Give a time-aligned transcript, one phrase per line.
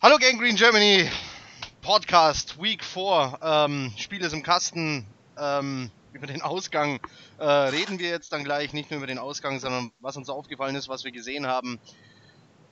[0.00, 1.10] Hallo Gang Green Germany,
[1.82, 5.04] Podcast Week 4, ähm, Spiel ist im Kasten,
[5.36, 7.00] ähm, über den Ausgang
[7.38, 10.76] äh, reden wir jetzt dann gleich, nicht nur über den Ausgang, sondern was uns aufgefallen
[10.76, 11.80] ist, was wir gesehen haben.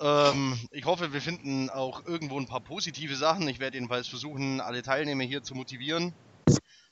[0.01, 3.49] Ähm, ich hoffe, wir finden auch irgendwo ein paar positive Sachen.
[3.49, 6.15] Ich werde jedenfalls versuchen, alle Teilnehmer hier zu motivieren.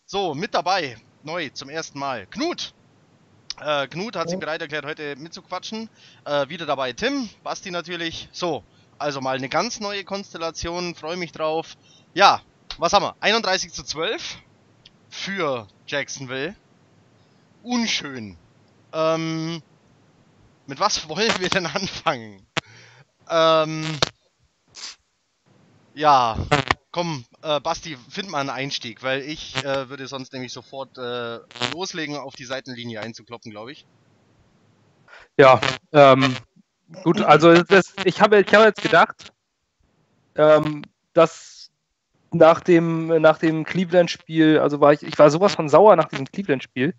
[0.05, 2.75] So, mit dabei, neu zum ersten Mal, Knut.
[3.61, 5.89] Äh, Knut hat sich bereit erklärt, heute mitzuquatschen.
[6.25, 8.29] Äh, wieder dabei Tim, Basti natürlich.
[8.32, 8.64] So,
[8.99, 11.77] also mal eine ganz neue Konstellation, freue mich drauf.
[12.14, 12.43] Ja,
[12.79, 13.17] was haben wir?
[13.21, 14.39] 31 zu 12
[15.09, 16.55] für Jacksonville.
[17.63, 18.37] Unschön.
[18.93, 19.63] Ähm,
[20.67, 22.46] mit was wollen wir denn anfangen?
[23.29, 23.85] Ähm,
[25.95, 26.37] ja,
[26.90, 31.39] komm, äh, Basti, find mal einen Einstieg, weil ich äh, würde sonst nämlich sofort äh,
[31.73, 33.87] loslegen, auf die Seitenlinie einzukloppen, glaube ich.
[35.37, 35.61] Ja,
[35.92, 36.37] ähm,
[37.03, 39.33] gut, also das, ich habe ich hab jetzt gedacht,
[40.37, 41.70] ähm, dass
[42.33, 46.27] nach dem, nach dem Cleveland-Spiel, also war ich, ich war sowas von sauer nach diesem
[46.27, 46.95] Cleveland-Spiel.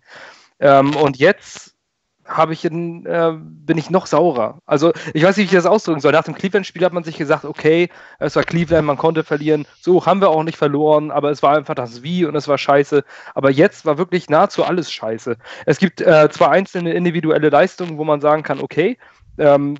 [0.58, 1.76] Ähm, und jetzt
[2.24, 4.58] habe ich in, äh, bin ich noch saurer.
[4.66, 6.12] Also ich weiß nicht, wie ich das ausdrücken soll.
[6.12, 9.66] Nach dem Cleveland-Spiel hat man sich gesagt, okay, es war Cleveland, man konnte verlieren.
[9.80, 12.58] So haben wir auch nicht verloren, aber es war einfach das Wie und es war
[12.58, 13.04] scheiße.
[13.34, 15.36] Aber jetzt war wirklich nahezu alles scheiße.
[15.66, 18.98] Es gibt äh, zwar einzelne individuelle Leistungen, wo man sagen kann, okay,
[19.38, 19.76] ähm,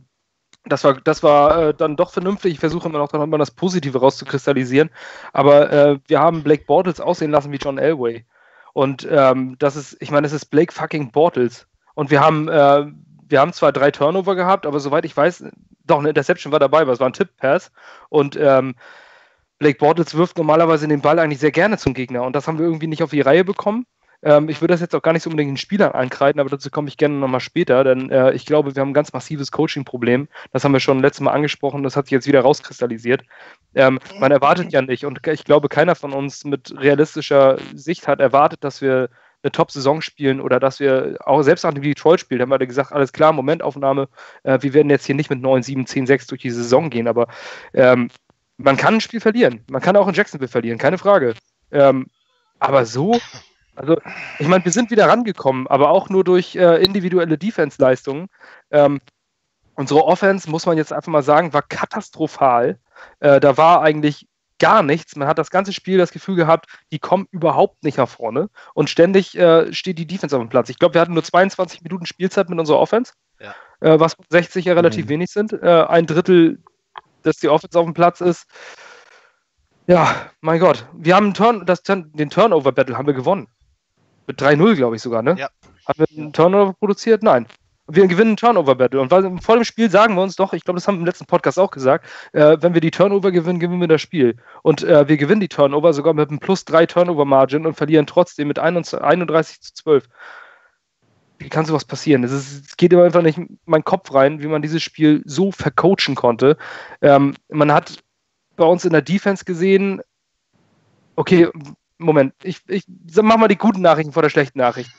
[0.65, 2.55] das war, das war äh, dann doch vernünftig.
[2.55, 4.91] Ich versuche immer noch dann immer das Positive rauszukristallisieren.
[5.33, 8.25] Aber äh, wir haben Blake Bortles aussehen lassen wie John Elway.
[8.73, 11.67] Und ähm, das ist, ich meine, es ist Blake fucking Bortles.
[11.95, 12.87] Und wir haben, äh,
[13.29, 15.45] wir haben zwar drei Turnover gehabt, aber soweit ich weiß,
[15.85, 17.71] doch eine Interception war dabei, aber es war ein Tip-Pass.
[18.09, 18.75] Und ähm,
[19.59, 22.25] Blake Bortles wirft normalerweise den Ball eigentlich sehr gerne zum Gegner.
[22.25, 23.87] Und das haben wir irgendwie nicht auf die Reihe bekommen.
[24.27, 26.69] Ähm, ich würde das jetzt auch gar nicht so unbedingt den Spielern ankreiden, aber dazu
[26.69, 30.27] komme ich gerne nochmal später, denn äh, ich glaube, wir haben ein ganz massives Coaching-Problem.
[30.53, 33.23] Das haben wir schon letztes Mal angesprochen, das hat sich jetzt wieder rauskristallisiert.
[33.77, 38.19] Ähm, man erwartet ja nicht, und ich glaube, keiner von uns mit realistischer Sicht hat
[38.19, 39.11] erwartet, dass wir
[39.45, 43.13] eine Top-Saison spielen oder dass wir auch selbst nach dem Detroit-Spiel, haben wir gesagt, alles
[43.13, 44.09] klar, Momentaufnahme,
[44.43, 47.07] äh, wir werden jetzt hier nicht mit 9, 7, 10, 6 durch die Saison gehen,
[47.07, 47.29] aber
[47.75, 48.11] ähm,
[48.57, 49.65] man kann ein Spiel verlieren.
[49.71, 51.35] Man kann auch in Jacksonville verlieren, keine Frage.
[51.71, 52.07] Ähm,
[52.59, 53.21] aber so,
[53.77, 53.99] also
[54.39, 58.29] ich meine, wir sind wieder rangekommen, aber auch nur durch äh, individuelle Defense-Leistungen.
[58.71, 59.01] Ähm,
[59.75, 62.79] unsere Offense, muss man jetzt einfach mal sagen, war katastrophal.
[63.21, 64.27] Äh, da war eigentlich
[64.59, 65.17] gar nichts.
[65.17, 68.49] Man hat das ganze Spiel das Gefühl gehabt, die kommen überhaupt nicht nach vorne.
[68.75, 70.71] Und ständig äh, steht die Defense auf dem Platz.
[70.71, 73.55] Ich glaube, wir hatten nur 22 Minuten Spielzeit mit unserer Offense, ja.
[73.81, 75.11] äh, was 60 ja relativ mhm.
[75.11, 75.53] wenig sind.
[75.53, 76.63] Äh, ein Drittel,
[77.23, 78.47] dass die Offense auf dem Platz ist.
[79.87, 80.87] Ja, mein Gott.
[80.95, 83.47] Wir haben Turn das, den Turnover-Battle haben wir gewonnen.
[84.27, 85.37] Mit 3-0, glaube ich sogar, ne?
[85.39, 85.49] Ja.
[85.87, 87.23] Haben wir einen Turnover produziert?
[87.23, 87.47] Nein
[87.89, 89.01] wir gewinnen ein Turnover-Battle.
[89.01, 91.27] Und vor dem Spiel sagen wir uns doch, ich glaube, das haben wir im letzten
[91.27, 94.37] Podcast auch gesagt, äh, wenn wir die Turnover gewinnen, gewinnen wir das Spiel.
[94.63, 98.49] Und äh, wir gewinnen die Turnover sogar mit einem plus 3 Turnover-Margin und verlieren trotzdem
[98.49, 100.09] mit 31 zu 12.
[101.39, 102.25] Wie kann sowas passieren?
[102.25, 105.23] Es, ist, es geht immer einfach nicht in meinen Kopf rein, wie man dieses Spiel
[105.25, 106.57] so vercoachen konnte.
[107.03, 107.99] Ähm, man hat
[108.57, 110.01] bei uns in der Defense gesehen,
[111.15, 111.49] okay,
[111.99, 112.85] Moment, ich, ich
[113.23, 114.91] mach mal die guten Nachrichten vor der schlechten Nachricht.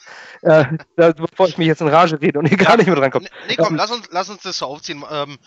[0.42, 0.66] Äh,
[0.96, 3.28] bevor ich mich jetzt in Rage rede und hier gar nicht mehr drankomme.
[3.48, 5.04] Nee, komm, ähm, lass, uns, lass uns das so aufziehen.
[5.10, 5.38] Ähm,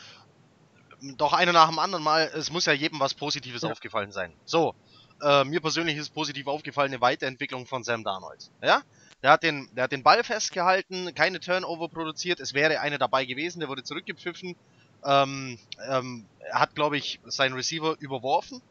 [1.16, 3.70] doch eine nach dem anderen Mal, es muss ja jedem was Positives ja.
[3.70, 4.32] aufgefallen sein.
[4.44, 4.74] So,
[5.22, 8.50] äh, mir persönlich ist positiv aufgefallen eine Weiterentwicklung von Sam Darnold.
[8.62, 8.82] Ja?
[9.22, 13.24] Der hat, den, der hat den Ball festgehalten, keine Turnover produziert, es wäre eine dabei
[13.24, 14.56] gewesen, der wurde zurückgepfiffen.
[15.04, 15.58] Ähm,
[15.88, 18.62] ähm, er hat, glaube ich, seinen Receiver überworfen.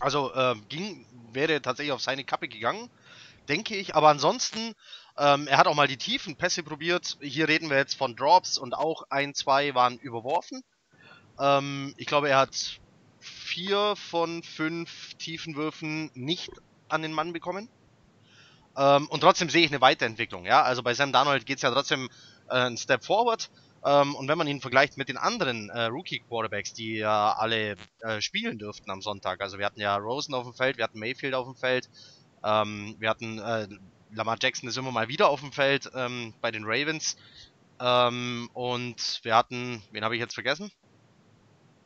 [0.00, 2.90] Also äh, ging, wäre tatsächlich auf seine Kappe gegangen,
[3.48, 3.94] denke ich.
[3.94, 4.74] Aber ansonsten,
[5.18, 7.18] ähm, er hat auch mal die tiefen Pässe probiert.
[7.20, 10.62] Hier reden wir jetzt von Drops und auch ein, zwei waren überworfen.
[11.38, 12.80] Ähm, ich glaube, er hat
[13.20, 16.50] vier von fünf tiefen Würfen nicht
[16.88, 17.68] an den Mann bekommen.
[18.76, 20.46] Ähm, und trotzdem sehe ich eine Weiterentwicklung.
[20.46, 22.08] Ja, also bei Sam Darnold geht es ja trotzdem
[22.48, 23.50] äh, einen Step forward.
[23.84, 28.20] Ähm, und wenn man ihn vergleicht mit den anderen äh, Rookie-Quarterbacks, die ja alle äh,
[28.20, 31.34] spielen dürften am Sonntag, also wir hatten ja Rosen auf dem Feld, wir hatten Mayfield
[31.34, 31.88] auf dem Feld,
[32.44, 33.68] ähm, wir hatten äh,
[34.12, 37.16] Lamar Jackson ist immer mal wieder auf dem Feld ähm, bei den Ravens
[37.80, 40.70] ähm, und wir hatten, wen habe ich jetzt vergessen?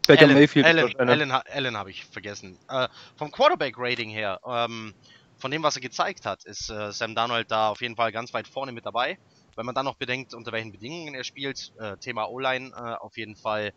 [0.07, 0.67] Baker Allen, Mayfield.
[0.67, 2.59] Allen, Allen, Allen habe ich vergessen.
[2.69, 4.95] Äh, vom Quarterback-Rating her, ähm,
[5.39, 8.35] von dem, was er gezeigt hat, ist äh, Sam Darnold da auf jeden Fall ganz
[8.35, 9.19] weit vorne mit dabei.
[9.57, 13.17] Wenn man dann noch bedenkt, unter welchen Bedingungen er spielt, äh, Thema O-Line äh, auf
[13.17, 13.73] jeden Fall,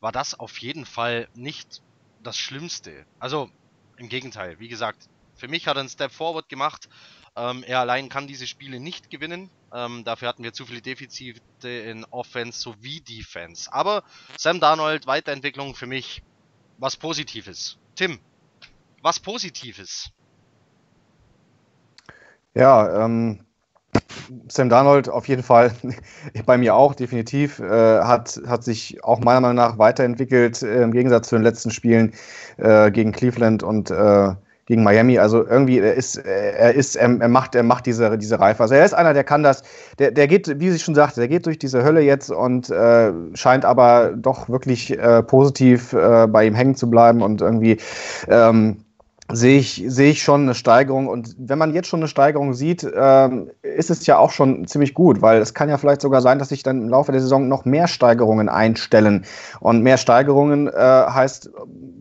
[0.00, 1.82] war das auf jeden Fall nicht
[2.22, 3.06] das Schlimmste.
[3.18, 3.50] Also
[3.96, 6.88] im Gegenteil, wie gesagt, für mich hat er einen Step Forward gemacht.
[7.36, 9.50] Ähm, er allein kann diese Spiele nicht gewinnen.
[9.72, 13.72] Ähm, dafür hatten wir zu viele Defizite in Offense sowie Defense.
[13.72, 14.04] Aber
[14.38, 16.22] Sam Darnold, Weiterentwicklung für mich
[16.78, 17.78] was Positives.
[17.96, 18.20] Tim,
[19.02, 20.10] was Positives.
[22.54, 23.44] Ja, ähm,
[24.48, 25.72] Sam Darnold auf jeden Fall,
[26.46, 30.92] bei mir auch definitiv, äh, hat, hat sich auch meiner Meinung nach weiterentwickelt äh, im
[30.92, 32.12] Gegensatz zu den letzten Spielen
[32.56, 34.34] äh, gegen Cleveland und äh,
[34.66, 35.18] gegen Miami.
[35.18, 38.62] Also irgendwie, er ist, er ist, er, macht, er macht diese, diese Reife.
[38.62, 39.62] Also er ist einer, der kann das,
[39.98, 43.12] der, der geht, wie sie schon sagte, der geht durch diese Hölle jetzt und äh,
[43.34, 47.78] scheint aber doch wirklich äh, positiv äh, bei ihm hängen zu bleiben und irgendwie
[48.28, 48.83] ähm,
[49.32, 51.08] sehe ich, sehe ich schon eine Steigerung.
[51.08, 54.94] Und wenn man jetzt schon eine Steigerung sieht, ähm, ist es ja auch schon ziemlich
[54.94, 57.48] gut, weil es kann ja vielleicht sogar sein, dass sich dann im Laufe der Saison
[57.48, 59.24] noch mehr Steigerungen einstellen.
[59.60, 61.50] Und mehr Steigerungen äh, heißt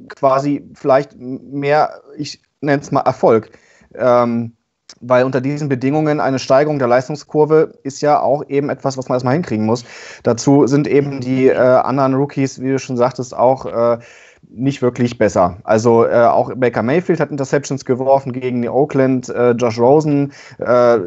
[0.09, 3.51] quasi vielleicht mehr, ich nenne es mal Erfolg.
[3.95, 4.53] Ähm,
[5.01, 9.15] weil unter diesen Bedingungen eine Steigerung der Leistungskurve ist ja auch eben etwas, was man
[9.15, 9.83] erstmal hinkriegen muss.
[10.23, 13.99] Dazu sind eben die äh, anderen Rookies, wie du schon sagtest, auch äh,
[14.55, 15.57] nicht wirklich besser.
[15.63, 20.31] Also äh, auch Baker Mayfield hat Interceptions geworfen gegen Oakland, äh, Josh Rosen.
[20.59, 20.99] Äh,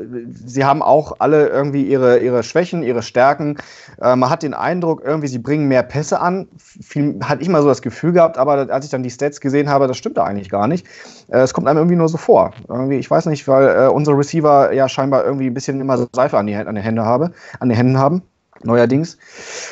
[0.44, 3.56] sie haben auch alle irgendwie ihre, ihre Schwächen, ihre Stärken.
[4.02, 6.48] Äh, man hat den Eindruck, irgendwie sie bringen mehr Pässe an.
[6.58, 9.70] Viel, hatte ich mal so das Gefühl gehabt, aber als ich dann die Stats gesehen
[9.70, 10.86] habe, das stimmt da eigentlich gar nicht.
[11.28, 12.52] Äh, es kommt einem irgendwie nur so vor.
[12.68, 16.36] Irgendwie, ich weiß nicht, weil äh, unsere Receiver ja scheinbar irgendwie ein bisschen immer Seife
[16.36, 18.22] an, die, an, die Hände habe, an den Händen haben
[18.64, 19.18] neuerdings.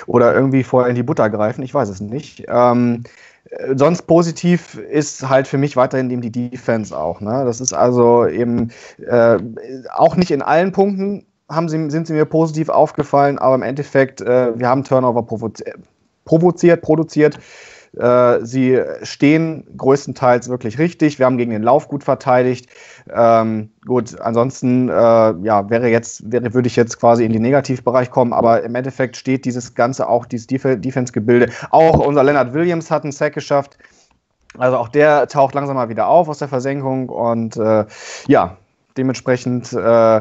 [0.07, 2.45] Oder irgendwie vorher in die Butter greifen, ich weiß es nicht.
[2.49, 3.09] Ähm, äh,
[3.75, 7.21] sonst positiv ist halt für mich weiterhin eben die Defense auch.
[7.21, 7.45] Ne?
[7.45, 8.71] Das ist also eben
[9.07, 9.39] äh,
[9.93, 14.21] auch nicht in allen Punkten haben sie, sind sie mir positiv aufgefallen, aber im Endeffekt,
[14.21, 17.39] äh, wir haben Turnover provoziert, produziert.
[17.97, 21.19] Äh, sie stehen größtenteils wirklich richtig.
[21.19, 22.69] Wir haben gegen den Lauf gut verteidigt.
[23.13, 28.11] Ähm, gut, ansonsten äh, ja, wäre jetzt, wäre, würde ich jetzt quasi in den Negativbereich
[28.11, 31.51] kommen, aber im Endeffekt steht dieses Ganze auch, dieses Def Defense-Gebilde.
[31.71, 33.79] Auch unser Leonard Williams hat einen Sack geschafft.
[34.59, 37.85] Also auch der taucht langsam mal wieder auf aus der Versenkung und äh,
[38.29, 38.57] ja,
[38.97, 40.21] dementsprechend äh,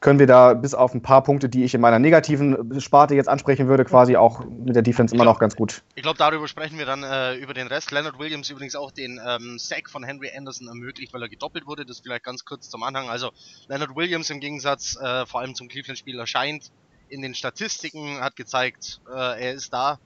[0.00, 3.28] können wir da bis auf ein paar Punkte, die ich in meiner negativen Sparte jetzt
[3.28, 5.82] ansprechen würde, quasi auch mit der Defense immer glaub, noch ganz gut.
[5.94, 7.90] Ich glaube, darüber sprechen wir dann äh, über den Rest.
[7.90, 11.84] Leonard Williams übrigens auch den ähm, Sack von Henry Anderson ermöglicht, weil er gedoppelt wurde.
[11.84, 13.10] Das vielleicht ganz kurz zum Anhang.
[13.10, 13.30] Also
[13.68, 16.70] Leonard Williams im Gegensatz äh, vor allem zum Cleveland-Spiel erscheint
[17.10, 19.98] in den Statistiken, hat gezeigt, äh, er ist da.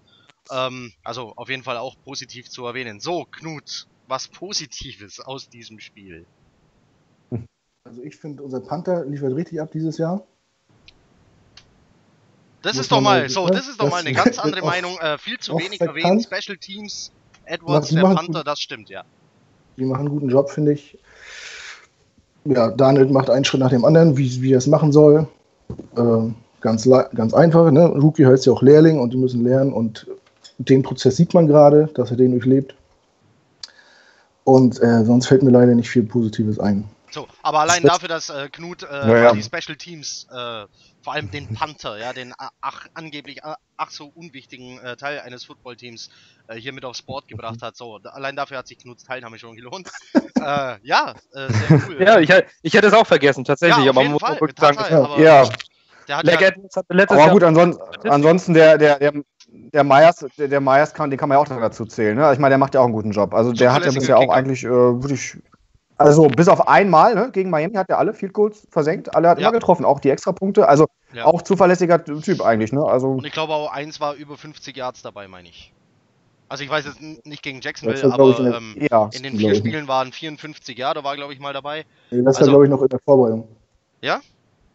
[0.50, 2.98] Ähm, also auf jeden Fall auch positiv zu erwähnen.
[2.98, 6.26] So, Knut, was Positives aus diesem Spiel?
[7.86, 10.26] Also ich finde, unser Panther liefert richtig ab dieses Jahr.
[12.62, 14.96] Das ist doch mal, so, das ist doch mal eine ganz andere Meinung.
[15.00, 16.22] Äh, viel zu wenig erwähnt.
[16.24, 17.12] Special Teams,
[17.44, 19.04] Edwards, der Panther, das stimmt, ja.
[19.76, 20.98] Die machen einen guten Job, finde ich.
[22.46, 25.28] Ja, Daniel macht einen Schritt nach dem anderen, wie, wie er es machen soll.
[25.94, 26.32] Äh,
[26.62, 27.86] ganz, ganz einfach, ne?
[27.86, 30.06] Rookie heißt ja auch Lehrling und die müssen lernen und
[30.56, 32.74] den Prozess sieht man gerade, dass er den durchlebt.
[34.44, 36.88] Und äh, sonst fällt mir leider nicht viel Positives ein.
[37.14, 39.32] So, aber allein dafür, dass äh, Knut äh, ja, ja.
[39.32, 40.66] die Special Teams, äh,
[41.00, 43.40] vor allem den Panther, ja, den ach, angeblich
[43.76, 46.10] ach so unwichtigen äh, Teil eines Footballteams
[46.48, 47.76] äh, hier mit aufs Board gebracht hat.
[47.76, 49.92] So, allein dafür hat sich Knuts Teilnahme schon gelohnt.
[50.40, 52.02] äh, ja, äh, sehr cool.
[52.02, 52.30] ja, ich,
[52.62, 53.84] ich hätte es auch vergessen, tatsächlich.
[53.84, 55.48] Ja, aber man muss Fall, wirklich sagen, aber ja.
[56.08, 56.36] Der hat ja,
[57.08, 59.12] aber gut, ansonsten, ansonsten der, der, der,
[59.46, 62.16] der Meyers, der, der Meyers kann, den kann man ja auch dazu zählen.
[62.16, 62.30] Ne?
[62.32, 63.32] Ich meine, der macht ja auch einen guten Job.
[63.32, 65.38] Also der hat ja bisher auch eigentlich äh, wirklich
[65.96, 69.38] also bis auf einmal, ne, gegen Miami hat er alle Field Goals versenkt, alle hat
[69.38, 69.48] ja.
[69.48, 70.68] immer getroffen, auch die Extrapunkte.
[70.68, 71.24] Also ja.
[71.24, 72.82] auch zuverlässiger Typ eigentlich, ne?
[72.84, 75.72] Also Und ich glaube auch eins war über 50 Yards dabei, meine ich.
[76.48, 79.88] Also ich weiß jetzt nicht gegen Jacksonville, aber ich, ähm, ja, in den vier Spielen
[79.88, 81.84] waren 54 Jahre, da war glaube ich mal dabei.
[82.10, 83.48] das also, war glaube ich noch in der Vorbereitung.
[84.02, 84.20] Ja?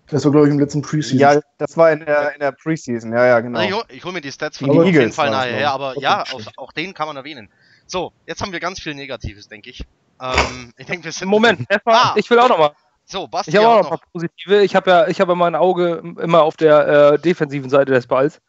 [0.07, 1.19] Das war glaube ich im letzten Preseason.
[1.19, 3.59] Ja, das war in der, in der Preseason, ja, ja, genau.
[3.59, 5.99] Also ich, ich hole mir die Stats von ihm auf jeden Fall nachher her, aber
[5.99, 7.49] ja, auch, auch den kann man erwähnen.
[7.85, 9.83] So, jetzt haben wir ganz viel Negatives, denke ich.
[10.21, 11.27] Ähm, ich denke, wir sind.
[11.27, 12.13] Moment, ah.
[12.15, 12.71] ich will auch nochmal.
[13.05, 13.51] So, Basti.
[13.51, 14.61] Ich habe auch noch ein paar positive.
[14.61, 18.39] Ich habe ja, ich habe mein Auge immer auf der äh, defensiven Seite des Balls.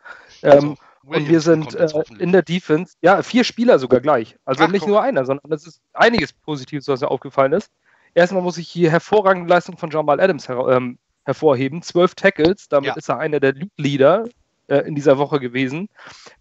[0.42, 4.36] Ähm, also, und wir sind äh, in der Defense, ja, vier Spieler sogar gleich.
[4.44, 4.90] Also Ach, nicht guck.
[4.90, 7.70] nur einer, sondern es ist einiges Positives, was mir aufgefallen ist.
[8.14, 11.80] Erstmal muss ich hier hervorragende Leistung von Jamal Adams her ähm, hervorheben.
[11.82, 12.94] Zwölf Tackles, damit ja.
[12.94, 14.24] ist er einer der Lead-Leader
[14.70, 15.88] äh, in dieser Woche gewesen.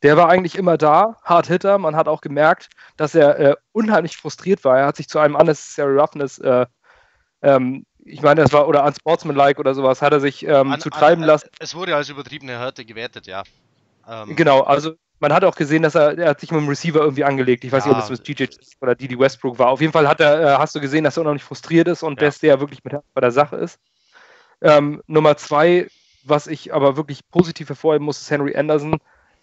[0.03, 1.77] Der war eigentlich immer da, Hard Hitter.
[1.77, 4.77] Man hat auch gemerkt, dass er äh, unheimlich frustriert war.
[4.77, 6.65] Er hat sich zu einem unnecessary Roughness, äh,
[7.41, 10.89] ähm, ich meine, das war, oder unsportsmanlike oder sowas, hat er sich ähm, an, zu
[10.89, 11.49] treiben an, lassen.
[11.59, 13.43] Es wurde als übertriebene Härte gewertet, ja.
[14.07, 14.35] Ähm.
[14.35, 17.23] Genau, also man hat auch gesehen, dass er, er hat sich mit dem Receiver irgendwie
[17.23, 17.63] angelegt.
[17.63, 18.45] Ich weiß ja, nicht, ob es mit DJ
[18.81, 19.69] oder Didi Westbrook war.
[19.69, 22.19] Auf jeden Fall hat er, äh, hast du gesehen, dass er unheimlich frustriert ist und
[22.21, 22.27] ja.
[22.27, 23.79] dass der wirklich mit bei der Sache ist.
[24.61, 25.87] Ähm, Nummer zwei,
[26.29, 28.97] was ich aber wirklich positiv hervorheben muss, ist Henry Anderson,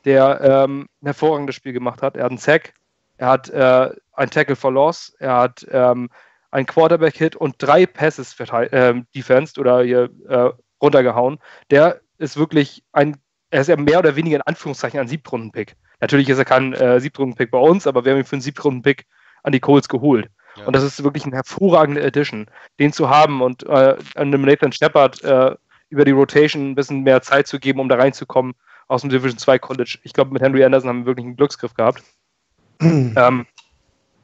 [0.04, 2.16] der ähm, ein hervorragendes Spiel gemacht hat.
[2.16, 2.74] Er hat einen Sack,
[3.18, 6.08] er hat äh, ein Tackle for Loss, er hat ähm,
[6.50, 10.50] ein Quarterback-Hit und drei Passes äh, defensed oder hier äh,
[10.80, 11.38] runtergehauen.
[11.70, 13.16] Der ist wirklich ein,
[13.50, 15.76] er ist ja mehr oder weniger in Anführungszeichen ein Siebtrunden-Pick.
[16.00, 19.06] Natürlich ist er kein äh, Siebtrunden-Pick bei uns, aber wir haben ihn für einen Siebtrunden-Pick
[19.42, 20.28] an die Colts geholt.
[20.56, 20.66] Ja.
[20.66, 22.46] Und das ist wirklich eine hervorragende Edition,
[22.78, 25.54] den zu haben und äh, einem Nathan Shepard äh,
[25.88, 28.54] über die Rotation ein bisschen mehr Zeit zu geben, um da reinzukommen
[28.88, 29.98] aus dem Division 2 College.
[30.02, 32.02] Ich glaube, mit Henry Anderson haben wir wirklich einen Glücksgriff gehabt.
[32.80, 33.46] ähm,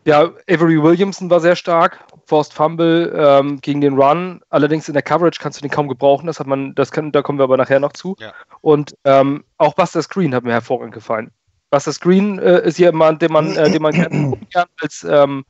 [0.05, 2.01] ja, Avery Williamson war sehr stark.
[2.27, 4.41] Forced Fumble ähm, gegen den Run.
[4.51, 6.27] Allerdings in der Coverage kannst du den kaum gebrauchen.
[6.27, 8.17] Das hat man, das kann, da kommen wir aber nachher noch zu.
[8.19, 8.33] Ja.
[8.61, 11.31] Und ähm, auch Buster Screen hat mir hervorragend gefallen.
[11.71, 14.37] Buster Screen äh, ist jemand, den man, äh, den man gerne
[14.81, 15.45] als, ähm,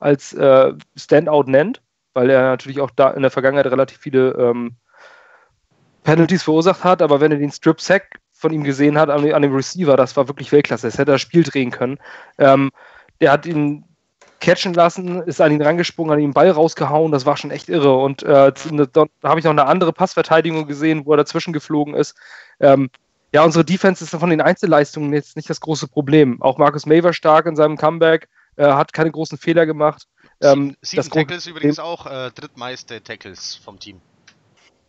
[0.00, 4.76] als äh, Standout nennt, weil er natürlich auch da in der Vergangenheit relativ viele ähm,
[6.04, 7.02] Penalties verursacht hat.
[7.02, 10.16] Aber wenn er den Strip Sack von ihm gesehen hat an, an, dem Receiver, das
[10.16, 10.86] war wirklich Weltklasse.
[10.86, 11.98] Es hätte das Spiel drehen können.
[12.38, 12.70] Ähm,
[13.20, 13.84] der hat ihn
[14.40, 17.68] catchen lassen, ist an ihn rangesprungen, hat ihn den Ball rausgehauen, das war schon echt
[17.68, 17.96] irre.
[17.96, 18.52] Und äh,
[18.92, 22.14] da habe ich noch eine andere Passverteidigung gesehen, wo er dazwischen geflogen ist.
[22.60, 22.90] Ähm,
[23.32, 26.40] ja, unsere Defense ist von den Einzelleistungen jetzt nicht das große Problem.
[26.42, 30.06] Auch Markus May war stark in seinem Comeback, äh, hat keine großen Fehler gemacht.
[30.40, 34.00] Ähm, sieben, sieben Tackles übrigens auch äh, drittmeiste Tackles vom Team.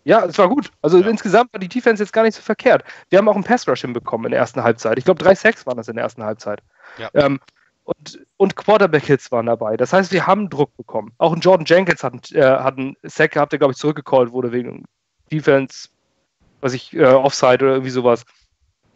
[0.05, 0.71] Ja, es war gut.
[0.83, 1.07] Also ja.
[1.07, 2.83] insgesamt war die Defense jetzt gar nicht so verkehrt.
[3.09, 4.97] Wir haben auch einen Pass Rush hinbekommen in der ersten Halbzeit.
[4.99, 6.61] Ich glaube, drei Sacks waren das in der ersten Halbzeit.
[6.97, 7.09] Ja.
[7.15, 7.39] Ähm,
[7.83, 9.77] und, und Quarterback-Hits waren dabei.
[9.77, 11.11] Das heißt, wir haben Druck bekommen.
[11.17, 14.51] Auch ein Jordan Jenkins hat, äh, hat einen Sack gehabt, der, glaube ich, zurückgecallt wurde
[14.51, 14.85] wegen
[15.31, 15.89] Defense,
[16.61, 18.25] was ich, äh, Offside oder irgendwie sowas.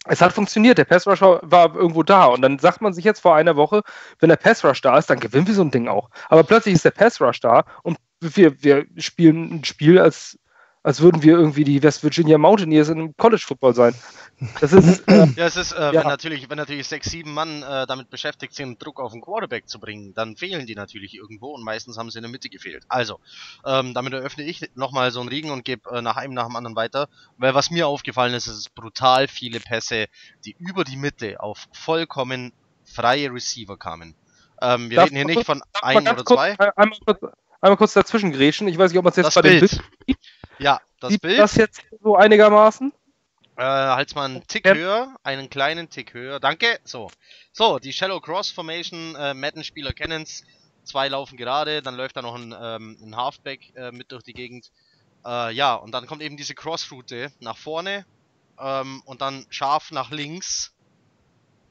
[0.06, 2.26] Es hat funktioniert, der Pass Rush war, irgendwo da.
[2.26, 3.82] Und dann sagt man sich jetzt vor einer Woche,
[4.20, 6.10] wenn der Pass Rush da ist, dann gewinnen wir so ein Ding auch.
[6.30, 10.38] Aber plötzlich ist der Pass Rush da und wir, wir spielen ein Spiel, als
[10.82, 13.94] als würden wir irgendwie die West Virginia Mountaineers in einem College Football sein.
[14.62, 15.94] Das ist äh, ja, es ist, äh, ja.
[15.94, 19.68] wenn natürlich, wenn natürlich sechs, sieben Mann äh, damit beschäftigt sind, Druck auf den Quarterback
[19.68, 22.86] zu bringen, dann fehlen die natürlich irgendwo und meistens haben sie in der Mitte gefehlt.
[22.88, 23.20] Also,
[23.66, 26.56] ähm, damit eröffne ich nochmal so einen Riegen und gebe äh, nach einem nach dem
[26.56, 30.08] anderen weiter, weil was mir aufgefallen ist, ist brutal viele Pässe,
[30.46, 32.54] die über die Mitte auf vollkommen
[32.86, 34.16] freie Receiver kamen.
[34.62, 36.60] Ähm, wir Darf reden hier nicht von ein oder kurz, zwei.
[36.76, 37.20] Einmal kurz,
[37.62, 38.68] einmal kurz dazwischen grätschen.
[38.70, 39.72] Ich weiß nicht, ob man es jetzt das bei Bild.
[39.72, 40.18] dem Bild
[40.60, 41.40] ja, das Sieht Bild.
[41.40, 42.94] das jetzt so einigermaßen?
[43.58, 44.74] Äh, halt's mal einen Tick ja.
[44.74, 46.40] höher, einen kleinen Tick höher.
[46.40, 46.80] Danke.
[46.86, 47.12] So.
[47.52, 50.44] So, die Shallow Cross Formation, äh, Madden-Spieler kennen's.
[50.84, 54.34] Zwei laufen gerade, dann läuft da noch ein, ähm, ein Halfback äh, mit durch die
[54.34, 54.72] Gegend.
[55.26, 58.06] Äh, ja, und dann kommt eben diese Cross-Route nach vorne
[58.60, 60.74] ähm, und dann scharf nach links.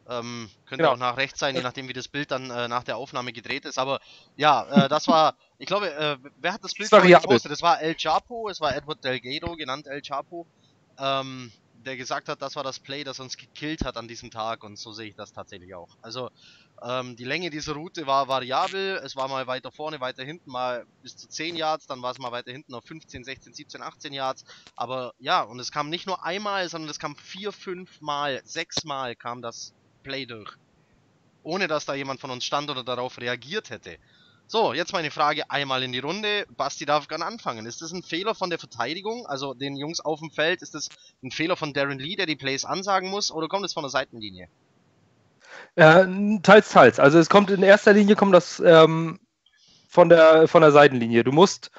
[0.09, 0.95] Ähm, könnte genau.
[0.95, 3.65] auch nach rechts sein, je nachdem wie das Bild dann äh, nach der Aufnahme gedreht
[3.67, 3.79] ist.
[3.79, 4.01] Aber
[4.37, 7.51] ja, äh, das war ich glaube, äh, wer hat das Bild gepostet?
[7.51, 10.47] Das war El Chapo, es war Edward Delgado, genannt El Chapo,
[10.99, 11.53] ähm,
[11.85, 14.79] der gesagt hat, das war das Play, das uns gekillt hat an diesem Tag und
[14.79, 15.89] so sehe ich das tatsächlich auch.
[16.01, 16.31] Also
[16.81, 20.87] ähm, die Länge dieser Route war variabel, es war mal weiter vorne, weiter hinten, mal
[21.03, 24.13] bis zu 10 Yards, dann war es mal weiter hinten auf 15, 16, 17, 18
[24.13, 24.45] Yards,
[24.77, 28.85] aber ja, und es kam nicht nur einmal, sondern es kam vier, fünf Mal, sechs
[28.85, 29.75] Mal kam das
[30.09, 30.51] Play durch.
[31.43, 33.99] Ohne dass da jemand von uns stand oder darauf reagiert hätte.
[34.47, 36.47] So, jetzt meine Frage einmal in die Runde.
[36.57, 37.67] Basti darf gerne anfangen.
[37.67, 40.63] Ist das ein Fehler von der Verteidigung, also den Jungs auf dem Feld?
[40.63, 40.89] Ist das
[41.23, 43.91] ein Fehler von Darren Lee, der die Plays ansagen muss, oder kommt es von der
[43.91, 44.49] Seitenlinie?
[45.75, 46.07] Äh,
[46.43, 46.99] teils, teils.
[46.99, 49.21] Also es kommt in erster Linie kommt das ähm,
[49.91, 51.25] von, der, von der Seitenlinie.
[51.25, 51.71] Du musst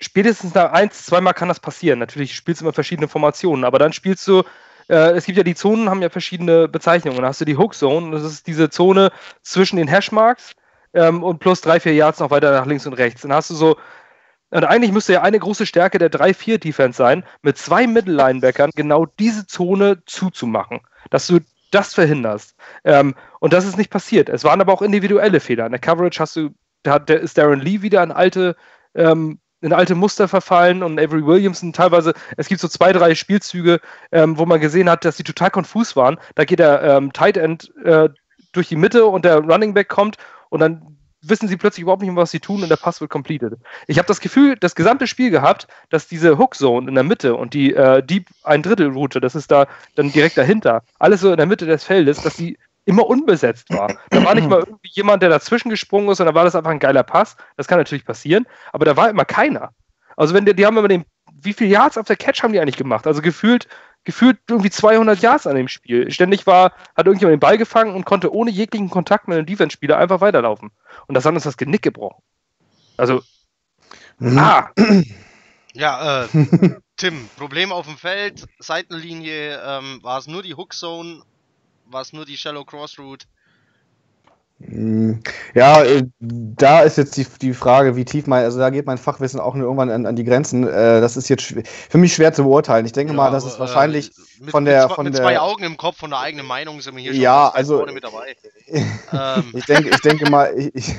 [0.00, 1.98] spätestens nach eins, zweimal kann das passieren.
[1.98, 4.42] Natürlich spielst du immer verschiedene Formationen, aber dann spielst du
[4.88, 7.20] äh, es gibt ja die Zonen, haben ja verschiedene Bezeichnungen.
[7.20, 9.10] Da hast du die Hook Zone, das ist diese Zone
[9.42, 10.54] zwischen den Hashmarks
[10.94, 13.22] ähm, und plus drei, vier Yards noch weiter nach links und rechts.
[13.22, 13.76] Dann hast du so,
[14.50, 19.46] und eigentlich müsste ja eine große Stärke der 3-4-Defense sein, mit zwei Middle-Linebackern genau diese
[19.46, 20.80] Zone zuzumachen.
[21.10, 22.54] Dass du das verhinderst.
[22.84, 24.28] Ähm, und das ist nicht passiert.
[24.28, 25.66] Es waren aber auch individuelle Fehler.
[25.66, 26.50] In der Coverage hast du,
[26.82, 28.56] da ist Darren Lee wieder an alte,
[28.94, 33.80] ähm, in alte Muster verfallen und Avery Williamson teilweise, es gibt so zwei, drei Spielzüge,
[34.10, 36.18] ähm, wo man gesehen hat, dass sie total konfus waren.
[36.34, 38.08] Da geht der ähm, Tight End äh,
[38.52, 40.16] durch die Mitte und der Running Back kommt
[40.50, 43.10] und dann wissen sie plötzlich überhaupt nicht mehr, was sie tun und der Pass wird
[43.10, 43.54] completed.
[43.86, 47.36] Ich habe das Gefühl, das gesamte Spiel gehabt, dass diese Hook Zone in der Mitte
[47.36, 51.30] und die äh, Deep ein Drittel Route, das ist da dann direkt dahinter, alles so
[51.30, 53.96] in der Mitte des Feldes, dass die immer unbesetzt war.
[54.10, 56.78] Da war nicht mal irgendwie jemand, der dazwischen gesprungen ist, sondern war das einfach ein
[56.78, 57.36] geiler Pass.
[57.56, 59.70] Das kann natürlich passieren, aber da war immer keiner.
[60.16, 62.60] Also wenn die, die haben immer den, wie viele Yards auf der Catch haben die
[62.60, 63.06] eigentlich gemacht?
[63.06, 63.68] Also gefühlt
[64.04, 66.10] gefühlt irgendwie 200 Yards an dem Spiel.
[66.10, 69.96] Ständig war, hat irgendjemand den Ball gefangen und konnte ohne jeglichen Kontakt mit dem Defense-Spieler
[69.96, 70.70] einfach weiterlaufen.
[71.06, 72.22] Und das hat uns das Genick gebrochen.
[72.96, 73.22] Also,
[74.18, 74.38] mhm.
[74.38, 74.70] ah.
[75.74, 76.28] Ja, äh,
[76.98, 81.22] Tim, Problem auf dem Feld, Seitenlinie, ähm, war es nur die Hook Zone,
[81.92, 83.26] war es nur die Shallow Cross Route?
[84.68, 85.14] Mm,
[85.54, 88.98] ja, äh, da ist jetzt die, die Frage, wie tief mein, also da geht mein
[88.98, 90.66] Fachwissen auch nur irgendwann an, an die Grenzen.
[90.66, 91.54] Äh, das ist jetzt
[91.90, 92.86] für mich schwer zu beurteilen.
[92.86, 94.86] Ich denke ja, mal, das ist wahrscheinlich äh, mit, von der.
[94.86, 97.12] Mit, von mit der, zwei Augen im Kopf, von der eigenen Meinung sind wir hier
[97.12, 98.36] schon ja, also, mit dabei.
[99.12, 99.44] ähm.
[99.52, 100.94] ich, denke, ich denke mal, ich,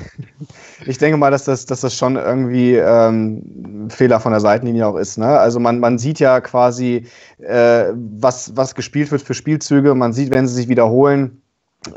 [0.86, 4.86] ich denke mal, dass das, dass das schon irgendwie ähm, ein Fehler von der Seitenlinie
[4.86, 5.18] auch ist.
[5.18, 5.38] Ne?
[5.38, 7.06] Also man, man sieht ja quasi,
[7.38, 9.94] äh, was, was gespielt wird für Spielzüge.
[9.94, 11.40] Man sieht, wenn sie sich wiederholen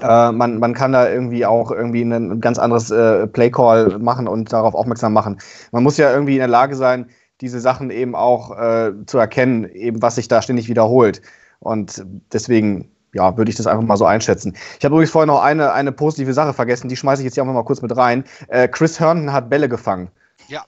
[0.01, 4.51] äh, man, man kann da irgendwie auch irgendwie ein ganz anderes äh, Playcall machen und
[4.51, 5.39] darauf aufmerksam machen.
[5.71, 7.09] Man muss ja irgendwie in der Lage sein,
[7.41, 11.21] diese Sachen eben auch äh, zu erkennen, eben was sich da ständig wiederholt.
[11.59, 14.55] Und deswegen, ja, würde ich das einfach mal so einschätzen.
[14.79, 17.43] Ich habe übrigens vorher noch eine, eine positive Sache vergessen, die schmeiße ich jetzt hier
[17.43, 18.23] einfach mal kurz mit rein.
[18.47, 20.09] Äh, Chris Herndon hat Bälle gefangen.
[20.47, 20.63] Ja.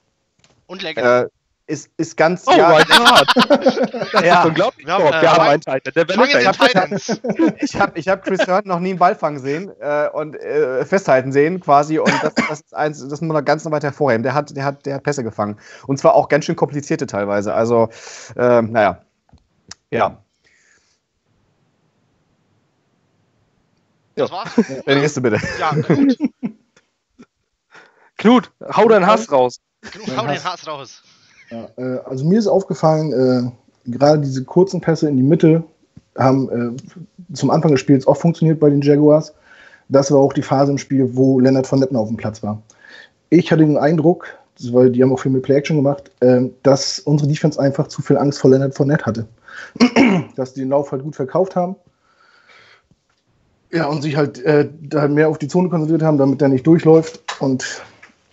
[0.67, 1.29] Und lecker.
[1.69, 2.45] Äh, ist, ist ganz.
[2.47, 3.27] Oh ja, mein Gott!
[4.13, 4.41] Das Ja.
[4.41, 4.85] ist unglaublich.
[4.85, 5.93] Wir haben, Wir, äh, wir haben einen Titan.
[5.95, 6.05] Der
[7.63, 10.83] ich habe ich hab Chris Herndon noch nie einen Ball fangen sehen äh, und äh,
[10.85, 14.23] festhalten sehen quasi und das, das ist eins, das muss man ganz noch weiter hervorheben.
[14.23, 15.57] Der hat, der hat, der hat Pässe gefangen
[15.87, 17.53] und zwar auch ganz schön komplizierte teilweise.
[17.53, 17.89] Also
[18.35, 19.01] ähm, naja,
[19.91, 20.17] ja.
[24.15, 24.49] Das war's.
[24.85, 25.39] Der nächste bitte.
[25.59, 26.17] Ja, gut.
[28.17, 29.61] Knut, hau deinen Hass raus.
[29.93, 31.01] Genug, hau den Hass raus.
[31.49, 35.63] Ja, äh, also mir ist aufgefallen, äh, gerade diese kurzen Pässe in die Mitte
[36.17, 39.33] haben äh, zum Anfang des Spiels auch funktioniert bei den Jaguars.
[39.87, 42.61] Das war auch die Phase im Spiel, wo Leonard von Netten auf dem Platz war.
[43.29, 44.27] Ich hatte den Eindruck,
[44.71, 48.17] weil die haben auch viel mit Play-Action gemacht, äh, dass unsere Defense einfach zu viel
[48.17, 49.27] Angst vor Leonard von Nett hatte.
[50.35, 51.75] dass die den Lauf halt gut verkauft haben.
[53.71, 56.65] Ja, und sich halt äh, da mehr auf die Zone konzentriert haben, damit der nicht
[56.65, 57.83] durchläuft und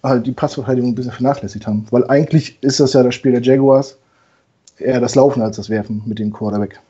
[0.02, 1.86] halt die Passverteidigung ein bisschen vernachlässigt haben.
[1.90, 3.96] Weil eigentlich ist das ja das Spiel der Jaguars
[4.78, 6.80] eher das Laufen als das Werfen mit dem Quarterback.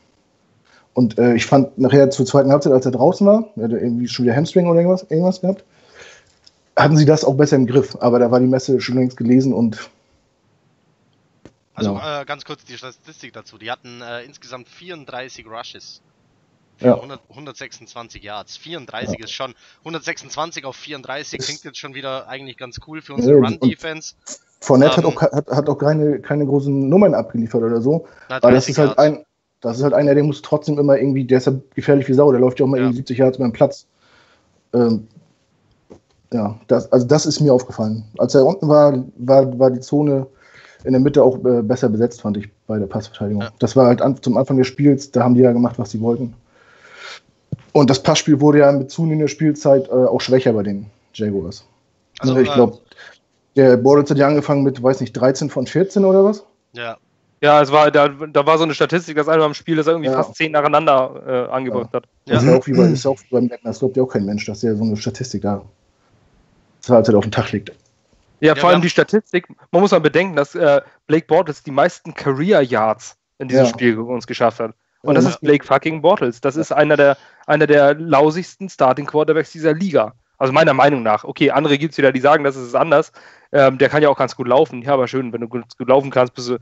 [0.95, 4.09] Und äh, ich fand nachher zur zweiten Halbzeit, als er draußen war, er hatte irgendwie
[4.09, 5.63] schon wieder Hamstring oder irgendwas, irgendwas gehabt,
[6.77, 7.97] hatten sie das auch besser im Griff.
[8.01, 9.91] Aber da war die Messe schon längst gelesen und
[11.75, 12.23] Also Ja.
[12.23, 13.59] äh, ganz kurz die Statistik dazu.
[13.59, 16.01] Die hatten äh, insgesamt 34 Rushes.
[16.81, 16.95] Ja.
[16.95, 18.57] 100, 126 Yards.
[18.57, 19.55] 34 ist schon.
[19.81, 24.15] 126 auf 34 klingt jetzt schon wieder eigentlich ganz cool für unsere Ja, und- Run-Defense.
[24.61, 25.07] Fournette Ähm.
[25.07, 28.07] hat, auch, hat, hat auch keine, keine großen Nummern abgeliefert oder so.
[28.29, 28.99] Na, Aber das 30 ist halt Yards.
[29.03, 29.25] ein,
[29.61, 32.31] das ist halt einer, der muss trotzdem immer irgendwie, der ist ja gefährlich wie Sau,
[32.31, 32.85] der läuft ja auch mal Ja.
[32.85, 33.87] irgendwie 70 Yards beim Platz.
[34.75, 35.07] Ähm,
[36.33, 38.05] ja, das, also das ist mir aufgefallen.
[38.19, 40.27] Als er unten war, war, war die Zone
[40.85, 43.43] in der Mitte auch äh, besser besetzt, fand ich, bei der Passverteidigung.
[43.43, 43.51] Ja.
[43.59, 46.01] Das war halt an, zum Anfang des Spiels, da haben die ja gemacht, was sie
[46.01, 46.35] wollten.
[47.73, 51.67] Und das Passspiel wurde ja mit zunehmender Spielzeit äh, auch schwächer bei den Jaguars.
[52.21, 52.79] Also, ich äh, glaube,
[53.55, 56.45] der Bortles hat ja angefangen mit, weiß nicht, 13 von 14 oder was?
[56.73, 56.97] Ja,
[57.43, 59.93] Ja, es war, da, da war so eine Statistik, dass einmal im Spiel, dass er
[59.93, 60.17] irgendwie Ja.
[60.17, 62.05] fast zehn nacheinander äh, angebracht hat.
[62.27, 62.39] Das Ja.
[62.41, 64.25] ist ja auch wie bei, ist ja auch wie beim das glaubt ja auch kein
[64.25, 65.63] Mensch, dass der so eine Statistik da
[66.81, 67.69] zur Halbzeit auf dem Tag liegt.
[68.41, 71.71] Ja, Ja, vor allem die Statistik, man muss mal bedenken, dass äh, Blake Bortles die
[71.71, 73.71] meisten Career Yards in diesem Ja.
[73.71, 74.75] Spiel uns geschafft hat.
[75.07, 75.31] Und das Ja.
[75.31, 76.41] ist Blake fucking Bortles.
[76.41, 77.17] Das ist einer der,
[77.47, 80.15] einer der lausigsten Starting Quarterbacks dieser Liga.
[80.39, 81.25] Also meiner Meinung nach.
[81.25, 83.13] Okay, andere gibt es wieder, die sagen, das ist anders.
[83.53, 84.83] Ähm, der kann ja auch ganz gut laufen.
[84.83, 86.59] Ja, aber schön, wenn du gut, gut laufen kannst, bist du,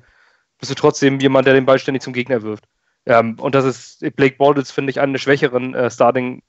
[0.58, 2.64] bist du trotzdem jemand, der den Ball ständig zum Gegner wirft.
[3.06, 6.42] Ähm, und das ist Blake Bortles, finde ich, einer der schwächeren äh, Starting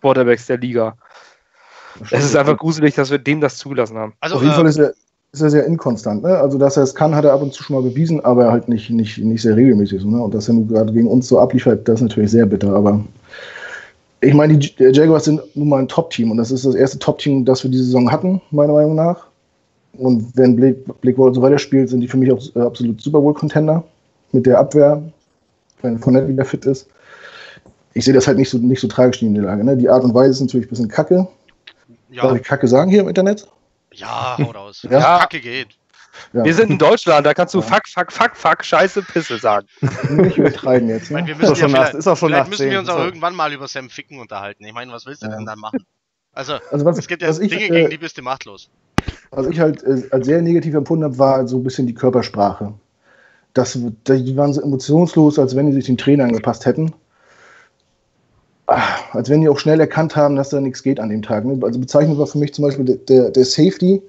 [0.00, 0.96] Quarterbacks der Liga.
[2.10, 4.14] Es ist einfach gruselig, dass wir dem das zugelassen haben.
[4.20, 4.92] also auf jeden äh, Fall ist er,
[5.36, 6.22] ist er sehr inkonstant.
[6.22, 6.36] Ne?
[6.36, 8.68] Also, dass er es kann, hat er ab und zu schon mal bewiesen, aber halt
[8.68, 10.02] nicht, nicht, nicht sehr regelmäßig.
[10.02, 10.22] So, ne?
[10.22, 12.74] Und dass er nun gerade gegen uns so abliefert, das ist natürlich sehr bitter.
[12.74, 13.00] Aber
[14.20, 17.44] ich meine, die Jaguars sind nun mal ein Top-Team und das ist das erste Top-Team,
[17.44, 19.26] das wir diese Saison hatten, meiner Meinung nach.
[19.98, 23.20] Und wenn Blake, Blake Wall so weiterspielt, sind die für mich auch äh, absolut Super
[23.20, 23.82] Bowl-Contender
[24.32, 25.02] mit der Abwehr,
[25.82, 26.86] wenn Fournette wieder fit ist.
[27.94, 29.64] Ich sehe das halt nicht so, nicht so tragisch, die Niederlage.
[29.64, 29.76] Ne?
[29.76, 31.26] Die Art und Weise ist natürlich ein bisschen kacke.
[32.14, 33.46] Darf ja, ich kacke sagen hier im Internet?
[33.98, 34.82] Ja, hau raus.
[34.88, 34.98] Ja.
[34.98, 35.18] Ja.
[35.20, 35.68] Kacke geht.
[36.32, 36.44] Ja.
[36.44, 37.66] Wir sind in Deutschland, da kannst du Ja.
[37.66, 39.66] fuck, fuck, fuck, fuck, scheiße, Pisse sagen.
[40.10, 41.04] Nicht übertreiben jetzt.
[41.04, 41.38] Ich meine, Ne?
[41.38, 42.78] wir Ist auch müssen ja schon nach, vielleicht, ist auch schon vielleicht müssen wir 10.
[42.80, 43.04] uns auch So.
[43.04, 44.64] irgendwann mal über Sam Ficken unterhalten.
[44.64, 45.36] Ich meine, was willst du Ja.
[45.36, 45.84] denn dann machen?
[46.32, 48.70] Also, Also was, es gibt ja ich, Dinge, äh, gegen die bist du machtlos.
[49.30, 52.72] was ich halt äh, als sehr negativ empfunden habe, war so ein bisschen die Körpersprache.
[53.54, 56.92] Das, die waren so emotionslos, als wenn die sich dem Trainer angepasst hätten.
[58.68, 61.44] Ah, Als wenn die auch schnell erkannt haben, dass da nichts geht an dem Tag.
[61.44, 61.58] ne?
[61.62, 64.02] Also bezeichnend war für mich zum Beispiel der, der, der Safety.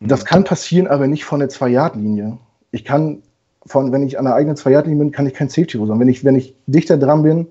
[0.00, 2.38] Das kann passieren, aber nicht von der Zwei-Yard-Linie.
[2.70, 3.22] Ich kann,
[3.66, 5.98] von, wenn ich an der eigenen Zwei-Yard-Linie bin, kann ich kein Safety sein.
[5.98, 7.46] Wenn ich, wenn ich dichter dran bin,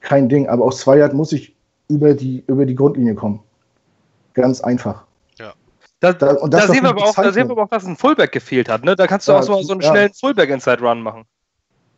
[0.00, 0.48] kein Ding.
[0.48, 1.56] Aber aus zwei Yard muss ich
[1.88, 3.40] über die, über die Grundlinie kommen.
[4.34, 5.04] Ganz einfach.
[6.00, 7.68] Da, Da- und das da, ist sehen wir aber auch, da sehen wir aber auch,
[7.70, 8.84] dass ein Fullback gefehlt hat.
[8.84, 8.94] Ne?
[8.96, 9.88] Da kannst du Ja, auch so, so einen ja.
[9.90, 11.24] schnellen Fullback-Inside-Run machen.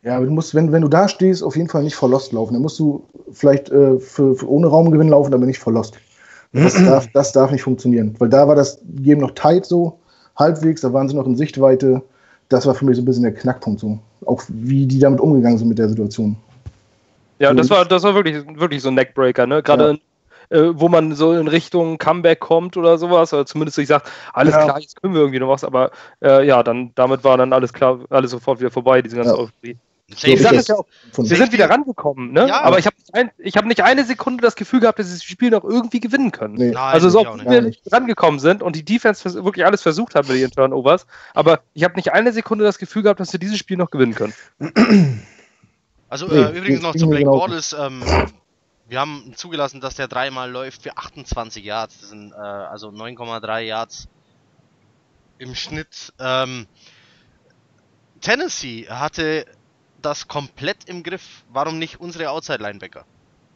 [0.03, 2.31] Ja, aber du musst, wenn, wenn du da stehst, auf jeden Fall nicht vor Lost
[2.31, 2.53] laufen.
[2.53, 5.97] Dann musst du vielleicht äh, für, für ohne Raumgewinn laufen, aber nicht vor Lost.
[6.53, 8.15] Das darf, das darf nicht funktionieren.
[8.19, 9.99] Weil da war das Game noch tight so,
[10.37, 12.01] halbwegs, da waren sie noch in Sichtweite.
[12.47, 13.99] Das war für mich so ein bisschen der Knackpunkt so.
[14.25, 16.35] Auch wie die damit umgegangen sind mit der Situation.
[17.39, 19.63] Ja, das war, das war wirklich, wirklich so ein Neckbreaker, ne?
[19.63, 19.99] Gerade
[20.49, 20.57] ja.
[20.57, 24.53] äh, wo man so in Richtung Comeback kommt oder sowas, oder zumindest ich sag, alles
[24.53, 24.63] ja.
[24.63, 27.71] klar, jetzt können wir irgendwie noch was, aber äh, ja, dann damit war dann alles
[27.71, 29.37] klar, alles sofort wieder vorbei, diese ganze ja.
[29.37, 29.77] Euphorie.
[30.15, 30.85] So, ja auch,
[31.17, 32.47] wir sind wieder rangekommen, ne?
[32.47, 32.61] Ja.
[32.61, 32.95] Aber ich habe
[33.37, 36.31] nicht, hab nicht eine Sekunde das Gefühl gehabt, dass sie das Spiel noch irgendwie gewinnen
[36.31, 36.55] können.
[36.55, 36.71] Nee.
[36.71, 40.27] Nein, also so, ob wir nicht rangekommen sind und die Defense wirklich alles versucht haben
[40.27, 43.57] mit ihren Turnovers, aber ich habe nicht eine Sekunde das Gefühl gehabt, dass wir dieses
[43.57, 44.33] Spiel noch gewinnen können.
[46.11, 48.01] Also nee, äh, übrigens noch zu Blake Bortles, ähm,
[48.87, 51.99] wir haben zugelassen, dass der dreimal läuft für 28 Yards.
[51.99, 54.07] Das sind äh, also 9,3 Yards
[55.37, 56.11] im Schnitt.
[56.19, 56.65] Ähm,
[58.21, 59.45] Tennessee hatte
[60.01, 61.43] das komplett im Griff.
[61.49, 63.05] Warum nicht unsere Outside-Linebacker?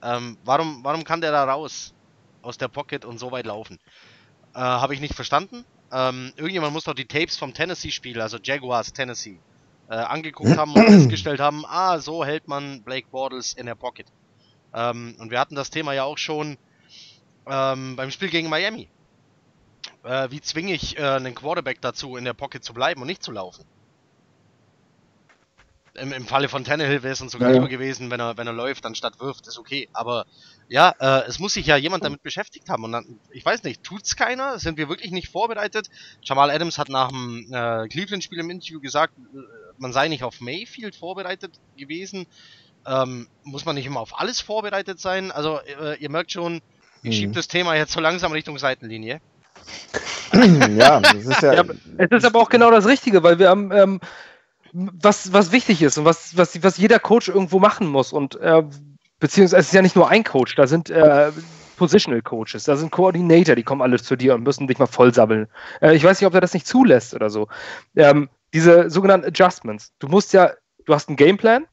[0.01, 1.93] Ähm, warum, warum kann der da raus
[2.41, 3.79] aus der Pocket und so weit laufen?
[4.53, 5.65] Äh, Habe ich nicht verstanden.
[5.91, 9.39] Ähm, irgendjemand muss doch die Tapes vom Tennessee-Spiel, also Jaguars Tennessee,
[9.89, 14.07] äh, angeguckt haben und festgestellt haben, ah, so hält man Blake Bortles in der Pocket.
[14.73, 16.57] Ähm, und wir hatten das Thema ja auch schon
[17.47, 18.89] ähm, beim Spiel gegen Miami.
[20.03, 23.23] Äh, wie zwinge ich äh, einen Quarterback dazu, in der Pocket zu bleiben und nicht
[23.23, 23.63] zu laufen?
[25.95, 28.47] Im, Im Falle von Tannehill wäre es dann sogar ja, lieber gewesen, wenn er, wenn
[28.47, 29.89] er läuft, anstatt wirft, ist okay.
[29.93, 30.25] Aber
[30.67, 32.83] ja, äh, es muss sich ja jemand damit beschäftigt haben.
[32.83, 34.57] Und dann, ich weiß nicht, tut's keiner?
[34.57, 35.89] Sind wir wirklich nicht vorbereitet?
[36.23, 39.37] Jamal Adams hat nach dem äh, Cleveland-Spiel im Interview gesagt, äh,
[39.77, 42.25] man sei nicht auf Mayfield vorbereitet gewesen.
[42.87, 45.31] Ähm, muss man nicht immer auf alles vorbereitet sein?
[45.31, 46.61] Also, äh, ihr merkt schon,
[47.03, 47.11] ich hm.
[47.13, 49.21] schiebe das Thema jetzt so langsam Richtung Seitenlinie.
[50.75, 51.63] ja, das ist ja, ja.
[51.97, 53.71] Es ist aber auch genau das Richtige, weil wir haben.
[53.71, 53.99] Ähm,
[54.73, 58.11] was, was wichtig ist und was, was, was jeder Coach irgendwo machen muss.
[58.11, 58.63] Und äh,
[59.19, 61.31] beziehungsweise es ist ja nicht nur ein Coach, da sind äh,
[61.77, 65.47] Positional Coaches, da sind Coordinator, die kommen alle zu dir und müssen dich mal vollsabbeln.
[65.81, 67.47] Äh, ich weiß nicht, ob er das nicht zulässt oder so.
[67.95, 69.93] Ähm, diese sogenannten Adjustments.
[69.99, 70.51] Du musst ja,
[70.85, 71.65] du hast einen Gameplan,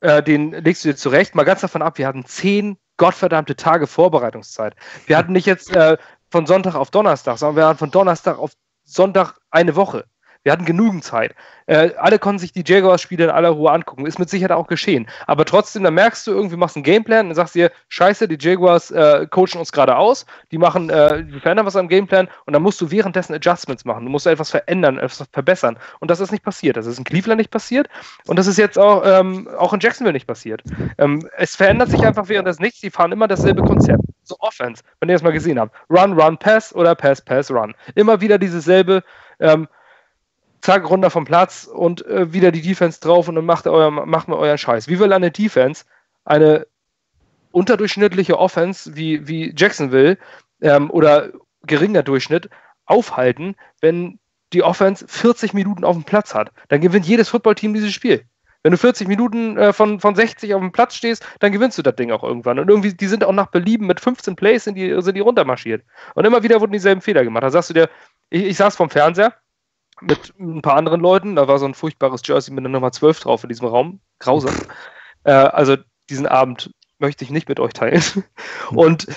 [0.00, 1.34] äh, den legst du dir zurecht.
[1.34, 4.74] Mal ganz davon ab, wir hatten zehn gottverdammte Tage Vorbereitungszeit.
[5.06, 5.96] Wir hatten nicht jetzt äh,
[6.30, 8.52] von Sonntag auf Donnerstag, sondern wir hatten von Donnerstag auf
[8.84, 10.04] Sonntag eine Woche.
[10.48, 11.34] Wir hatten genügend Zeit.
[11.66, 14.06] Äh, alle konnten sich die Jaguars-Spiele in aller Ruhe angucken.
[14.06, 15.06] Ist mit Sicherheit auch geschehen.
[15.26, 18.90] Aber trotzdem, dann merkst du irgendwie, machst einen Gameplan und sagst dir, scheiße, die Jaguars
[18.90, 22.62] äh, coachen uns gerade aus, die machen, äh, die verändern was am Gameplan und dann
[22.62, 24.06] musst du währenddessen Adjustments machen.
[24.06, 25.78] Du musst etwas verändern, etwas verbessern.
[26.00, 26.78] Und das ist nicht passiert.
[26.78, 27.90] Das ist in Cleveland nicht passiert
[28.26, 30.62] und das ist jetzt auch, ähm, auch in Jacksonville nicht passiert.
[30.96, 32.80] Ähm, es verändert sich einfach währenddessen nichts.
[32.80, 34.00] Die fahren immer dasselbe Konzept.
[34.22, 35.76] So Offense, wenn ihr das mal gesehen habt.
[35.90, 37.74] Run, Run, Pass oder Pass, Pass, Run.
[37.94, 39.02] Immer wieder dieses selbe.
[39.40, 39.68] Ähm,
[40.60, 44.28] zack, runter vom Platz und äh, wieder die Defense drauf und dann macht, euer, macht
[44.28, 44.88] mal euren Scheiß.
[44.88, 45.84] Wie will eine Defense
[46.24, 46.66] eine
[47.50, 50.18] unterdurchschnittliche Offense wie, wie Jacksonville
[50.60, 51.30] ähm, oder
[51.62, 52.50] geringer Durchschnitt
[52.86, 54.18] aufhalten, wenn
[54.52, 56.52] die Offense 40 Minuten auf dem Platz hat?
[56.68, 58.24] Dann gewinnt jedes Footballteam dieses Spiel.
[58.62, 61.82] Wenn du 40 Minuten äh, von, von 60 auf dem Platz stehst, dann gewinnst du
[61.82, 62.58] das Ding auch irgendwann.
[62.58, 65.84] Und irgendwie, die sind auch nach Belieben mit 15 Plays sind die, sind die runtermarschiert.
[66.14, 67.44] Und immer wieder wurden dieselben Fehler gemacht.
[67.44, 67.88] Da sagst du dir,
[68.30, 69.34] ich, ich saß vom Fernseher,
[70.00, 71.36] mit ein paar anderen Leuten.
[71.36, 74.00] Da war so ein furchtbares Jersey mit der Nummer 12 drauf in diesem Raum.
[74.18, 74.54] Grausam.
[75.24, 75.76] Äh, also
[76.08, 78.02] diesen Abend möchte ich nicht mit euch teilen.
[78.70, 79.08] Und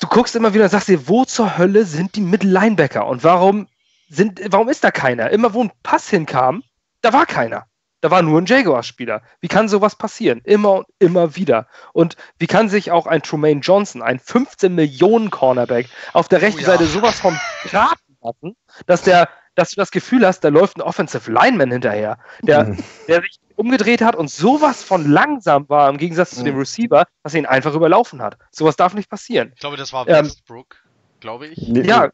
[0.00, 3.68] du guckst immer wieder und sagst dir, wo zur Hölle sind die Mittellinebacker und warum
[4.08, 5.30] sind, warum ist da keiner?
[5.30, 6.64] Immer wo ein Pass hinkam,
[7.02, 7.66] da war keiner.
[8.00, 9.22] Da war nur ein Jaguar-Spieler.
[9.40, 10.40] Wie kann sowas passieren?
[10.44, 11.66] Immer und immer wieder.
[11.92, 16.60] Und wie kann sich auch ein Trumaine Johnson, ein 15 Millionen Cornerback, auf der rechten
[16.60, 16.68] oh ja.
[16.68, 18.56] Seite sowas vom Graten lassen,
[18.86, 22.78] dass der, dass du das Gefühl hast, da läuft ein Offensive Lineman hinterher, der, mhm.
[23.08, 26.60] der sich umgedreht hat und sowas von langsam war im Gegensatz zu dem mhm.
[26.60, 28.38] Receiver, dass er ihn einfach überlaufen hat.
[28.50, 29.52] Sowas darf nicht passieren.
[29.54, 30.76] Ich glaube, das war ähm, Westbrook.
[30.82, 30.89] Ähm,
[31.20, 31.58] glaube ich.
[31.58, 32.10] Ja, ja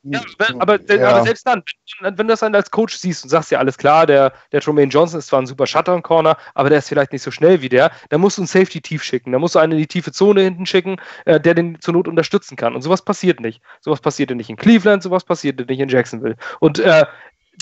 [0.59, 1.09] aber, ja.
[1.09, 1.63] aber, selbst dann,
[2.01, 4.91] wenn du das dann als Coach siehst und sagst ja, alles klar, der, der Tremaine
[4.91, 7.91] Johnson ist zwar ein super Shutter-Corner, aber der ist vielleicht nicht so schnell wie der,
[8.11, 10.43] dann musst du einen Safety tief schicken, dann musst du einen in die tiefe Zone
[10.43, 12.75] hinten schicken, äh, der den zur Not unterstützen kann.
[12.75, 13.63] Und sowas passiert nicht.
[13.81, 16.37] Sowas passierte nicht in Cleveland, sowas passierte nicht in Jacksonville.
[16.61, 17.07] Und äh,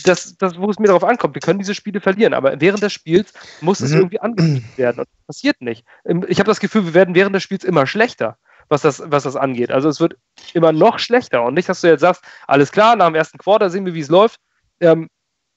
[0.03, 2.93] das, das, wo es mir darauf ankommt, wir können diese Spiele verlieren, aber während des
[2.93, 3.99] Spiels muss es mhm.
[3.99, 5.01] irgendwie angekündigt werden.
[5.01, 5.85] Und das passiert nicht.
[6.29, 8.37] Ich habe das Gefühl, wir werden während des Spiels immer schlechter
[8.69, 9.71] was das, was das angeht.
[9.71, 10.17] Also es wird
[10.53, 11.43] immer noch schlechter.
[11.43, 14.01] Und nicht, dass du jetzt sagst, alles klar, nach dem ersten Quarter sehen wir, wie
[14.01, 14.41] es läuft.
[14.81, 15.09] Ähm,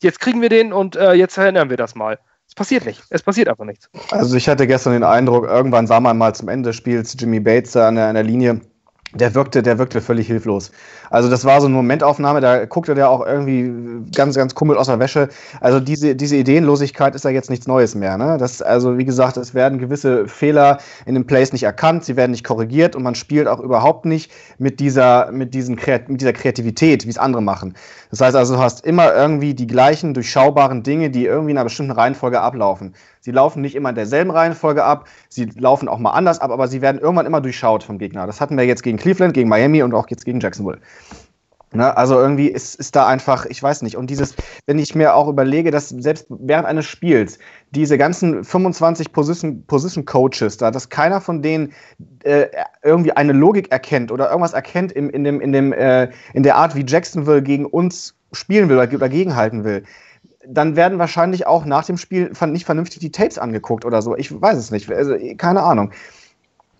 [0.01, 2.19] jetzt kriegen wir den und äh, jetzt verändern wir das mal.
[2.47, 3.03] Es passiert nicht.
[3.09, 3.89] Es passiert einfach nichts.
[4.11, 7.39] Also ich hatte gestern den Eindruck, irgendwann sah man mal zum Ende des Spiels Jimmy
[7.39, 8.61] Bates an der, an der Linie
[9.13, 10.71] der wirkte, der wirkte völlig hilflos.
[11.09, 13.71] Also das war so eine Momentaufnahme, da guckte der auch irgendwie
[14.13, 15.29] ganz, ganz kummel aus der Wäsche.
[15.61, 18.17] Also diese, diese Ideenlosigkeit ist ja jetzt nichts Neues mehr.
[18.17, 18.37] Ne?
[18.37, 22.31] Das, also wie gesagt, es werden gewisse Fehler in den Plays nicht erkannt, sie werden
[22.31, 27.05] nicht korrigiert und man spielt auch überhaupt nicht mit dieser, mit diesen, mit dieser Kreativität,
[27.05, 27.75] wie es andere machen.
[28.09, 31.65] Das heißt also, du hast immer irgendwie die gleichen durchschaubaren Dinge, die irgendwie in einer
[31.65, 32.93] bestimmten Reihenfolge ablaufen.
[33.27, 36.69] Sie laufen nicht immer in derselben Reihenfolge ab, sie laufen auch mal anders ab, aber
[36.69, 38.25] sie werden irgendwann immer durchschaut vom Gegner.
[38.25, 40.79] Das hatten wir jetzt gegen Cleveland, gegen Miami und auch jetzt gegen Jacksonville.
[41.73, 43.97] Ne, also irgendwie ist, ist da einfach, ich weiß nicht.
[43.97, 44.33] Und dieses,
[44.65, 47.37] wenn ich mir auch überlege, dass selbst während eines Spiels
[47.71, 51.73] diese ganzen 25 Position, Position Coaches da, dass keiner von denen
[52.23, 52.45] äh,
[52.81, 56.55] irgendwie eine Logik erkennt oder irgendwas erkennt in, in, dem, in, dem, äh, in der
[56.55, 59.83] Art, wie Jacksonville gegen uns spielen will oder dagegenhalten will
[60.49, 64.15] dann werden wahrscheinlich auch nach dem Spiel nicht vernünftig die Tapes angeguckt oder so.
[64.15, 64.91] Ich weiß es nicht.
[64.91, 65.91] Also, keine Ahnung.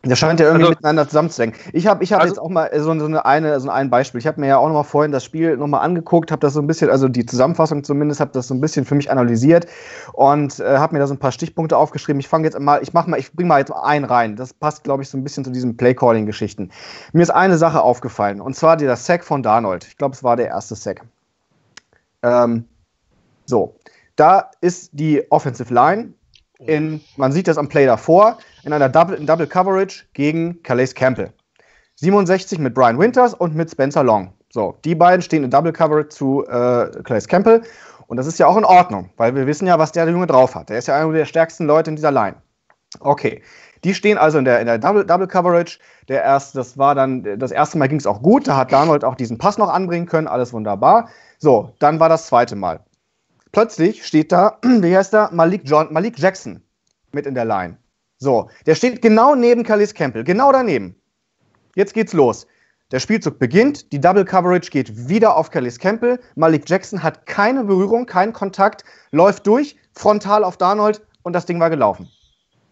[0.04, 1.56] Das scheint ja irgendwie also, miteinander zusammenzuhängen.
[1.74, 4.20] Ich habe ich hab also, jetzt auch mal so, so, eine, eine, so ein Beispiel.
[4.20, 6.54] Ich habe mir ja auch noch mal vorhin das Spiel noch mal angeguckt, habe das
[6.54, 9.66] so ein bisschen, also die Zusammenfassung zumindest, habe das so ein bisschen für mich analysiert
[10.14, 12.20] und äh, habe mir da so ein paar Stichpunkte aufgeschrieben.
[12.20, 14.36] Ich fange jetzt mal, ich mache mal, ich bringe mal jetzt einen rein.
[14.36, 16.70] Das passt, glaube ich, so ein bisschen zu diesen Playcalling-Geschichten.
[17.12, 19.86] Mir ist eine Sache aufgefallen und zwar der Sack von Darnold.
[19.88, 21.02] Ich glaube, es war der erste Sack.
[22.22, 22.66] Ähm,
[23.48, 23.78] so,
[24.18, 26.14] da ist die Offensive Line
[26.60, 30.94] in, man sieht das am Play davor, in einer Double, in Double Coverage gegen Calais
[30.94, 31.32] Campbell.
[31.96, 34.34] 67 mit Brian Winters und mit Spencer Long.
[34.50, 37.62] So, die beiden stehen in Double Coverage zu äh, Calais Campbell.
[38.08, 40.56] Und das ist ja auch in Ordnung, weil wir wissen ja, was der Junge drauf
[40.56, 40.70] hat.
[40.70, 42.38] Der ist ja einer der stärksten Leute in dieser Line.
[43.00, 43.42] Okay.
[43.84, 45.78] Die stehen also in der, in der Double, Double Coverage.
[46.08, 48.48] Der erste, das war dann, das erste Mal ging es auch gut.
[48.48, 50.28] Da hat Darnold auch diesen Pass noch anbringen können.
[50.28, 51.10] Alles wunderbar.
[51.38, 52.80] So, dann war das zweite Mal
[53.52, 56.62] plötzlich steht da, wie heißt er, Malik, John, Malik Jackson
[57.12, 57.78] mit in der Line.
[58.18, 60.96] So, der steht genau neben Calais Campbell, genau daneben.
[61.76, 62.48] Jetzt geht's los.
[62.92, 66.20] Der Spielzug beginnt, die Double Coverage geht wieder auf Calais Campbell.
[66.36, 71.60] Malik Jackson hat keine Berührung, keinen Kontakt, läuft durch, frontal auf Darnold und das Ding
[71.60, 72.10] war gelaufen.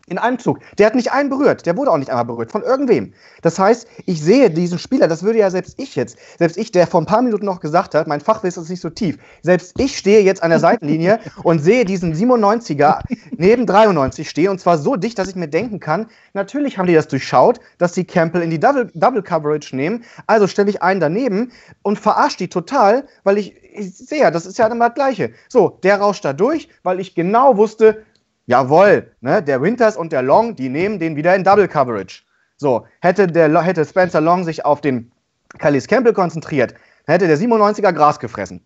[0.07, 0.59] In einem Zug.
[0.77, 1.65] Der hat nicht einen berührt.
[1.65, 2.51] Der wurde auch nicht einmal berührt.
[2.51, 3.13] Von irgendwem.
[3.41, 6.85] Das heißt, ich sehe diesen Spieler, das würde ja selbst ich jetzt, selbst ich, der
[6.85, 9.17] vor ein paar Minuten noch gesagt hat, mein Fachwissen ist nicht so tief.
[9.41, 12.99] Selbst ich stehe jetzt an der Seitenlinie und sehe diesen 97er
[13.35, 16.93] neben 93 stehen und zwar so dicht, dass ich mir denken kann, natürlich haben die
[16.93, 20.03] das durchschaut, dass sie Campbell in die Double, Double Coverage nehmen.
[20.27, 24.45] Also stelle ich einen daneben und verarsche die total, weil ich, ich sehe ja, das
[24.45, 25.31] ist ja immer das Gleiche.
[25.49, 28.03] So, der rauscht da durch, weil ich genau wusste,
[28.47, 32.23] Jawohl, ne, der Winters und der Long, die nehmen den wieder in Double Coverage.
[32.57, 35.11] So, hätte, der, hätte Spencer Long sich auf den
[35.57, 38.65] Callis Campbell konzentriert, hätte der 97er Gras gefressen.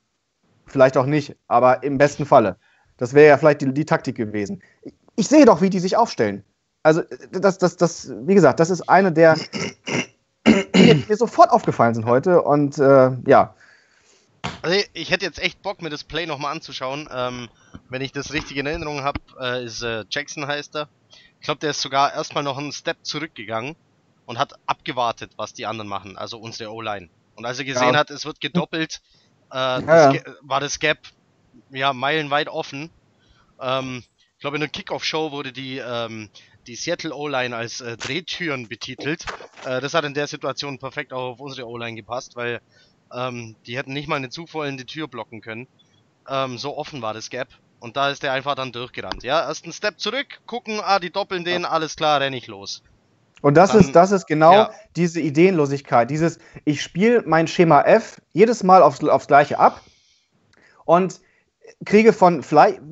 [0.65, 2.57] Vielleicht auch nicht, aber im besten Falle.
[2.97, 4.61] Das wäre ja vielleicht die, die Taktik gewesen.
[4.83, 6.43] Ich, ich sehe doch, wie die sich aufstellen.
[6.83, 9.35] Also, das, das, das, wie gesagt, das ist eine der,
[10.45, 12.41] die mir sofort aufgefallen sind heute.
[12.41, 13.55] Und äh, ja,
[14.61, 17.07] also ich hätte jetzt echt Bock, mir das Play nochmal anzuschauen.
[17.11, 17.49] Ähm,
[17.89, 20.89] wenn ich das richtig in Erinnerung habe, äh, ist äh, Jackson heißt er.
[21.39, 23.75] Ich glaube, der ist sogar erstmal noch einen Step zurückgegangen
[24.25, 27.09] und hat abgewartet, was die anderen machen, also unsere O-Line.
[27.35, 27.99] Und als er gesehen ja.
[27.99, 29.01] hat, es wird gedoppelt,
[29.51, 30.21] äh, ja, das ja.
[30.41, 30.99] war das Gap
[31.71, 32.89] ja meilenweit offen.
[33.59, 34.03] Ähm,
[34.35, 36.29] ich glaube, in der Kickoff-Show wurde die, ähm,
[36.67, 39.25] die Seattle O-Line als äh, Drehtüren betitelt.
[39.65, 42.61] Äh, das hat in der Situation perfekt auch auf unsere O-Line gepasst, weil
[43.13, 45.67] ähm, die hätten nicht mal eine zufallende Tür blocken können.
[46.27, 47.47] Ähm, so offen war das Gap.
[47.79, 49.23] Und da ist der einfach dann durchgerannt.
[49.23, 52.83] Ja, erst einen Step zurück, gucken, ah, die doppeln den, alles klar, renn ich los.
[53.41, 54.71] Und das dann, ist, das ist genau ja.
[54.97, 59.81] diese Ideenlosigkeit, dieses, ich spiele mein Schema F jedes Mal aufs, aufs gleiche ab
[60.83, 61.21] und
[61.85, 62.43] kriege von,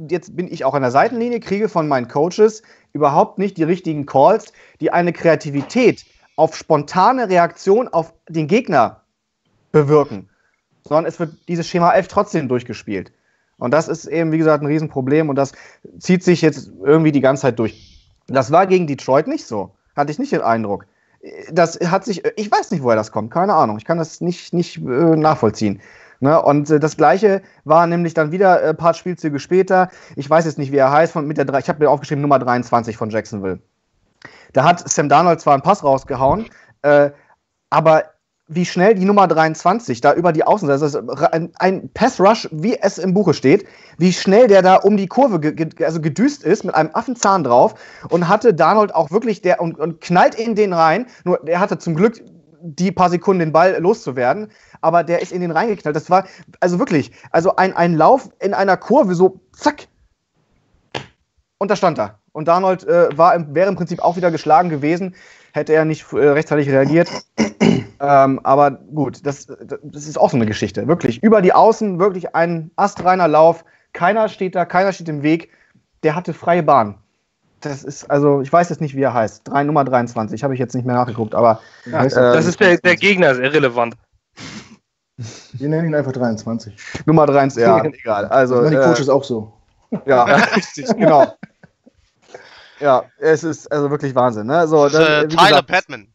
[0.09, 4.05] jetzt bin ich auch an der Seitenlinie, kriege von meinen Coaches überhaupt nicht die richtigen
[4.05, 6.05] Calls, die eine Kreativität
[6.37, 9.01] auf spontane Reaktion auf den Gegner
[9.83, 10.29] bewirken,
[10.83, 13.11] sondern es wird dieses Schema 11 trotzdem durchgespielt.
[13.57, 15.53] Und das ist eben, wie gesagt, ein Riesenproblem und das
[15.99, 18.07] zieht sich jetzt irgendwie die ganze Zeit durch.
[18.27, 19.71] Das war gegen Detroit nicht so.
[19.95, 20.85] Hatte ich nicht den Eindruck.
[21.51, 23.77] Das hat sich, ich weiß nicht, woher das kommt, keine Ahnung.
[23.77, 24.81] Ich kann das nicht, nicht äh,
[25.15, 25.81] nachvollziehen.
[26.19, 26.39] Ne?
[26.41, 29.89] Und äh, das gleiche war nämlich dann wieder ein äh, paar Spielzüge später.
[30.15, 32.39] Ich weiß jetzt nicht, wie er heißt, von, mit der, ich habe mir aufgeschrieben, Nummer
[32.39, 33.59] 23 von Jacksonville.
[34.53, 36.45] Da hat Sam Darnold zwar einen Pass rausgehauen,
[36.83, 37.11] äh,
[37.69, 38.05] aber
[38.47, 42.77] wie schnell die Nummer 23 da über die Außen, das ist ein, ein Pass-Rush, wie
[42.79, 43.65] es im Buche steht,
[43.97, 47.75] wie schnell der da um die Kurve ge, also gedüst ist mit einem Affenzahn drauf
[48.09, 51.07] und hatte Darnold auch wirklich der und, und knallt in den rein.
[51.25, 52.21] Nur er hatte zum Glück
[52.61, 54.49] die paar Sekunden den Ball loszuwerden,
[54.81, 55.95] aber der ist in den reingeknallt.
[55.95, 56.25] Das war
[56.59, 59.87] also wirklich, also ein, ein Lauf in einer Kurve, so zack.
[61.57, 62.19] Und da stand er.
[62.37, 65.15] Und Darnold äh, war im, wäre im Prinzip auch wieder geschlagen gewesen,
[65.53, 67.09] hätte er nicht äh, rechtzeitig reagiert.
[67.99, 70.87] ähm, aber gut, das, das ist auch so eine Geschichte.
[70.87, 73.65] Wirklich, über die Außen, wirklich ein astreiner Lauf.
[73.93, 75.49] Keiner steht da, keiner steht im Weg.
[76.03, 76.99] Der hatte freie Bahn.
[77.61, 79.47] Das ist, also, ich weiß jetzt nicht, wie er heißt.
[79.47, 81.59] Drei, Nummer 23, habe ich jetzt nicht mehr nachgeguckt, aber.
[81.91, 83.95] Ja, äh, das ist der, der Gegner, ist irrelevant.
[85.53, 86.77] Wir nennen ihn einfach 23.
[87.07, 88.25] Nummer 23, ja, egal.
[88.25, 89.53] Also, das die Coaches äh, auch so.
[90.05, 91.33] Ja, richtig, genau.
[92.79, 94.47] Ja, es ist also wirklich Wahnsinn.
[94.47, 94.67] Ne?
[94.67, 96.07] So, das ist, äh, Tyler Patman.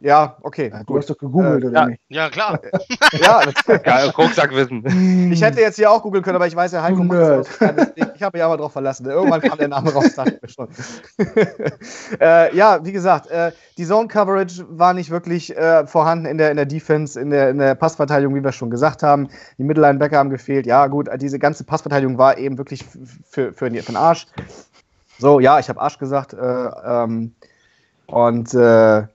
[0.00, 0.70] Ja, okay.
[0.72, 1.86] Ja, du hast doch gegoogelt, äh, oder ja.
[1.86, 2.00] nicht?
[2.08, 2.60] Ja, klar.
[3.12, 5.32] ja, das Geil, Rucksackwissen.
[5.32, 7.48] Ich hätte jetzt hier auch googeln können, aber ich weiß ja, Heiko muss
[8.14, 9.06] Ich habe mich aber drauf verlassen.
[9.06, 10.68] Irgendwann kam der Name raus, dachte ich schon.
[12.20, 16.50] äh, ja, wie gesagt, äh, die Zone Coverage war nicht wirklich äh, vorhanden in der,
[16.50, 19.28] in der Defense, in der, in der Passverteidigung, wie wir schon gesagt haben.
[19.58, 20.66] Die Mittellinebacker haben gefehlt.
[20.66, 24.26] Ja, gut, diese ganze Passverteidigung war eben wirklich für, für, für den Arsch.
[25.18, 26.32] So, ja, ich habe Arsch gesagt.
[26.32, 27.34] Äh, ähm,
[28.06, 29.02] und äh,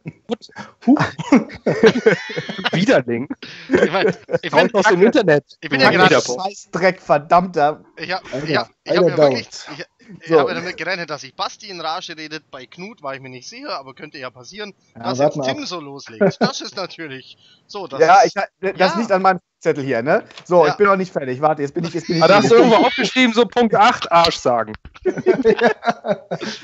[2.72, 3.30] Widerling.
[3.70, 5.46] Ich, mein, ich bin aus dem Internet.
[5.62, 7.84] Ich bin ja gerade Scheißdreck, verdammter.
[7.96, 9.48] Ich habe ich hab, ich hab ja wirklich.
[9.78, 9.86] Ich,
[10.20, 10.40] ich so.
[10.40, 12.50] habe damit gerechnet, dass sich Basti in Rage redet.
[12.52, 15.60] Bei Knut war ich mir nicht sicher, aber könnte ja passieren, ja, dass jetzt Tim
[15.60, 15.66] ab.
[15.66, 16.38] so loslegt.
[16.40, 17.88] Das ist natürlich so.
[17.88, 19.00] Das ja, ist, ich, das ja.
[19.00, 20.24] liegt an meinem Zettel hier, ne?
[20.44, 20.72] So, ja.
[20.72, 21.40] ich bin noch nicht fertig.
[21.42, 21.94] Warte, jetzt bin ich.
[21.94, 24.74] Jetzt bin ich da hast du irgendwo aufgeschrieben, so Punkt 8 Arsch sagen.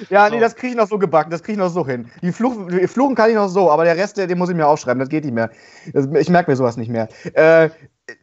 [0.09, 1.29] ja, nee, das kriege ich noch so gebacken.
[1.31, 2.11] Das kriege ich noch so hin.
[2.21, 4.67] Die, Fluch, die Fluchen kann ich noch so, aber der Rest, den muss ich mir
[4.67, 4.99] aufschreiben.
[4.99, 5.51] Das geht nicht mehr.
[5.85, 7.07] Ich merke mir sowas nicht mehr.
[7.33, 7.69] Äh,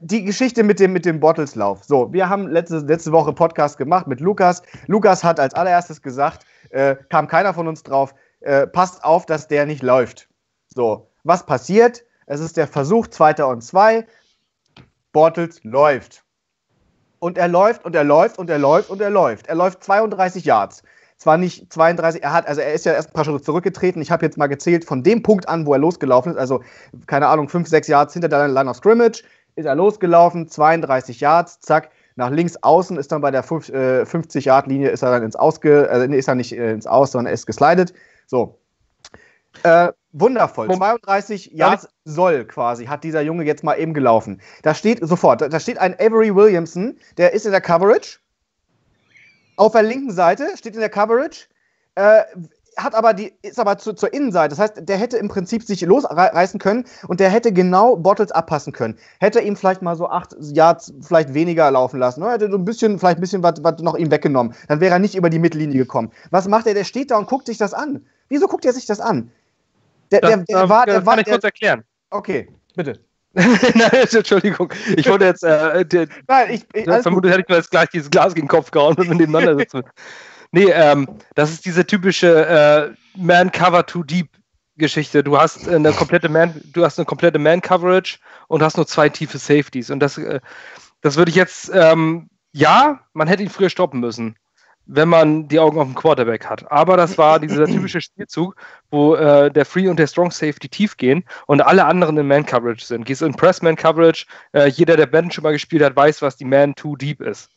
[0.01, 1.85] die Geschichte mit dem, mit dem Bottleslauf.
[1.85, 4.63] So, wir haben letzte, letzte Woche Podcast gemacht mit Lukas.
[4.87, 9.49] Lukas hat als allererstes gesagt, äh, kam keiner von uns drauf, äh, passt auf, dass
[9.49, 10.29] der nicht läuft.
[10.69, 12.05] So, was passiert?
[12.27, 14.07] Es ist der Versuch, zweiter und zwei.
[15.13, 16.25] Bortles läuft.
[17.19, 19.47] Und er läuft und er läuft und er läuft und er läuft.
[19.47, 20.83] Er läuft 32 Yards.
[21.17, 24.03] Zwar nicht 32, er hat, also er ist ja erst ein paar Schritte zurückgetreten.
[24.03, 26.63] Ich habe jetzt mal gezählt, von dem Punkt an, wo er losgelaufen ist, also
[27.07, 29.23] keine Ahnung, 5, 6 Yards hinter der Line of Scrimmage,
[29.57, 35.03] ist er losgelaufen, 32 Yards, zack, nach links außen ist dann bei der 50-Yard-Linie ist
[35.03, 37.93] er dann ins Ausge, also ist er nicht äh, ins Aus, sondern er ist geslidet.
[38.27, 38.59] So.
[39.65, 40.71] Äh, wundervoll.
[40.71, 44.41] 32 Yards soll quasi, hat dieser Junge jetzt mal eben gelaufen.
[44.63, 48.19] Da steht sofort, da steht ein Avery Williamson, der ist in der Coverage.
[49.57, 51.47] Auf der linken Seite steht in der Coverage.
[51.97, 52.23] Äh,
[52.77, 54.51] hat aber die, ist aber zu, zur Innenseite.
[54.51, 58.73] Das heißt, der hätte im Prinzip sich losreißen können und der hätte genau Bottles abpassen
[58.73, 58.97] können.
[59.21, 62.21] Hätte ihm vielleicht mal so acht Yards vielleicht weniger laufen lassen.
[62.21, 62.31] Ne?
[62.31, 64.55] Hätte so ein bisschen, vielleicht ein bisschen was, noch ihm weggenommen.
[64.69, 66.11] Dann wäre er nicht über die Mittellinie gekommen.
[66.31, 66.75] Was macht er?
[66.75, 68.05] Der steht da und guckt sich das an.
[68.29, 69.31] Wieso guckt er sich das an?
[70.11, 71.85] Der, der, der, der war, der kann war, ich kurz erklären.
[72.11, 73.01] Okay, bitte.
[73.35, 74.73] Nein, Entschuldigung.
[74.97, 75.43] Ich wollte jetzt.
[75.43, 76.67] Äh, der, Nein, ich.
[76.73, 79.15] ich vermutlich hätte ich mir jetzt gleich dieses Glas gegen den Kopf gehauen, wenn wir
[79.27, 79.83] nebeneinander sitzen.
[80.55, 84.29] Nee, ähm, das ist diese typische äh, Man Cover Too Deep
[84.77, 85.25] Geschichte.
[85.25, 89.09] Du hast eine komplette Man, du hast eine komplette Man Coverage und hast nur zwei
[89.09, 89.91] tiefe Safeties.
[89.91, 90.39] Und das, äh,
[91.01, 94.37] das würde ich jetzt, ähm, ja, man hätte ihn früher stoppen müssen,
[94.87, 96.71] wenn man die Augen auf dem Quarterback hat.
[96.71, 98.55] Aber das war dieser typische Spielzug,
[98.93, 102.47] wo äh, der Free und der Strong Safety tief gehen und alle anderen in Man
[102.47, 103.07] Coverage sind.
[103.07, 104.27] Gehst in Press Man Coverage.
[104.53, 107.51] Äh, jeder, der Ben schon mal gespielt hat, weiß, was die Man Too Deep ist.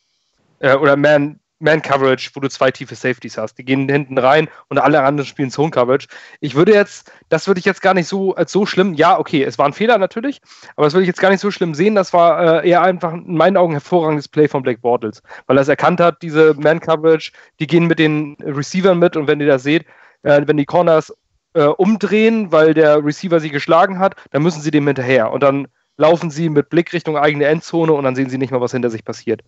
[0.57, 3.57] Äh, oder Man man-Coverage, wo du zwei tiefe Safeties hast.
[3.57, 6.07] Die gehen hinten rein und alle anderen spielen Zone-Coverage.
[6.39, 9.43] Ich würde jetzt, das würde ich jetzt gar nicht so als so schlimm, ja, okay,
[9.43, 10.41] es war ein Fehler natürlich,
[10.75, 11.95] aber das würde ich jetzt gar nicht so schlimm sehen.
[11.95, 15.57] Das war äh, eher einfach in meinen Augen ein hervorragendes Play von Blake Bortles, weil
[15.57, 19.47] er es erkannt hat, diese Man-Coverage, die gehen mit den Receivern mit und wenn ihr
[19.47, 19.85] das seht,
[20.23, 21.13] äh, wenn die Corners
[21.53, 25.67] äh, umdrehen, weil der Receiver sie geschlagen hat, dann müssen sie dem hinterher und dann
[25.97, 28.91] laufen sie mit Blick Richtung eigene Endzone und dann sehen sie nicht mehr, was hinter
[28.91, 29.41] sich passiert.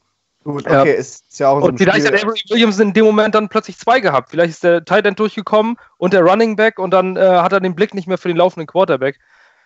[0.43, 0.95] Gut, okay, ja.
[0.95, 2.17] ist ja auch so Und vielleicht Spiel.
[2.17, 4.29] hat Avery Williams in dem Moment dann plötzlich zwei gehabt.
[4.29, 7.59] Vielleicht ist der Tight End durchgekommen und der Running Back und dann äh, hat er
[7.59, 9.19] den Blick nicht mehr für den laufenden Quarterback.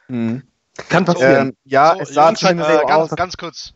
[0.07, 0.43] Mhm.
[0.89, 1.49] Kann passieren.
[1.49, 3.15] Ähm, ja, so, es sah Jungs, äh, so ganz, aus.
[3.15, 3.73] ganz kurz,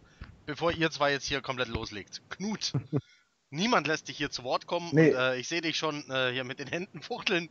[0.47, 2.23] bevor ihr zwei jetzt hier komplett loslegt.
[2.29, 2.73] Knut,
[3.51, 4.89] niemand lässt dich hier zu Wort kommen.
[4.91, 5.11] Nee.
[5.11, 7.49] Und, äh, ich sehe dich schon äh, hier mit den Händen fuchteln.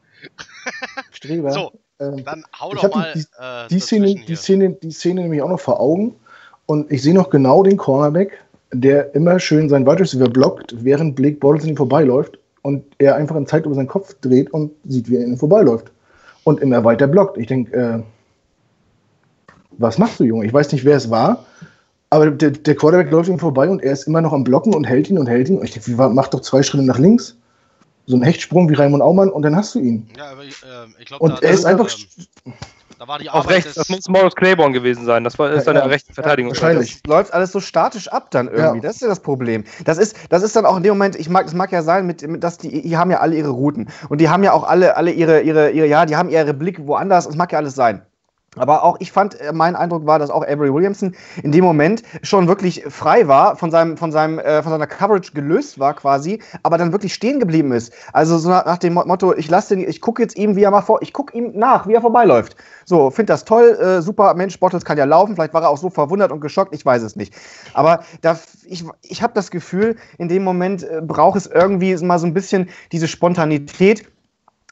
[1.13, 1.53] Streber.
[1.53, 3.13] So, ähm, dann hau doch mal.
[3.15, 6.17] Die, äh, die, Szene, die, Szene, die Szene nämlich auch noch vor Augen.
[6.67, 11.17] Und ich sehe noch genau den Cornerback, der immer schön seinen Wide Receiver blockt, während
[11.17, 14.73] Blake Bortles an ihm vorbeiläuft und er einfach in Zeit über seinen Kopf dreht und
[14.85, 15.91] sieht, wie er ihn vorbeiläuft.
[16.45, 17.39] Und immer weiter blockt.
[17.39, 18.03] Ich denke, äh,
[19.79, 20.47] was machst du, Junge?
[20.47, 21.45] Ich weiß nicht, wer es war,
[22.11, 24.85] aber der, der Quarterback läuft ihm vorbei und er ist immer noch am Blocken und
[24.85, 25.59] hält ihn und hält ihn.
[25.59, 27.37] Und ich denke, mach doch zwei Schritte nach links.
[28.07, 30.09] So ein Hechtsprung wie Raimund Aumann und dann hast du ihn.
[30.17, 31.91] Ja, aber ich, äh, ich glaube, Und er ist einfach.
[32.47, 32.53] Ähm,
[32.99, 35.23] Da war die Auf Arbeit rechts, das muss Morris Claiborne gewesen sein.
[35.23, 35.91] Das war, ist Ja, dann der ja.
[35.91, 36.51] rechte Verteidigung.
[36.53, 37.03] wahrscheinlich.
[37.03, 38.79] Das läuft alles so statisch ab dann irgendwie.
[38.79, 38.83] Ja.
[38.83, 39.65] Das ist ja das Problem.
[39.85, 42.07] Das ist, das ist dann auch in dem Moment, ich mag, das mag ja sein,
[42.07, 43.91] mit, mit, dass die, die haben ja alle ihre Routen.
[44.09, 46.87] Und die haben ja auch alle, alle ihre, ihre, ihre, ja, die haben ihre Blick
[46.87, 47.27] woanders.
[47.27, 48.03] Das mag ja alles sein.
[48.57, 52.03] Aber auch ich fand, äh, mein Eindruck war, dass auch Avery Williamson in dem Moment
[52.23, 56.41] schon wirklich frei war, von seinem, von seinem, äh, von seiner Coverage gelöst war quasi,
[56.63, 57.93] aber dann wirklich stehen geblieben ist.
[58.13, 60.71] Also so nach, nach dem Motto, ich lasse den, ich gucke jetzt ihm, wie er
[60.71, 62.57] mal vor, ich gucke ihm nach, wie er vorbeiläuft.
[62.85, 65.79] So, finde das toll, äh, super, Mensch, Bottles kann ja laufen, vielleicht war er auch
[65.79, 67.35] so verwundert und geschockt, ich weiß es nicht.
[67.75, 72.19] Aber da, ich, ich habe das Gefühl, in dem Moment äh, braucht es irgendwie mal
[72.19, 74.07] so ein bisschen diese Spontanität,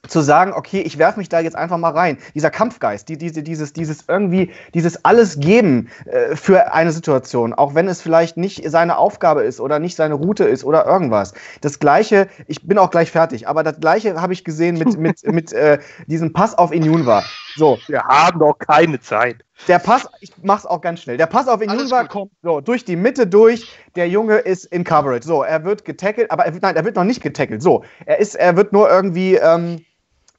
[0.08, 2.18] zu sagen, okay, ich werfe mich da jetzt einfach mal rein.
[2.34, 7.74] Dieser Kampfgeist, die, diese, dieses, dieses irgendwie, dieses alles geben äh, für eine Situation, auch
[7.74, 11.34] wenn es vielleicht nicht seine Aufgabe ist oder nicht seine Route ist oder irgendwas.
[11.60, 15.24] Das gleiche, ich bin auch gleich fertig, aber das gleiche habe ich gesehen mit, mit,
[15.32, 17.24] mit äh, diesem Pass auf Injunwa.
[17.56, 19.36] So, Wir haben doch keine Zeit.
[19.68, 21.16] der Pass, ich mach's auch ganz schnell.
[21.16, 22.08] Der Pass auf gut.
[22.08, 23.68] kommt so durch die Mitte durch.
[23.94, 25.26] Der Junge ist in Coverage.
[25.26, 27.62] So, er wird getackelt, aber er, wird- nein, er wird noch nicht getackelt.
[27.62, 29.84] So, er ist, er wird nur irgendwie, ähm,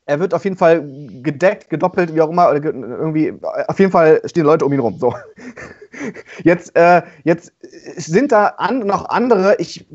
[0.06, 0.84] er wird auf jeden Fall
[1.24, 3.34] gedeckt, gedoppelt, wie auch immer, irgendwie,
[3.68, 4.97] auf jeden Fall stehen Leute um ihn rum.
[4.99, 5.16] So.
[6.43, 7.53] Jetzt, äh, jetzt
[7.95, 9.88] sind da an, noch andere, ich,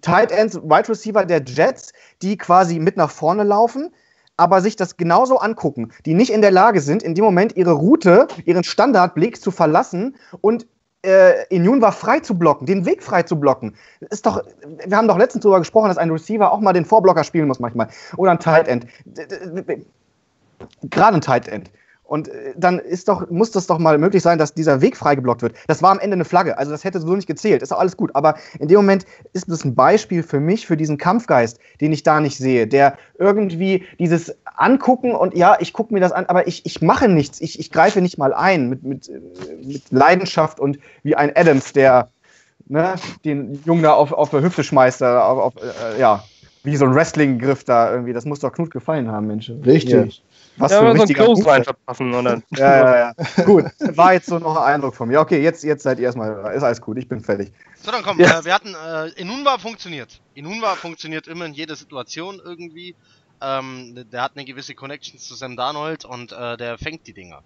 [0.00, 1.92] Tight Ends, Wide Receiver der Jets,
[2.22, 3.90] die quasi mit nach vorne laufen,
[4.36, 7.72] aber sich das genauso angucken, die nicht in der Lage sind, in dem Moment ihre
[7.72, 10.66] Route, ihren Standardblick zu verlassen und
[11.04, 13.74] äh, Injun war frei zu blocken, den Weg frei zu blocken.
[14.10, 14.42] Ist doch,
[14.84, 17.60] wir haben doch letztens darüber gesprochen, dass ein Receiver auch mal den Vorblocker spielen muss
[17.60, 17.88] manchmal.
[18.16, 18.86] Oder ein Tight End.
[20.82, 21.70] Gerade ein Tight End.
[22.08, 25.14] Und äh, dann ist doch, muss das doch mal möglich sein, dass dieser Weg frei
[25.14, 25.54] geblockt wird.
[25.66, 27.60] Das war am Ende eine Flagge, also das hätte so nicht gezählt.
[27.60, 28.10] Ist doch alles gut.
[28.14, 29.04] Aber in dem Moment
[29.34, 32.96] ist das ein Beispiel für mich, für diesen Kampfgeist, den ich da nicht sehe, der
[33.18, 37.42] irgendwie dieses Angucken und ja, ich gucke mir das an, aber ich, ich mache nichts.
[37.42, 39.20] Ich, ich greife nicht mal ein mit, mit, äh,
[39.62, 42.08] mit Leidenschaft und wie ein Adams, der
[42.68, 42.94] ne,
[43.26, 46.24] den Jungen da auf, auf der Hüfte schmeißt, da, auf, auf, äh, ja,
[46.64, 48.14] wie so ein Wrestling-Griff da irgendwie.
[48.14, 49.52] Das muss doch Knut gefallen haben, Mensch.
[49.64, 50.22] Richtig.
[50.58, 51.50] Was Ja, für ein so ein richtiger Close Move.
[51.52, 52.42] rein verpassen und dann.
[52.56, 53.44] Ja, ja, ja.
[53.44, 53.64] gut,
[53.96, 55.20] war jetzt so noch ein Eindruck von mir.
[55.20, 57.52] Okay, jetzt, jetzt seid ihr erstmal, ist alles gut, ich bin fertig.
[57.82, 58.40] So, dann komm, Ja.
[58.40, 60.20] äh, wir hatten, äh, Inunwa funktioniert.
[60.34, 62.94] Inunwa funktioniert immer in jeder Situation irgendwie.
[63.40, 67.42] Ähm, der hat eine gewisse Connection zu Sam Darnold und äh, der fängt die Dinger.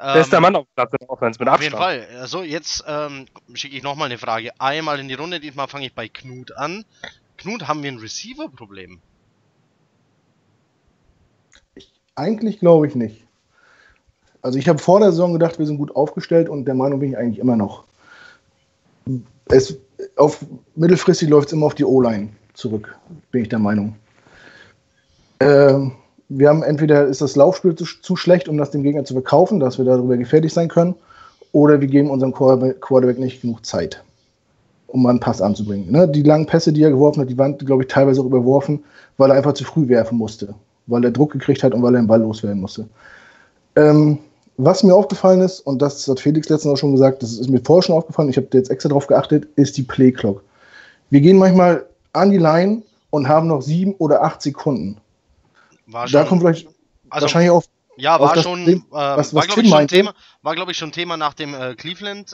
[0.00, 2.06] Ähm, Bester Mann auf dem Platz in der Offense mit Auf jeden Abstand.
[2.08, 2.18] Fall.
[2.20, 4.52] Also jetzt ähm, schicke ich nochmal eine Frage.
[4.58, 6.84] Einmal in die Runde, diesmal fange ich bei Knut an.
[7.36, 9.00] Knut, haben wir ein Receiver-Problem?
[12.14, 13.24] Eigentlich glaube ich nicht.
[14.42, 17.10] Also ich habe vor der Saison gedacht, wir sind gut aufgestellt und der Meinung bin
[17.10, 17.84] ich eigentlich immer noch.
[19.46, 19.76] Es,
[20.16, 20.44] auf
[20.74, 22.96] mittelfristig läuft es immer auf die O-Line zurück,
[23.30, 23.96] bin ich der Meinung.
[25.40, 25.92] Ähm,
[26.28, 29.60] wir haben entweder ist das Laufspiel zu, zu schlecht, um das dem Gegner zu verkaufen,
[29.60, 30.94] dass wir darüber gefährlich sein können,
[31.52, 34.02] oder wir geben unserem Quarterback nicht genug Zeit,
[34.86, 35.90] um einen Pass anzubringen.
[35.90, 36.08] Ne?
[36.08, 38.82] Die langen Pässe, die er geworfen hat, die waren, glaube ich, teilweise auch überworfen,
[39.18, 40.54] weil er einfach zu früh werfen musste,
[40.86, 42.88] weil er Druck gekriegt hat und weil er den Ball loswerden musste.
[43.76, 44.18] Ähm,
[44.56, 47.60] was mir aufgefallen ist, und das hat Felix letztens auch schon gesagt, das ist mir
[47.64, 50.42] vorher schon aufgefallen, ich habe jetzt extra drauf geachtet, ist die Play Clock.
[51.10, 54.98] Wir gehen manchmal an die Line und haben noch sieben oder acht Sekunden.
[55.86, 56.68] War Da kommt vielleicht
[57.10, 57.62] also, wahrscheinlich auch
[57.96, 59.88] ja, auf war schon, Problem, äh, was- war was glaube ich schon.
[59.88, 62.32] Thema, war glaube ich schon Thema nach dem äh, Cleveland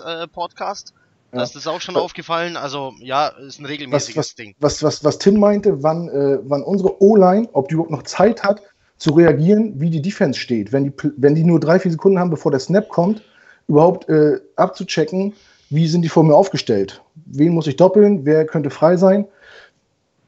[1.31, 1.33] Podcast.
[1.33, 1.43] Da Ja.
[1.45, 2.57] ist das auch schon Was- aufgefallen.
[2.57, 4.55] Also ja, ist ein regelmäßiges was- Ding.
[4.61, 8.43] was, was, was Tim meinte, wann, äh, wann unsere O-Line, ob die überhaupt noch Zeit
[8.43, 8.63] hat,
[8.97, 10.73] zu reagieren, wie die Defense steht.
[10.73, 13.23] Wenn die, wenn die nur drei, vier Sekunden haben, bevor der Snap kommt,
[13.69, 15.35] überhaupt äh, abzuchecken,
[15.71, 17.03] wie sind die vor mir aufgestellt.
[17.27, 19.27] Wen muss ich doppeln, wer könnte frei sein.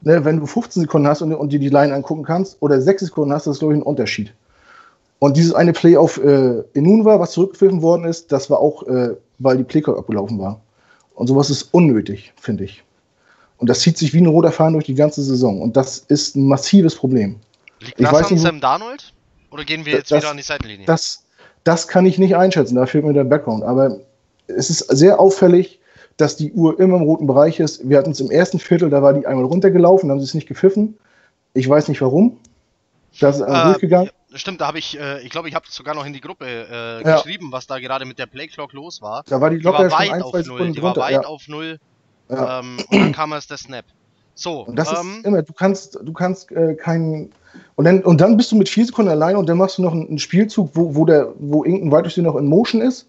[0.03, 3.03] Ne, wenn du 15 Sekunden hast und, und dir die Line angucken kannst, oder 6
[3.05, 4.33] Sekunden hast, das ist, glaube ich, ein Unterschied.
[5.19, 9.15] Und dieses eine Play auf äh, Inunwa, was zurückgepfiffen worden ist, das war auch, äh,
[9.37, 10.59] weil die Playclock abgelaufen war.
[11.15, 12.83] Und sowas ist unnötig, finde ich.
[13.57, 15.61] Und das zieht sich wie ein roter Faden durch die ganze Saison.
[15.61, 17.35] Und das ist ein massives Problem.
[17.79, 19.13] Liegt ich das weiß an nicht, Sam Darnold?
[19.51, 20.85] Oder gehen wir Das- jetzt wieder an die Seitenlinie?
[20.85, 21.23] Das,
[21.63, 23.63] das kann ich nicht einschätzen, da fehlt mir der Background.
[23.63, 23.99] Aber
[24.47, 25.79] es ist sehr auffällig,
[26.17, 27.87] dass die Uhr immer im roten Bereich ist.
[27.87, 30.47] Wir hatten es im ersten Viertel, da war die einmal runtergelaufen, haben sie es nicht
[30.47, 30.97] gepfiffen.
[31.53, 32.37] Ich weiß nicht warum.
[33.19, 34.09] Das ist einmal Äh, durchgegangen.
[34.31, 36.45] Ja, Stimmt, da habe ich, äh, ich glaube, ich habe sogar noch in die Gruppe
[36.45, 37.15] äh, Ja.
[37.17, 39.23] geschrieben, was da gerade mit der Playclock los war.
[39.27, 40.95] Da war die Die locker war schon weit ein, auf zwei null, Sekunden die war
[40.97, 41.79] weit Ja, auf null.
[42.29, 42.59] ja.
[42.59, 43.85] Ähm, und dann kam erst der Snap.
[44.33, 47.31] So, Und das ähm, ist immer, du kannst, du kannst äh, keinen.
[47.75, 49.91] Und dann, und dann bist du mit vier Sekunden alleine und dann machst du noch
[49.91, 53.07] einen, einen Spielzug, wo, wo, der, wo irgendein Receiver noch in Motion ist.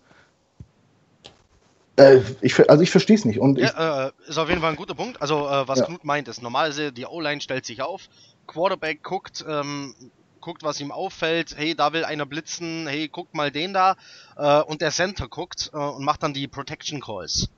[1.96, 3.38] Äh, ich, also ich verstehe es nicht.
[3.38, 5.22] Und ja, äh, ist auf jeden Fall ein guter Punkt.
[5.22, 5.84] Also, äh, was Ja.
[5.86, 8.02] Knut meint, ist normalerweise die O-Line stellt sich auf,
[8.46, 9.94] Quarterback guckt, ähm,
[10.42, 11.56] guckt, was ihm auffällt.
[11.56, 12.86] Hey, da will einer blitzen.
[12.86, 13.96] Hey, guckt mal den da.
[14.36, 17.48] Äh, und der Center guckt äh, und macht dann die Protection Calls.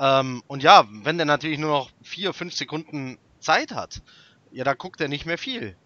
[0.00, 4.02] Ähm, und ja, wenn der natürlich nur noch vier, fünf Sekunden Zeit hat,
[4.50, 5.76] ja, da guckt er nicht mehr viel.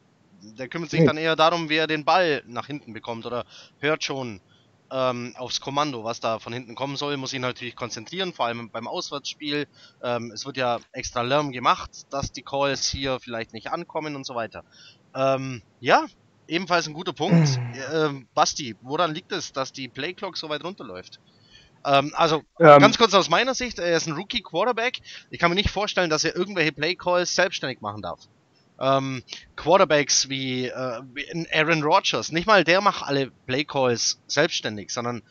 [0.42, 1.06] Der kümmert sich Nee.
[1.06, 3.44] dann eher darum, wie er den Ball nach hinten bekommt oder
[3.78, 4.40] hört schon
[4.90, 8.70] ähm, aufs Kommando, was da von hinten kommen soll, muss ihn natürlich konzentrieren, vor allem
[8.70, 9.66] beim Auswärtsspiel.
[10.02, 14.24] Ähm, es wird ja extra Lärm gemacht, dass die Calls hier vielleicht nicht ankommen und
[14.24, 14.62] so weiter.
[15.14, 16.06] Ähm, ja,
[16.48, 17.58] ebenfalls ein guter Punkt.
[17.92, 21.20] ähm, Basti, woran liegt es, dass die Playclock so weit runterläuft?
[21.84, 25.00] Ähm, also, Ähm, ganz kurz aus meiner Sicht, er ist ein Rookie-Quarterback.
[25.30, 28.20] Ich kann mir nicht vorstellen, dass er irgendwelche Play-Calls selbstständig machen darf.
[28.78, 29.22] Ähm,
[29.54, 35.22] Quarterbacks wie, äh, wie Aaron Rodgers, nicht mal der macht alle Play-Calls selbstständig, sondern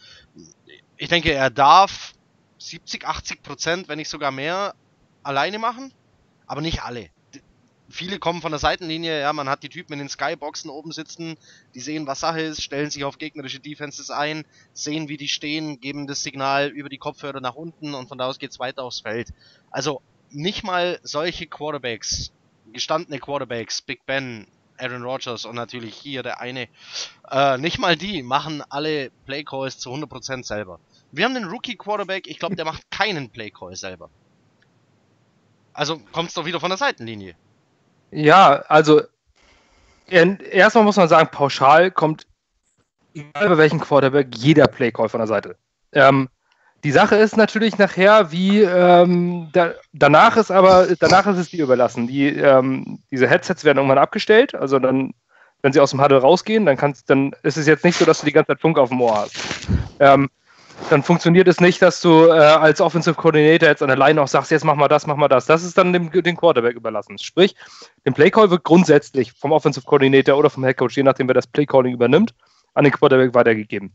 [0.97, 2.13] ich denke, er darf
[2.57, 4.73] 70, 80 Prozent, wenn nicht sogar mehr,
[5.23, 5.93] alleine machen,
[6.47, 7.09] aber nicht alle.
[7.87, 11.37] Viele kommen von der Seitenlinie, ja, man hat die Typen in den Skyboxen oben sitzen,
[11.75, 15.79] die sehen, was Sache ist, stellen sich auf gegnerische Defenses ein, sehen, wie die stehen,
[15.79, 19.01] geben das Signal über die Kopfhörer nach unten und von da aus geht's weiter aufs
[19.01, 19.29] Feld.
[19.69, 22.31] Also nicht mal solche Quarterbacks,
[22.73, 26.67] gestandene Quarterbacks, Big Ben, Aaron Rodgers und natürlich hier der eine,
[27.29, 30.79] äh, nicht mal die machen alle Playcalls zu 100% selber.
[31.11, 34.09] Wir haben den Rookie Quarterback, ich glaube, der macht keinen Playcall selber.
[35.71, 37.35] Also kommt's doch wieder von der Seitenlinie.
[38.11, 39.01] Ja, also
[40.07, 42.27] er- erstmal muss man sagen, pauschal kommt,
[43.13, 45.55] egal bei welchem Quarterback, jeder Playcall von der Seite.
[45.93, 46.29] Ähm,
[46.83, 51.63] die Sache ist natürlich nachher, wie ähm, da, danach ist aber danach ist es dir
[51.63, 52.07] überlassen.
[52.07, 55.13] Die, ähm, diese Headsets werden irgendwann abgestellt, also dann,
[55.63, 58.19] wenn sie aus dem Huddle rausgehen, dann kannst, dann ist es jetzt nicht so, dass
[58.19, 59.35] du die ganze Zeit Funk auf dem Ohr hast.
[60.89, 64.27] Dann funktioniert es nicht, dass du äh, als Offensive Coordinator jetzt an der Line auch
[64.27, 65.45] sagst, jetzt mach mal das, mach mal das.
[65.45, 67.17] Das ist dann dem, dem Quarterback überlassen.
[67.17, 67.55] Sprich,
[68.05, 71.93] den Playcall wird grundsätzlich vom Offensive Coordinator oder vom Headcoach, je nachdem wer das Playcalling
[71.93, 72.35] übernimmt,
[72.75, 73.93] an den Quarterback weitergegeben.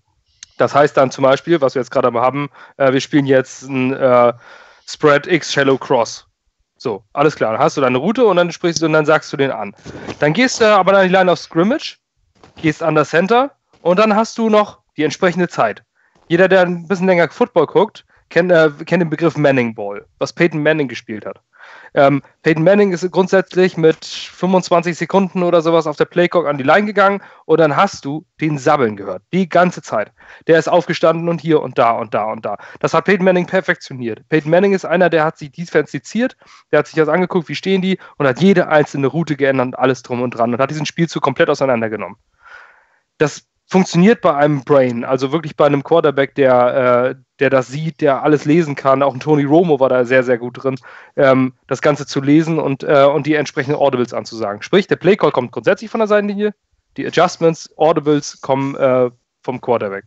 [0.59, 3.93] Das heißt dann zum Beispiel, was wir jetzt gerade haben, äh, wir spielen jetzt ein
[3.93, 4.33] äh,
[4.87, 6.27] Spread X Shallow Cross.
[6.77, 7.53] So, alles klar.
[7.53, 9.75] Dann hast du deine Route und dann sprichst du und dann sagst du den an.
[10.19, 11.99] Dann gehst du aber an die Line of Scrimmage,
[12.61, 13.53] gehst an das Center
[13.83, 15.83] und dann hast du noch die entsprechende Zeit.
[16.31, 20.33] Jeder, der ein bisschen länger Football guckt, kennt, äh, kennt den Begriff Manning Ball, was
[20.33, 21.41] Peyton Manning gespielt hat.
[21.93, 26.63] Ähm, Peyton Manning ist grundsätzlich mit 25 Sekunden oder sowas auf der Playcock an die
[26.63, 29.25] Line gegangen und dann hast du den Sabbeln gehört.
[29.33, 30.13] Die ganze Zeit.
[30.47, 32.59] Der ist aufgestanden und hier und da und da und da.
[32.79, 34.23] Das hat Peyton Manning perfektioniert.
[34.29, 36.37] Peyton Manning ist einer, der hat sich defensiziert,
[36.71, 39.79] der hat sich das angeguckt, wie stehen die und hat jede einzelne Route geändert und
[39.81, 42.19] alles drum und dran und hat diesen Spielzug komplett auseinandergenommen.
[43.19, 48.01] Das funktioniert bei einem Brain, also wirklich bei einem Quarterback, der, äh, der das sieht,
[48.01, 49.01] der alles lesen kann.
[49.01, 50.75] Auch ein Tony Romo war da sehr, sehr gut drin,
[51.17, 54.61] ähm, das Ganze zu lesen und, äh, und die entsprechenden Audibles anzusagen.
[54.63, 56.53] Sprich, der Playcall kommt grundsätzlich von der Seitenlinie,
[56.97, 59.09] die Adjustments, Audibles kommen äh,
[59.45, 60.05] vom Quarterback.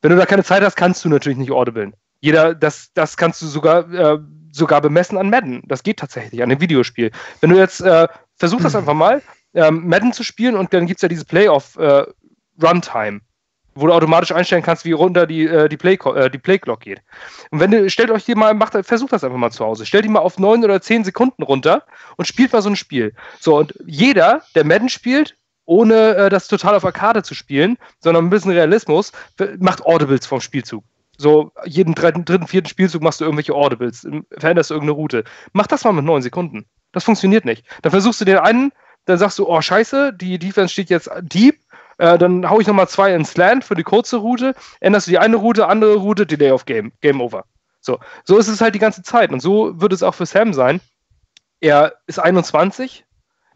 [0.00, 1.94] Wenn du da keine Zeit hast, kannst du natürlich nicht audiblen.
[2.20, 4.18] Jeder, das, das kannst du sogar, äh,
[4.52, 5.62] sogar bemessen an Madden.
[5.66, 7.10] Das geht tatsächlich an dem Videospiel.
[7.42, 9.20] Wenn du jetzt, äh, versuch das einfach mal,
[9.52, 12.04] ähm, Madden zu spielen und dann gibt es ja diese Playoff äh,
[12.62, 13.20] Runtime,
[13.74, 17.02] wo du automatisch einstellen kannst, wie runter die, äh, die, Play, äh, die Playclock geht.
[17.50, 19.86] Und wenn du, stellt euch die mal, macht, versucht das einfach mal zu Hause.
[19.86, 21.84] Stellt die mal auf neun oder zehn Sekunden runter
[22.16, 23.14] und spielt mal so ein Spiel.
[23.40, 25.36] So, und jeder, der Madden spielt,
[25.66, 29.12] ohne äh, das total auf Arcade zu spielen, sondern ein bisschen Realismus,
[29.58, 30.84] macht Audibles vom Spielzug.
[31.16, 35.24] So, jeden dritten, dritten, vierten Spielzug machst du irgendwelche Audibles, ähm, veränderst du irgendeine Route.
[35.52, 36.66] Mach das mal mit neun Sekunden.
[36.92, 37.64] Das funktioniert nicht.
[37.82, 38.72] Dann versuchst du den einen,
[39.06, 41.60] dann sagst du, oh scheiße, die Defense steht jetzt deep,
[42.04, 45.18] äh, dann hau ich nochmal zwei ins Slant für die kurze Route, änderst du die
[45.18, 47.44] eine Route, andere Route, Delay of Game, Game Over.
[47.80, 49.32] So, so ist es halt die ganze Zeit.
[49.32, 50.82] Und so wird es auch für Sam sein.
[51.60, 53.06] Er ist 21,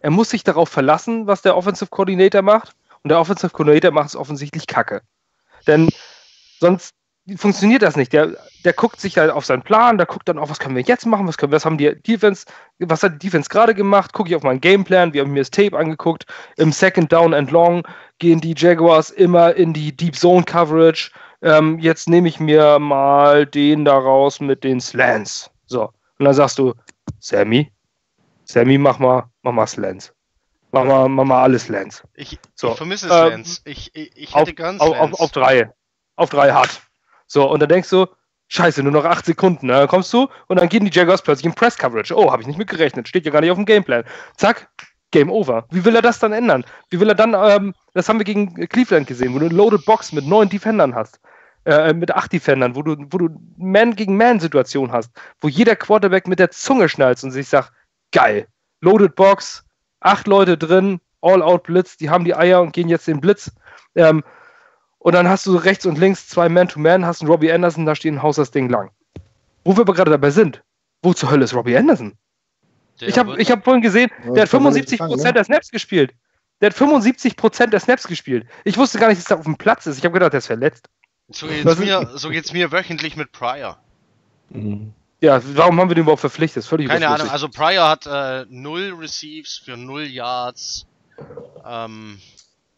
[0.01, 2.75] er muss sich darauf verlassen, was der Offensive Coordinator macht.
[3.03, 5.03] Und der Offensive Coordinator macht es offensichtlich kacke.
[5.67, 5.91] Denn
[6.59, 6.95] sonst
[7.37, 8.13] funktioniert das nicht.
[8.13, 10.83] Der, der guckt sich halt auf seinen Plan, der guckt dann auch, was können wir
[10.83, 12.47] jetzt machen, was können was haben die Defense,
[12.79, 15.51] was hat die Defense gerade gemacht, gucke ich auf meinen Gameplan, wir haben mir das
[15.51, 16.27] Tape angeguckt,
[16.57, 17.83] im Second Down and Long
[18.19, 21.11] gehen die Jaguars immer in die Deep Zone Coverage.
[21.43, 25.51] Ähm, jetzt nehme ich mir mal den daraus mit den Slants.
[25.67, 25.93] So.
[26.19, 26.75] Und dann sagst du,
[27.21, 27.71] Sammy,
[28.45, 30.13] Sammy, mach mal, mach mal Slants.
[30.73, 32.03] Mach mal, mach mal alles Slants.
[32.15, 33.13] Ich, So, ich vermisse ähm,
[33.45, 33.63] Slants.
[33.65, 35.15] ich, ich, ich Auf, hätte auf, Slants.
[35.15, 35.71] auf, auf drei.
[36.17, 36.83] Auf drei hart.
[37.29, 38.07] So, und dann denkst du,
[38.49, 39.67] scheiße, nur noch acht Sekunden.
[39.67, 39.75] Ne?
[39.75, 42.17] Dann kommst du und dann gehen die Jaguars plötzlich in Press Coverage.
[42.17, 43.07] Oh, habe ich nicht mitgerechnet.
[43.07, 44.05] Steht ja gar nicht auf dem Gameplan.
[44.37, 44.69] Zack,
[45.11, 45.67] Game Over.
[45.71, 46.65] Wie will er das dann ändern?
[46.91, 49.85] Wie will er dann, ähm, das haben wir gegen Cleveland gesehen, wo du eine Loaded
[49.85, 51.21] Box mit neun Defendern hast.
[51.65, 55.11] Äh, mit acht Defendern, wo du, wo du Man gegen Man-Situation hast,
[55.41, 57.73] wo jeder Quarterback mit der Zunge schnalzt und sich sagt,
[58.11, 58.47] geil,
[58.81, 59.65] Loaded Box,
[60.01, 63.51] acht Leute drin, All-Out-Blitz, die haben die Eier und gehen jetzt den Blitz.
[63.97, 64.23] Ähm,
[65.09, 68.23] und dann hast du rechts und links zwei Man-to-Man, hast einen Robbie Anderson, da stehen
[68.23, 68.91] Haus das Ding lang.
[69.65, 70.63] Wo wir aber gerade dabei sind,
[71.03, 72.13] wo zur Hölle ist Robbie Anderson?
[73.01, 75.35] Der ich habe ich hab vorhin gesehen, Ja, der hat das war 75% wirklich krank,
[75.35, 76.13] der Snaps gespielt.
[76.61, 78.47] Der hat 75% der Snaps gespielt.
[78.65, 79.97] Ich wusste gar nicht, dass er auf dem Platz ist.
[79.97, 80.91] Ich habe gedacht, der ist verletzt.
[81.31, 83.79] so geht's mir, so geht's mir wöchentlich mit Pryor.
[84.51, 84.93] Mhm.
[85.21, 86.59] Ja, warum haben wir den überhaupt verpflichtet?
[86.59, 90.87] Das ist völlig Keine Ahnung, also Pryor hat äh, null Receives für null Yards
[91.65, 92.21] ähm,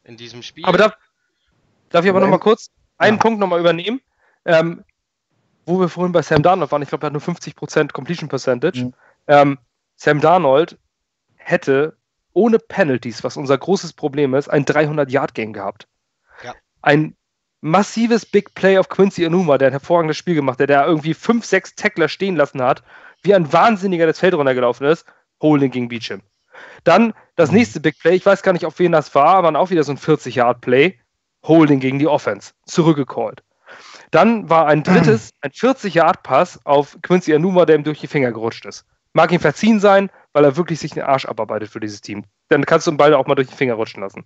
[0.05, 0.65] in diesem Spiel.
[0.65, 0.93] Aber darf,
[1.91, 3.23] darf ich aber Aber noch mal kurz einen Ja.
[3.23, 4.01] Punkt noch mal übernehmen?
[4.45, 4.85] Ähm,
[5.67, 8.85] wo wir vorhin bei Sam Darnold waren, ich glaube, er hat nur 50% Completion Percentage.
[8.85, 8.95] Mhm.
[9.27, 9.59] Ähm,
[9.97, 10.79] Sam Darnold
[11.37, 11.97] hätte
[12.33, 15.89] ohne Penalties, was unser großes Problem ist, ein 300-Yard-Game gehabt.
[16.45, 16.55] Ja.
[16.83, 17.17] Ein
[17.61, 21.45] massives Big Play auf Quincy Enuma, der ein hervorragendes Spiel gemacht hat, der irgendwie 5,
[21.45, 22.83] 6 Tackler stehen lassen hat,
[23.23, 25.05] wie ein Wahnsinniger das Feld runtergelaufen ist,
[25.43, 26.23] Holding gegen Beecham.
[26.85, 29.71] Dann das nächste Big Play, ich weiß gar nicht, auf wen das war, aber auch
[29.71, 30.99] wieder so ein 40-Yard-Play,
[31.47, 33.43] Holding gegen die Offense, zurückgecallt.
[34.11, 38.67] Dann war ein drittes, ein 40-Yard-Pass auf Quincy Enuma, der ihm durch die Finger gerutscht
[38.67, 38.85] ist.
[39.13, 42.25] Mag ihm verziehen sein, weil er wirklich sich den Arsch abarbeitet für dieses Team.
[42.49, 44.25] Dann kannst du den Ball auch mal durch die Finger rutschen lassen.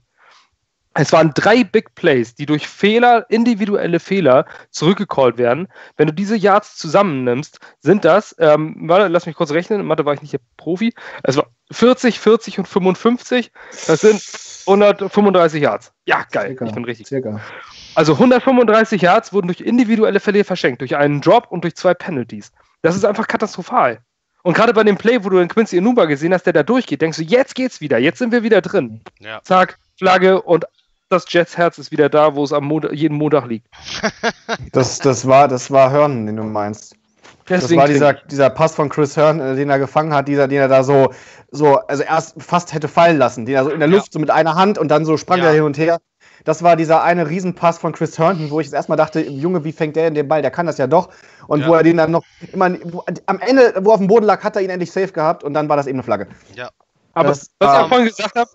[0.95, 5.68] Es waren drei Big Plays, die durch Fehler, individuelle Fehler zurückgecallt werden.
[5.97, 10.05] Wenn du diese Yards zusammennimmst, sind das, ähm, warte, lass mich kurz rechnen, in Mathe
[10.05, 13.51] war ich nicht der Profi, es war 40, 40 und 55,
[13.86, 14.22] das sind
[14.66, 15.92] 135 Yards.
[16.07, 16.66] Ja, geil, Circa.
[16.66, 17.09] ich bin richtig.
[17.09, 17.40] Circa.
[17.97, 22.53] Also 135 Yards wurden durch individuelle Fälle verschenkt, durch einen Drop und durch zwei Penalties.
[22.82, 24.01] Das ist einfach katastrophal.
[24.42, 27.01] Und gerade bei dem Play, wo du den Quincy Enumba gesehen hast, der da durchgeht,
[27.01, 29.01] denkst du, jetzt geht's wieder, jetzt sind wir wieder drin.
[29.18, 29.40] Ja.
[29.42, 30.66] Zack, Flagge und
[31.15, 33.67] das Jets Herz ist wieder da, wo es am Montag, jeden Montag liegt.
[34.73, 36.97] Das, das, war, das war Hörn, den du meinst.
[37.47, 40.59] Das war dieser, dieser Pass von Chris Hearn, äh, den er gefangen hat, dieser, den
[40.61, 41.12] er da so,
[41.51, 43.97] so, also erst fast hätte fallen lassen, den er so in der Ja.
[43.97, 45.47] Luft so mit einer Hand und dann so sprang Ja.
[45.47, 45.99] er hin und her.
[46.45, 49.73] Das war dieser eine Riesenpass von Chris Herndon, wo ich das erstmal dachte, Junge, wie
[49.73, 50.43] fängt der denn den Ball?
[50.43, 51.09] Der kann das ja doch.
[51.47, 51.69] Und Ja.
[51.69, 54.43] wo er den dann noch, immer, wo, am Ende, wo er auf dem Boden lag,
[54.43, 56.29] hat er ihn endlich safe gehabt und dann war das eben eine Flagge.
[56.55, 56.71] Ja.
[57.12, 58.51] Aber Das was war- ich auch vorhin gesagt habe,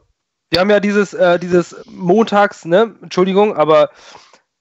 [0.50, 3.89] wir haben ja dieses, äh, dieses Montags, ne, Entschuldigung, aber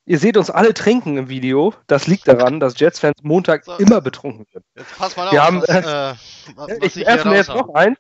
[0.05, 1.75] ihr seht uns alle trinken im Video.
[1.87, 3.77] Das liegt daran, dass Jets-Fans Montag So.
[3.77, 4.65] immer betrunken sind.
[4.77, 6.15] Jetzt pass mal Wir auf, haben, was, äh,
[6.57, 7.99] was, was ich öffne jetzt raus noch eins.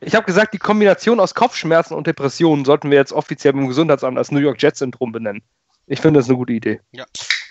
[0.00, 4.18] Ich habe gesagt, die Kombination aus Kopfschmerzen und Depressionen sollten wir jetzt offiziell beim Gesundheitsamt
[4.18, 5.42] als New York Jets-Syndrom benennen.
[5.86, 6.80] Ich finde das eine gute Idee.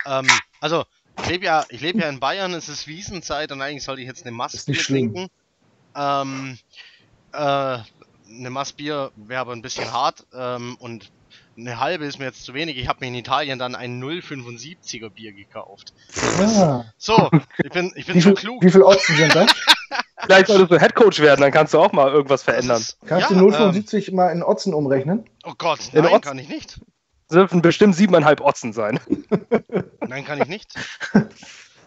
[0.06, 0.26] Ähm,
[0.60, 0.84] also,
[1.18, 4.06] ich lebe ja, ich lebe ja in Bayern, es ist Wiesenzeit und eigentlich sollte ich
[4.06, 5.12] jetzt eine schlimm.
[5.12, 5.30] trinken.
[5.96, 6.58] Ähm,
[7.32, 7.78] äh,
[8.28, 11.10] eine Massbier wäre aber ein bisschen hart ähm, und
[11.58, 12.76] eine halbe ist mir jetzt zu wenig.
[12.76, 15.92] Ich habe mir in Italien dann ein 0,75er Bier gekauft.
[16.38, 17.30] Ah, So,
[17.62, 18.62] ich bin, ich bin wie, so viel, klug.
[18.62, 19.50] wie viel Otzen sind das?
[20.20, 22.78] Vielleicht solltest du Headcoach werden, dann kannst du auch mal irgendwas verändern.
[22.80, 25.28] ist- Kannst ja, du ähm, 0,75 mal in Otzen umrechnen?
[25.44, 26.80] Oh Gott, In nein, Otz- kann ich nicht.
[27.28, 29.00] Das dürfen bestimmt siebeneinhalb Otzen sein.
[30.06, 30.68] Nein, kann ich nicht.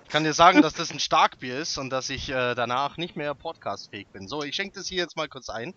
[0.03, 3.15] Ich kann dir sagen, dass das ein Starkbier ist und dass ich äh, danach nicht
[3.15, 4.27] mehr podcastfähig bin.
[4.27, 5.73] So, ich schenke das hier jetzt mal kurz ein.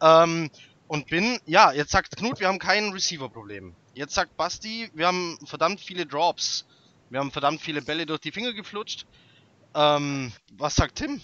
[0.00, 0.50] Ähm,
[0.86, 3.74] und bin, ja, jetzt sagt Knut, wir haben kein Receiver-Problem.
[3.94, 6.66] Jetzt sagt Basti, wir haben verdammt viele Drops.
[7.10, 9.06] Wir haben verdammt viele Bälle durch die Finger geflutscht.
[9.74, 11.20] Ähm, was sagt Tim?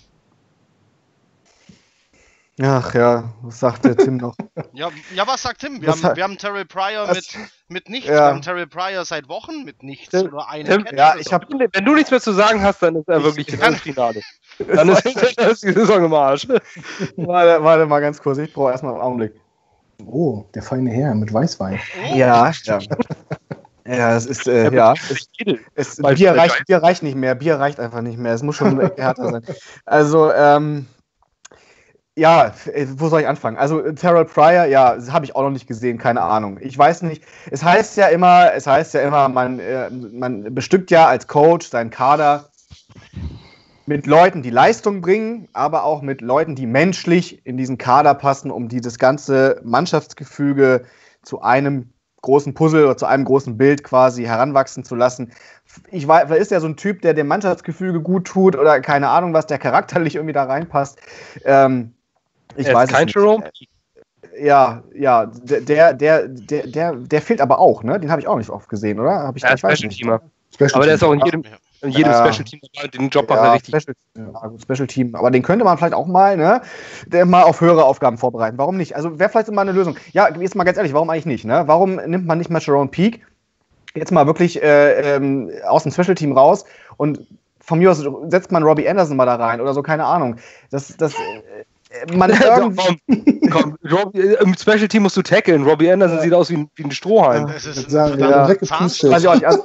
[2.62, 4.36] Ach ja, was sagt der Tim noch?
[4.74, 5.80] Ja, ja, was sagt Tim?
[5.80, 7.26] Wir, Was haben, hat- wir haben Terrell Pryor mit,
[7.68, 8.08] mit nichts.
[8.08, 8.14] Ja.
[8.14, 10.10] Wir haben Terrell Pryor seit Wochen mit nichts.
[10.10, 12.96] Tim- Oder eine Tim- ja, ich hab- Wenn du nichts mehr zu sagen hast, dann
[12.96, 14.20] ist er Ich- wirklich ich das Finale.
[14.72, 15.04] Dann ist,
[15.36, 16.46] dann ist die Saison im Arsch.
[17.16, 19.32] warte, warte mal ganz kurz, ich brauche erstmal einen Augenblick.
[20.06, 21.80] Oh, der feine Herr mit Weißwein.
[22.12, 22.78] Oh, Ja, ja.
[23.86, 24.94] Ja, es ist, äh, ja.
[25.74, 27.34] Es, Weil- Bier, reicht, Bier reicht nicht mehr.
[27.34, 28.32] Bier reicht einfach nicht mehr.
[28.32, 29.44] Es muss schon härter sein.
[29.84, 30.86] Also, ähm,
[32.16, 33.56] ja, äh, wo soll ich anfangen?
[33.56, 36.58] Also, äh, Terrell Pryor, ja, habe ich auch noch nicht gesehen, keine Ahnung.
[36.60, 37.24] Ich weiß nicht.
[37.50, 41.68] Es heißt ja immer, es heißt ja immer, man, äh, man bestückt ja als Coach
[41.68, 42.50] seinen Kader
[43.86, 48.50] mit Leuten, die Leistung bringen, aber auch mit Leuten, die menschlich in diesen Kader passen,
[48.50, 50.84] um dieses ganze Mannschaftsgefüge
[51.22, 51.90] zu einem
[52.22, 55.32] großen Puzzle oder zu einem großen Bild quasi heranwachsen zu lassen.
[55.90, 59.08] Ich weiß, vielleicht ist er so ein Typ, der dem Mannschaftsgefüge gut tut oder keine
[59.08, 60.98] Ahnung, was der charakterlich irgendwie da reinpasst.
[61.44, 61.93] Ähm,
[62.56, 63.44] ich Er ist weiß kein es Jerome.
[63.44, 63.68] nicht.
[64.40, 68.00] Ja, ja, der, der, der, der, der, fehlt aber auch, ne?
[68.00, 69.12] Den habe ich auch nicht oft gesehen, oder?
[69.22, 69.98] Hab ich, Er ist ich Special nicht.
[70.00, 70.20] Teamer.
[70.52, 71.50] Special Aber der ist auch in jedem, Ja.
[71.82, 72.26] in jedem Ja.
[72.32, 72.88] Special Team dabei.
[72.88, 73.80] Den Job macht er Ja, richtig.
[73.82, 75.14] Special, ja, gut, Special Team.
[75.14, 76.62] Aber den könnte man vielleicht auch mal, ne,
[77.06, 78.58] der mal auf höhere Aufgaben vorbereiten.
[78.58, 78.96] Warum nicht?
[78.96, 79.96] Also wäre vielleicht mal eine Lösung.
[80.12, 81.44] Ja, jetzt mal ganz ehrlich, warum eigentlich nicht?
[81.44, 81.62] Ne?
[81.66, 83.24] Warum nimmt man nicht mal Sharon Peak
[83.94, 86.64] jetzt mal wirklich äh, ähm, aus dem Special Team raus
[86.96, 87.20] und
[87.60, 90.36] von mir aus setzt man Robbie Anderson mal da rein oder so, keine Ahnung.
[90.70, 91.16] Das, das, äh,
[92.14, 92.30] man
[93.08, 93.50] irgendwie.
[93.50, 95.62] komm, Rob, im Special Team musst du tackeln.
[95.64, 96.22] Robbie Anderson Ja.
[96.22, 97.46] sieht aus wie ein, wie ein Strohhalm.
[97.46, 98.48] Das ist ein ja.
[98.48, 99.46] Weiß ich auch nicht.
[99.46, 99.64] Also,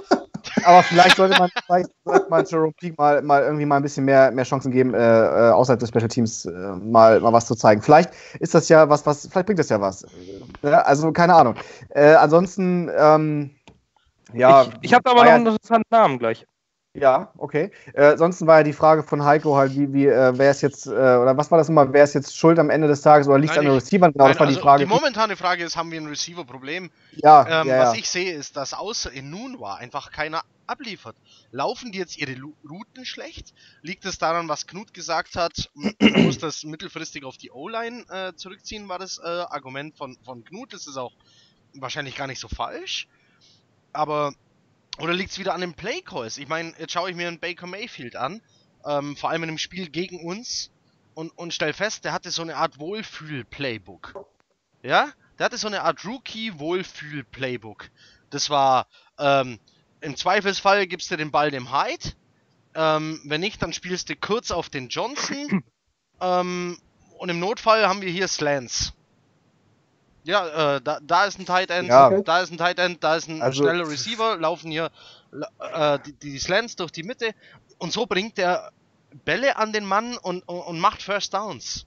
[0.64, 4.06] aber vielleicht sollte man, vielleicht sollte man Jerome Peak mal, mal irgendwie mal ein bisschen
[4.06, 7.56] mehr, mehr Chancen geben, äh, äh, außerhalb des Special Teams äh, mal, mal was zu
[7.56, 7.82] zeigen.
[7.82, 10.06] Vielleicht ist das ja was, was, vielleicht bringt das ja was.
[10.62, 11.56] Ja, also keine Ahnung.
[11.90, 13.52] Äh, ansonsten, ähm,
[14.34, 14.64] ja.
[14.64, 16.46] ich ich habe aber noch einen interessanten Namen gleich.
[16.96, 17.72] Ja, okay.
[17.94, 20.88] Äh, ansonsten war ja die Frage von Heiko halt, wie, wie äh, wer ist jetzt,
[20.88, 23.38] äh, oder was war das nochmal, wer ist jetzt schuld am Ende des Tages oder
[23.38, 24.12] liegt es an den Receivern?
[24.12, 24.86] Genau, Nein, das war die also Frage.
[24.86, 26.90] Die momentane Frage ist, haben wir ein Receiver-Problem?
[27.12, 28.00] ja, Ähm, ja, Was ja.
[28.00, 31.16] ich sehe, ist, dass außer in Nunwa einfach keiner abliefert.
[31.52, 33.54] Laufen die jetzt ihre Lu Routen schlecht?
[33.84, 35.70] Liegt es daran, was Knut gesagt hat?
[36.00, 40.44] Man muss das mittelfristig auf die O-Line äh, zurückziehen, war das äh, Argument von, von
[40.44, 40.74] Knut.
[40.74, 41.14] Das ist auch
[41.76, 43.08] wahrscheinlich gar nicht so falsch.
[43.94, 44.34] Aber,
[45.00, 46.38] oder liegt es wieder an den Play-Calls?
[46.38, 48.42] Ich meine, jetzt schaue ich mir einen Baker Mayfield an,
[48.86, 50.72] ähm, vor allem in einem Spiel gegen uns,
[51.20, 54.26] und, und stell fest, der hatte so eine Art Wohlfühl-Playbook.
[54.84, 55.12] Ja?
[55.38, 57.90] Der hatte so eine Art Rookie-Wohlfühl-Playbook.
[58.30, 58.88] Das war,
[59.18, 59.60] ähm,
[60.00, 62.14] im Zweifelsfall gibst du den Ball dem Hyde.
[62.74, 65.64] Ähm, wenn nicht, dann spielst du kurz auf den Johnson.
[66.22, 66.78] ähm,
[67.18, 68.94] und im Notfall haben wir hier Slants.
[70.24, 72.10] Ja, äh, da, da ist ein Tight End, Ja.
[72.22, 74.90] da ist ein Tight End, da ist ein Also- schneller Receiver, laufen hier
[75.74, 77.32] äh, die, die Slants durch die Mitte
[77.78, 78.72] und so bringt er
[79.26, 81.86] Bälle an den Mann und, und, und macht First Downs.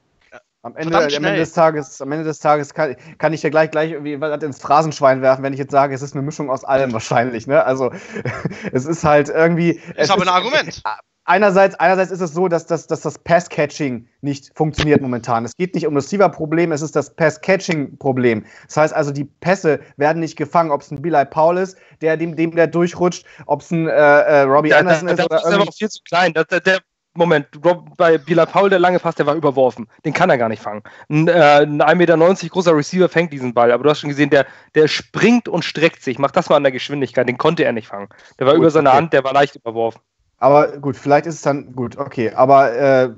[0.65, 3.73] Am Ende, am Ende des Tages, am Ende des Tages kann, kann ich ja gleich
[3.73, 6.63] gleich irgendwie was ins Phrasenschwein werfen, wenn ich jetzt sage, es ist eine Mischung aus
[6.63, 7.49] allem wahrscheinlich.
[7.49, 7.65] Ne?
[7.65, 7.91] Also
[8.73, 9.81] es ist halt irgendwie.
[9.97, 10.81] Ist aber ein Argument.
[11.25, 15.45] Einerseits, einerseits ist es so, dass, das- dass das Pass-Catching nicht funktioniert momentan.
[15.45, 18.45] Es geht nicht um das Receiver-Problem, es ist das Pass-Catching-Problem.
[18.67, 22.17] Das heißt also, die Pässe werden nicht gefangen, ob es ein Billy Paul ist, der
[22.17, 25.37] dem, dem der durchrutscht, ob es ein äh, äh, Robbie Da, Anderson da, ist da
[25.37, 25.69] ist aber irgendwie.
[25.69, 26.33] auch viel zu klein.
[26.35, 26.79] Da, da, der,
[27.15, 29.87] Moment, Rob, bei Bila Paul, der lange Pass, der war überworfen.
[30.05, 30.83] Den kann er gar nicht fangen.
[31.11, 34.31] Ein, äh, ein 1,90 Meter großer Receiver fängt diesen Ball, aber du hast schon gesehen,
[34.31, 36.19] der, der springt und streckt sich.
[36.19, 38.09] Mach das mal an der Geschwindigkeit, den konnte er nicht fangen.
[38.39, 38.97] Der war Gut, über seine okay.
[38.97, 40.01] Hand, der war leicht überworfen.
[40.43, 42.33] Aber gut, vielleicht ist es dann gut, okay.
[42.33, 43.11] Aber äh,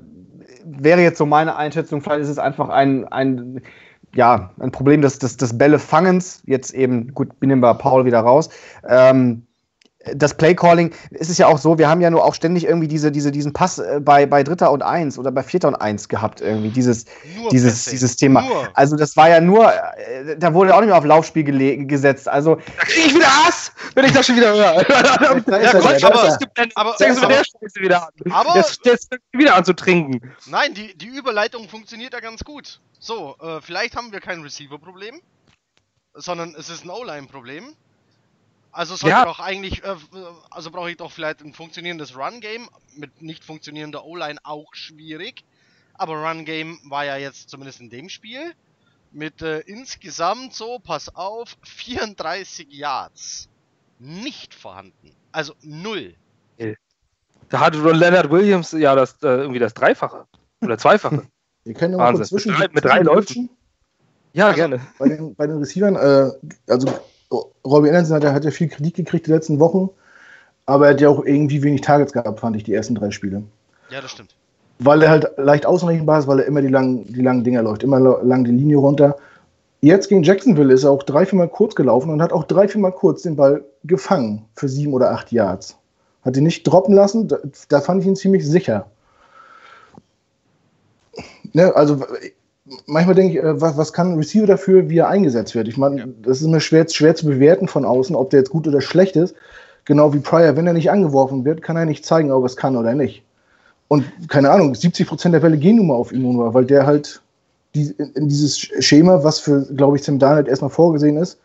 [0.63, 3.61] wäre jetzt so meine Einschätzung, vielleicht ist es einfach ein, ein,
[4.13, 6.43] ja, ein Problem des, des, des Bällefangens.
[6.45, 8.51] Jetzt eben, gut, nehmen wir Paul wieder raus.
[8.87, 9.47] Ähm,
[10.13, 13.11] das Playcalling, es ist ja auch so, wir haben ja nur auch ständig irgendwie diese,
[13.11, 16.41] diese, diesen Pass äh, bei, bei Dritter und Eins oder bei Vierter und Eins gehabt,
[16.41, 17.89] irgendwie, dieses, Nur dieses, Pässe.
[17.91, 18.41] dieses Thema.
[18.41, 18.69] Nur.
[18.73, 21.43] Also das war ja nur, äh, da wurde auch nicht mehr auf Laufspiel
[21.87, 22.27] gesetzt.
[22.27, 24.83] Also Da krieg ich wieder Hass, wenn ich das schon wieder höre.
[25.45, 26.23] Da ist er, Ja, Gott, aber-
[26.55, 26.67] er.
[26.75, 28.31] aber- du mit aber- der Scheiße wieder an.
[28.31, 30.31] Aber- Jetzt, jetzt fängt sie wieder an zu trinken.
[30.47, 32.79] Nein, die, die Überleitung funktioniert ja ganz gut.
[32.99, 35.19] So, äh, vielleicht haben wir kein Receiver-Problem,
[36.13, 37.73] sondern es ist ein O-Line-Problem.
[38.75, 39.25] Also sollte Ja.
[39.25, 39.95] doch eigentlich, äh,
[40.51, 42.67] also brauche ich doch vielleicht ein funktionierendes Run-Game.
[42.95, 45.43] Mit nicht funktionierender O-Line auch schwierig.
[45.93, 48.53] Aber Run-Game war ja jetzt zumindest in dem Spiel
[49.11, 53.47] mit äh, insgesamt so, pass auf, 34 Yards.
[53.99, 55.15] Nicht vorhanden.
[55.31, 56.15] Also null.
[57.49, 60.25] Da hatte Leonard Williams ja das, äh, irgendwie das Dreifache.
[60.61, 61.27] Oder Zweifache.
[61.63, 63.49] Wir können kurz zwischen, Mit drei- mit drei Läufen.
[64.33, 64.81] Ja, Also- gerne.
[64.99, 66.31] bei den, bei den Receivern, äh,
[66.71, 66.99] also
[67.65, 69.89] Robbie Anderson hat, ja- hat ja viel Kritik gekriegt die letzten Wochen,
[70.65, 73.43] aber er hat ja auch irgendwie wenig Targets gehabt, fand ich, die ersten drei Spiele.
[73.89, 74.35] Ja, das stimmt.
[74.79, 77.83] Weil er halt leicht ausrechenbar ist, weil er immer die langen, die langen Dinger läuft,
[77.83, 79.15] immer lang die Linie runter.
[79.81, 82.91] Jetzt gegen Jacksonville ist er auch drei, viermal kurz gelaufen und hat auch drei, viermal
[82.91, 85.77] kurz den Ball gefangen für sieben oder acht Yards.
[86.23, 87.37] Hat ihn nicht droppen lassen, da,
[87.69, 88.87] da fand ich ihn ziemlich sicher.
[91.53, 92.03] Ne, also
[92.87, 95.67] manchmal denke ich, äh, was, was kann ein Receiver dafür, wie er eingesetzt wird?
[95.67, 96.05] Ich meine, Ja.
[96.23, 99.15] das ist immer schwer, schwer zu bewerten von außen, ob der jetzt gut oder schlecht
[99.15, 99.35] ist.
[99.85, 102.55] Genau wie Pryor, wenn er nicht angeworfen wird, kann er nicht zeigen, ob er es
[102.57, 103.23] kann oder nicht.
[103.87, 107.21] Und keine Ahnung, 70% der Fälle gehen nun mal auf ihn nur, weil der halt
[107.75, 111.37] die, in, dieses Schema, was für, glaube ich, Tim Darnold erstmal vorgesehen ist,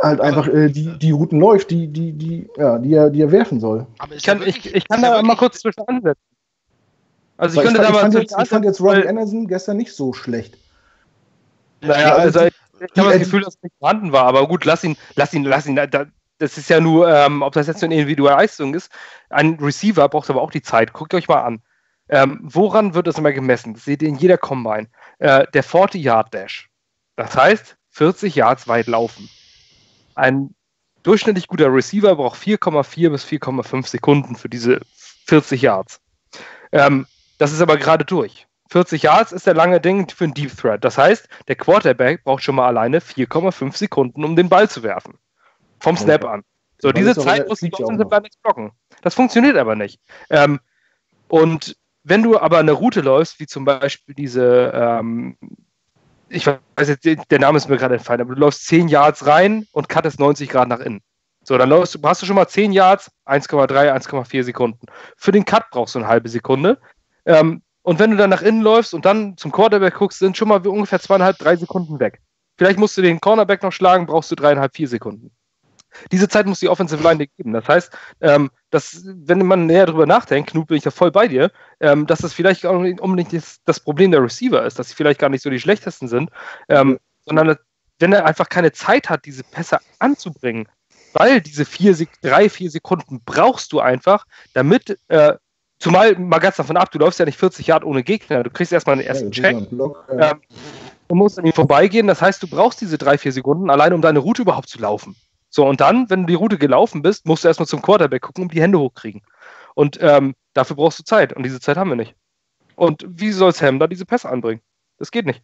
[0.00, 3.20] halt Aber- einfach äh, die, die Routen läuft, die, die, die, ja, die, er, die
[3.22, 3.86] er werfen soll.
[4.16, 6.20] Ich kann, ich, ich kann da mal kurz zwischen ansetzen.
[7.40, 9.78] Also ich könnte ich, da fand, ich, fand jetzt, ich fand jetzt weil- Anderson gestern
[9.78, 10.58] nicht so schlecht.
[11.80, 14.84] Naja, Also ich, ich habe das Gefühl, dass es nicht vorhanden war, aber gut, lass
[14.84, 15.74] ihn, lass ihn, lass ihn.
[15.74, 18.90] Da, das ist ja nur, ähm, ob das jetzt so eine individuelle Leistung ist.
[19.30, 20.92] Ein Receiver braucht aber auch die Zeit.
[20.92, 21.62] Guckt euch mal an.
[22.10, 23.72] Ähm, woran wird das immer gemessen?
[23.72, 24.88] Das seht ihr in jeder Combine.
[25.18, 26.68] Äh, der 40-Yard-Dash.
[27.16, 29.30] Das heißt, 40 Yards weit laufen.
[30.14, 30.54] Ein
[31.04, 34.80] durchschnittlich guter Receiver braucht 4,4 bis 4,5 Sekunden für diese
[35.26, 36.00] 40 Yards.
[36.72, 37.06] Ähm,
[37.40, 38.46] das ist aber gerade durch.
[38.70, 40.84] 40 Yards ist der lange Ding für einen Deep Threat.
[40.84, 45.18] Das heißt, der Quarterback braucht schon mal alleine 4,5 Sekunden, um den Ball zu werfen.
[45.80, 46.42] Vom Snap an.
[46.78, 47.88] So, diese Zeit muss die noch.
[47.88, 48.72] Line jetzt blocken.
[49.00, 50.00] Das funktioniert aber nicht.
[50.28, 50.60] Ähm,
[51.28, 55.38] und wenn du aber eine Route läufst, wie zum Beispiel diese, ähm,
[56.28, 59.66] ich weiß jetzt, der Name ist mir gerade entfallen, aber du läufst 10 Yards rein
[59.72, 61.00] und cuttest 90 Grad nach innen.
[61.42, 64.86] So, dann läufst, hast du schon mal 10 Yards, 1,3, 1,4 Sekunden.
[65.16, 66.78] Für den Cut brauchst du eine halbe Sekunde.
[67.30, 70.48] Ähm, und wenn du dann nach innen läufst und dann zum Quarterback guckst, sind schon
[70.48, 72.20] mal ungefähr zweieinhalb, drei Sekunden weg.
[72.58, 75.30] Vielleicht musst du den Cornerback noch schlagen, brauchst du dreieinhalb, vier Sekunden.
[76.12, 77.52] Diese Zeit muss die Offensive Line dir geben.
[77.52, 81.26] Das heißt, ähm, dass, wenn man näher drüber nachdenkt, Knut, bin ich da voll bei
[81.26, 81.50] dir,
[81.80, 84.94] ähm, dass das vielleicht auch nicht unbedingt das, das, Problem der Receiver ist, dass sie
[84.94, 86.30] vielleicht gar nicht so die schlechtesten sind,
[86.68, 87.56] ähm, sondern
[87.98, 90.68] wenn er einfach keine Zeit hat, diese Pässe anzubringen,
[91.12, 95.34] weil diese vier, drei, vier Sekunden brauchst du einfach, damit, äh,
[95.80, 98.72] zumal mal ganz davon ab, du läufst ja nicht 40 Jahre ohne Gegner, du kriegst
[98.72, 99.56] erstmal einen ersten Check.
[99.72, 100.30] Ja.
[100.30, 100.40] ähm,
[101.08, 104.00] du musst an ihm vorbeigehen, das heißt, du brauchst diese drei, vier Sekunden allein, um
[104.00, 105.16] deine Route überhaupt zu laufen.
[105.48, 108.44] So, und dann, wenn du die Route gelaufen bist, musst du erstmal zum Quarterback gucken
[108.44, 109.22] und die Hände hochkriegen.
[109.74, 111.32] Und ähm, dafür brauchst du Zeit.
[111.32, 112.14] Und diese Zeit haben wir nicht.
[112.76, 114.60] Und wie soll Sam da diese Pässe anbringen?
[114.98, 115.42] Das geht nicht.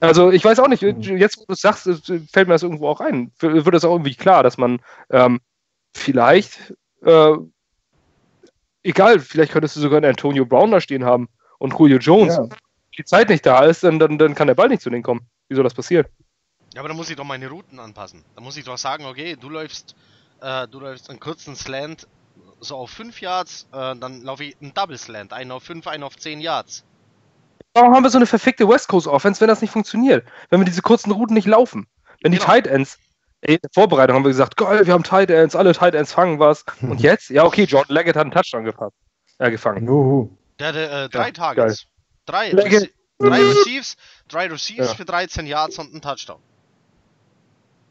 [0.00, 3.00] Also ich weiß auch nicht, jetzt wo du es sagst, fällt mir das irgendwo auch
[3.00, 3.32] ein.
[3.38, 5.40] Wird das auch irgendwie klar, dass man ähm,
[5.94, 7.32] vielleicht, äh,
[8.82, 11.28] egal, vielleicht könntest du sogar einen Antonio Brown da stehen haben
[11.58, 12.36] und Julio Jones.
[12.36, 12.48] Ja.
[12.98, 15.20] Die Zeit nicht da ist, dann, dann, dann kann der Ball nicht zu denen kommen.
[15.48, 16.06] Wie soll das passieren?
[16.74, 18.24] Ja, aber dann muss ich doch meine Routen anpassen.
[18.36, 19.96] Da muss ich doch sagen, okay, du läufst,
[20.40, 22.06] äh, du läufst einen kurzen Slant
[22.60, 26.02] so auf 5 Yards, äh, dann laufe ich einen Double Slant, einen auf 5, einen
[26.02, 26.84] auf 10 Yards.
[27.74, 30.26] Warum haben wir so eine verfickte West Coast Offense, wenn das nicht funktioniert?
[30.50, 31.86] Wenn wir diese kurzen Routen nicht laufen?
[32.20, 32.44] Wenn genau.
[32.44, 32.98] die Tight Ends,
[33.42, 36.38] in der Vorbereitung haben wir gesagt, geil, wir haben Tight Ends, alle Tight Ends fangen
[36.38, 36.64] was.
[36.82, 37.30] Und jetzt?
[37.30, 38.96] Ja, okay, Jordan Leggett hat einen Touchdown gefasst,
[39.38, 39.86] äh, gefangen.
[39.86, 40.30] Juhu.
[40.58, 41.86] Der hatte äh, drei ja, Targets.
[42.26, 43.96] Drei, drei Receives,
[44.28, 44.94] drei Receives ja.
[44.94, 46.40] für 13 Yards und einen Touchdown.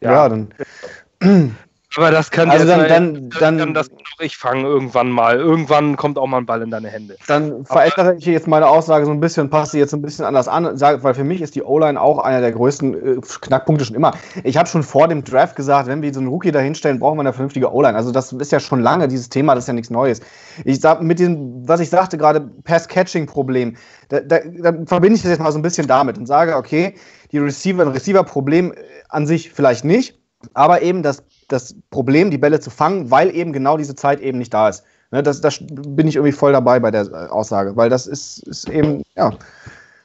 [0.01, 1.55] Ja, ja dann.
[1.95, 5.37] Aber das kann also dann, dann, dann, dann das auch ich fangen irgendwann mal.
[5.37, 7.15] Irgendwann kommt auch mal ein Ball in deine Hände.
[7.27, 10.47] Dann verändere ich jetzt meine Aussage so ein bisschen, passe sie jetzt ein bisschen anders
[10.47, 13.95] an, sage, weil für mich ist die O-Line auch einer der größten äh, Knackpunkte schon
[13.95, 14.11] immer.
[14.43, 17.17] Ich habe schon vor dem Draft gesagt, wenn wir so einen Rookie da hinstellen, brauchen
[17.17, 17.95] wir eine vernünftige O-Line.
[17.95, 20.21] Also das ist ja schon lange dieses Thema, das ist ja nichts Neues.
[20.65, 23.77] Ich sag mit dem, was ich sagte gerade, Pass-Catching-Problem,
[24.09, 26.93] da, da, da verbinde ich das jetzt mal so ein bisschen damit und sage, okay,
[27.31, 28.73] die Receiver, ein Receiver-Problem
[29.07, 30.19] an sich vielleicht nicht,
[30.53, 34.37] aber eben das, das Problem, die Bälle zu fangen, weil eben genau diese Zeit eben
[34.37, 34.83] nicht da ist.
[35.11, 38.47] Ne, das, das bin ich irgendwie voll dabei bei der äh, Aussage, weil das ist,
[38.47, 39.31] ist eben, ja.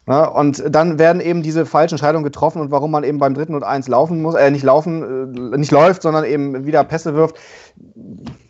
[0.07, 3.55] Ja, und dann werden eben diese falschen Entscheidungen getroffen und warum man eben beim dritten
[3.55, 7.37] und eins laufen muss, äh, nicht laufen, äh, nicht läuft, sondern eben wieder Pässe wirft,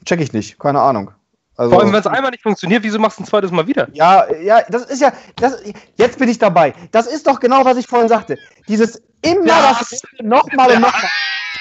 [0.05, 1.13] check ich nicht, keine Ahnung.
[1.57, 3.87] Also, Vor allem, wenn es einmal nicht funktioniert, wieso machst du ein zweites Mal wieder?
[3.93, 5.63] Ja, ja, das ist ja, das,
[5.97, 6.75] jetzt bin ich dabei.
[6.91, 8.37] Das ist doch genau, was ich vorhin sagte.
[8.67, 9.77] Dieses immer ja.
[9.79, 11.11] das nochmal und nochmal.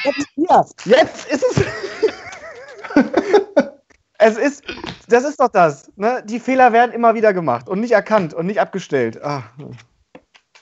[0.04, 1.66] Jetzt, hier, jetzt ist es.
[4.20, 4.64] es ist,
[5.08, 5.91] das ist doch das.
[5.96, 6.24] Ne?
[6.26, 9.24] Die Fehler werden immer wieder gemacht und nicht erkannt und nicht abgestellt.
[9.24, 9.44] Ah.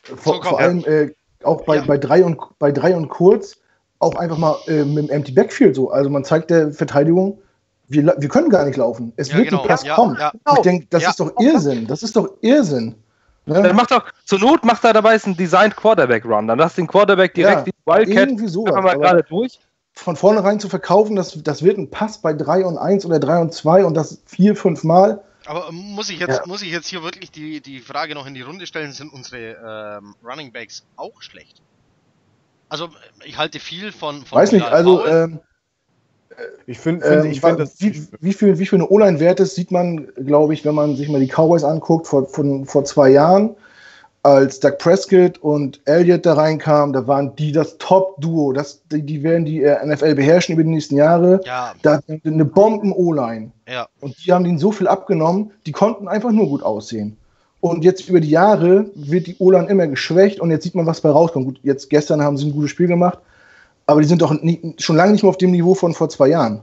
[0.04, 1.14] Vor, vor allem äh,
[1.44, 1.86] auch bei, ja.
[1.86, 3.58] bei, drei und, bei drei und kurz
[4.00, 5.92] auch einfach mal äh, mit dem Empty Backfield so.
[5.92, 7.40] Also man zeigt der Verteidigung,
[7.88, 9.14] wir, wir können gar nicht laufen.
[9.18, 9.62] Es ja, wird genau.
[9.62, 10.18] ein Pass ja, kommen.
[10.20, 10.32] Ja.
[10.56, 11.88] Ich denke, das ist doch Irrsinn.
[11.88, 12.96] Das ist doch Irrsinn.
[13.46, 13.62] Ne?
[13.64, 16.48] Dann macht doch, zur Not macht er dabei einen Designed Quarterback Run.
[16.48, 19.60] Dann lass den Quarterback direkt wie Wildcat irgendwie sowas, mal gerade durch.
[19.94, 23.40] Von vornherein zu verkaufen, das, das wird ein Pass bei 3 und 1 oder 3
[23.40, 25.22] und 2 und das vier, fünf Mal.
[25.46, 28.42] Aber muss ich jetzt, muss ich jetzt hier wirklich die, die Frage noch in die
[28.42, 31.62] Runde stellen, sind unsere ähm, Running Backs auch schlecht?
[32.70, 32.90] Also
[33.26, 35.42] ich halte viel von, von Weiß nicht, also ähm,
[36.68, 39.72] ich finde, find, ich finde, wie, wie, viel, wie viel eine O-Line wert ist, sieht
[39.72, 43.56] man, glaube ich, wenn man sich mal die Cowboys anguckt vor, von, vor zwei Jahren,
[44.24, 48.54] als Doug Prescott und Elliott da reinkamen, da waren die das Top-Duo.
[48.92, 51.42] Die, die werden die äh, NFL beherrschen über die nächsten Jahre.
[51.44, 51.74] Ja.
[51.82, 53.52] Da eine Bomben-O-Line.
[53.68, 53.88] Ja.
[54.00, 57.18] Und die haben ihnen so viel abgenommen, die konnten einfach nur gut aussehen.
[57.62, 61.02] Und jetzt über die Jahre wird die O-Line immer geschwächt und jetzt sieht man, was
[61.02, 61.46] bei rauskommt.
[61.46, 63.20] Gut, jetzt gestern haben sie ein gutes Spiel gemacht,
[63.86, 66.30] aber die sind doch nie, schon lange nicht mehr auf dem Niveau von vor zwei
[66.30, 66.62] Jahren.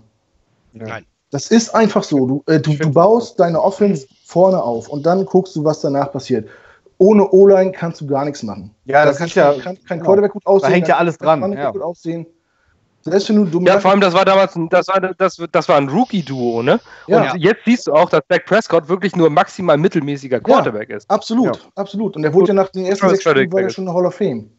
[0.72, 1.04] Nein.
[1.30, 2.26] Das ist einfach so.
[2.26, 6.10] Du, äh, du, du baust deine Offense vorne auf und dann guckst du, was danach
[6.10, 6.48] passiert.
[6.98, 8.74] Ohne O-Line kannst du gar nichts machen.
[8.86, 9.52] Ja, das ist ja.
[9.52, 10.04] Kann, kein genau.
[10.04, 10.70] Quarterback gut aussehen.
[10.70, 11.52] Da hängt ja alles dran.
[11.52, 11.70] Ja.
[11.70, 12.26] Gut aussehen.
[13.02, 15.76] Selbst wenn du ja, vor allem, das war damals ein, das war, das, das war
[15.76, 16.80] ein Rookie-Duo, ne?
[17.06, 17.32] Ja.
[17.32, 21.08] Und jetzt siehst du auch, dass Dak Prescott wirklich nur maximal mittelmäßiger Quarterback ja, ist.
[21.08, 21.62] Absolut, ja.
[21.76, 22.16] absolut.
[22.16, 24.16] Und er wurde ja nach den ersten sechs Spielen war ja schon eine Hall of
[24.16, 24.50] Fame.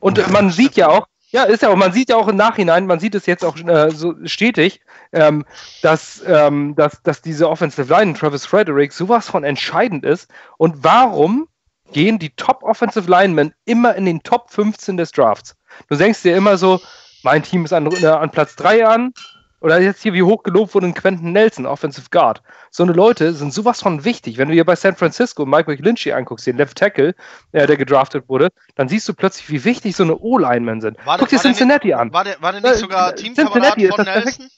[0.00, 2.86] Und man sieht ja auch, ja, ist ja auch, man sieht ja auch im Nachhinein,
[2.86, 4.80] man sieht es jetzt auch äh, so stetig,
[5.12, 5.44] ähm,
[5.80, 10.30] dass, ähm, dass, dass diese Offensive Line, Travis Frederick, sowas von entscheidend ist.
[10.58, 11.48] Und warum
[11.92, 15.56] gehen die Top Offensive Linemen immer in den Top 15 des Drafts?
[15.88, 16.80] Du denkst dir immer so,
[17.22, 19.14] mein Team ist an, äh, an Platz 3 an,
[19.62, 22.42] Oder jetzt hier, wie hoch gelobt wurde Quentin Nelson, Offensive Guard.
[22.70, 24.36] So eine Leute sind sowas von wichtig.
[24.36, 27.14] Wenn du dir bei San Francisco Mike McGlinchey anguckst, den Left Tackle,
[27.52, 30.98] äh, der gedraftet wurde, dann siehst du plötzlich, wie wichtig so eine O-Linemen sind.
[31.06, 32.12] War Guck dir Cincinnati nicht, an.
[32.12, 34.50] War der, war der nicht Äh, sogar äh, Teamkamerad von Nelson?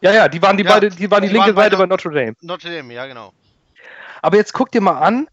[0.00, 2.10] Ja, ja, die waren die Ja, beide, die waren die die linke Seite bei Notre
[2.10, 2.34] Dame.
[2.40, 3.32] Notre Dame, ja genau.
[4.22, 5.28] Aber jetzt guck dir mal an,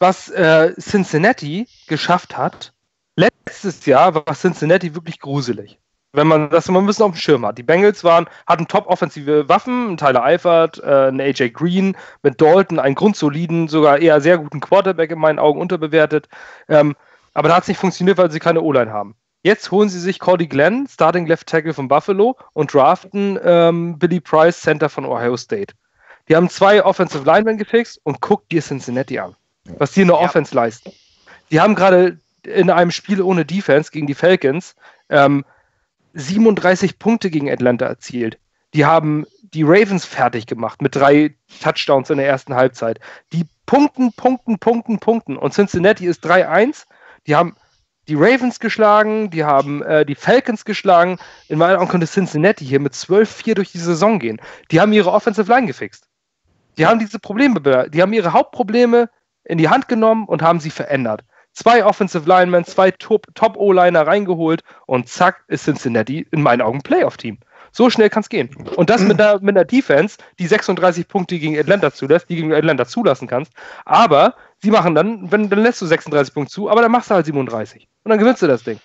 [0.00, 2.72] was äh, Cincinnati geschafft hat.
[3.14, 5.78] Letztes Jahr war Cincinnati wirklich gruselig.
[6.12, 7.58] Wenn man das mal ein bisschen auf dem Schirm hat.
[7.58, 12.94] Die Bengals waren, hatten top-offensive Waffen, Tyler Eifert, äh, einen AJ Green, mit Dalton, einen
[12.94, 16.28] grundsoliden, sogar eher sehr guten Quarterback in meinen Augen unterbewertet.
[16.68, 16.96] Ähm,
[17.34, 19.14] aber da hat es nicht funktioniert, weil sie keine O-Line haben.
[19.42, 24.20] Jetzt holen sie sich Cody Glenn, Starting Left Tackle von Buffalo, und draften ähm, Billy
[24.20, 25.74] Price, Center von Ohio State.
[26.28, 29.36] Die haben zwei Offensive Linemen gefixt und guck dir Cincinnati an,
[29.78, 30.24] was die in der Ja.
[30.24, 30.90] Offense leisten.
[31.50, 34.74] Die haben gerade in einem Spiel ohne Defense gegen die Falcons
[35.10, 35.44] ähm,
[36.16, 38.38] 37 Punkte gegen Atlanta erzielt.
[38.74, 43.00] Die haben die Ravens fertig gemacht mit drei Touchdowns in der ersten Halbzeit.
[43.32, 45.36] Die punkten, punkten, punkten, punkten.
[45.36, 46.84] Und Cincinnati ist 3-1.
[47.26, 47.56] Die haben
[48.08, 51.18] die Ravens geschlagen, die haben äh, die Falcons geschlagen.
[51.48, 54.40] In meinen Augen könnte Cincinnati hier mit 12-4 durch die Saison gehen.
[54.70, 56.08] Die haben ihre Offensive Line gefixt.
[56.78, 59.08] Die haben diese Probleme, die haben ihre Hauptprobleme
[59.44, 61.24] in die Hand genommen und haben sie verändert.
[61.56, 67.38] Zwei Offensive Linemen, zwei Top- Top-O-Liner reingeholt und zack ist Cincinnati in meinen Augen Playoff-Team.
[67.72, 68.54] So schnell kann es gehen.
[68.76, 72.52] Und das mit einer, mit einer Defense, die 36 Punkte gegen Atlanta zulässt, die gegen
[72.52, 73.52] Atlanta zulassen kannst.
[73.86, 77.14] Aber sie machen dann, wenn, dann lässt du 36 Punkte zu, aber dann machst du
[77.14, 77.88] halt 37.
[78.04, 78.78] Und dann gewinnst du das Ding.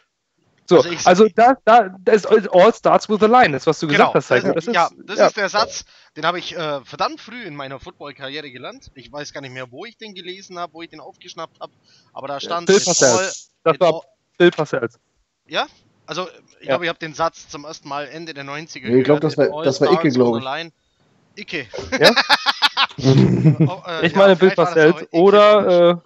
[0.66, 3.88] So, Also ich- also da, da, das all starts with the line, das was du
[3.88, 4.48] gesagt Genau, hast, Heiko.
[4.54, 5.28] das, Das ist, ja, das ja.
[5.28, 5.86] ist der Satz,
[6.18, 8.92] den habe ich äh, verdammt früh in meiner Football-Karriere gelernt.
[8.96, 11.72] Ich weiß gar nicht mehr, wo ich den gelesen habe, wo ich den aufgeschnappt habe,
[12.14, 13.32] aber da stand Bill all-
[13.64, 14.02] Das war
[14.38, 15.00] Bill Parcells.
[15.48, 15.68] Ja?
[16.06, 16.28] Also,
[16.60, 16.70] ich Ja.
[16.74, 19.24] glaube, ich habe den Satz zum ersten Mal Ende der 90er Nee, ich glaub, gehört.
[19.24, 20.46] das war- das war Icke, starts glaub with ich.
[20.46, 20.72] line.
[21.36, 21.68] Icke.
[22.00, 22.14] Ja?
[23.68, 25.08] Oh, äh, Ich ja, meine Bill Icke.
[25.12, 26.04] oder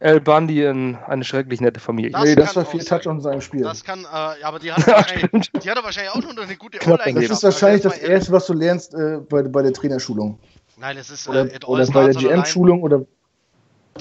[0.00, 2.12] Al Bundy in eine schrecklich nette Familie.
[2.12, 2.78] Das nee, das war sein.
[2.80, 3.62] Touchdowns in seinem Spiel.
[3.62, 6.56] Das kann, äh, aber die hat, er Ja, wahrscheinlich, die hat wahrscheinlich auch nur eine
[6.56, 7.20] gute daneben.
[7.20, 8.18] das ist wahrscheinlich Also das mal ehrlich.
[8.18, 10.38] Erste, was du lernst äh, bei, bei der Trainerschulung.
[10.76, 12.14] Nein, es ist, Oder, äh, oder bei der.
[12.14, 13.04] GM-Schulung oder.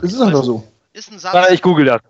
[0.04, 0.64] Es ist einfach so.
[0.94, 2.02] Ist ein Satz, Warte, ich google das.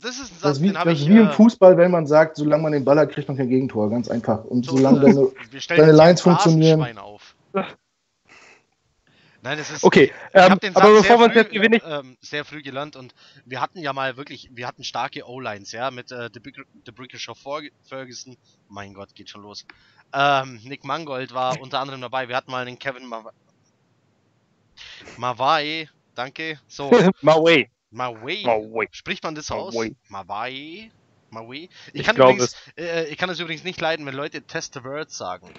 [0.00, 1.08] das ist ein Satz, Das ist wie, den habe das ich...
[1.08, 3.48] wie im äh, Fußball, wenn man sagt, solange man den Ball hat, kriegt man kein
[3.48, 3.90] Gegentor.
[3.90, 4.44] Ganz einfach.
[4.44, 5.28] Und so, solange äh, deine.
[5.50, 6.98] wir stellen deine Lines funktionieren.
[6.98, 7.34] Auf.
[9.44, 9.84] Nein, es ist...
[9.84, 11.82] Okay, Ich ähm, den aber bevor wir uns sehr jetzt wenig.
[11.84, 13.14] ähm, sehr früh gelernt und
[13.44, 16.92] wir hatten ja mal wirklich, wir hatten starke O-Lines, ja, mit äh, The, Big, The
[16.92, 18.38] Brickisher Ferguson,
[18.70, 19.66] mein Gott, geht schon los.
[20.14, 23.32] Ähm, Nick Mangold war unter anderem dabei, wir hatten mal den Kevin Mav
[25.18, 26.90] Mawai, danke, so,
[27.20, 27.68] Maway.
[27.90, 28.88] Mawai, Maway.
[28.92, 29.74] spricht man das aus?
[29.74, 29.94] Mawai.
[30.08, 30.90] Mawai?
[31.28, 31.68] Mawai?
[31.92, 34.84] Ich, Ich kann übrigens, äh, ich kann es übrigens nicht leiden, wenn Leute Test the
[34.84, 35.52] Words sagen.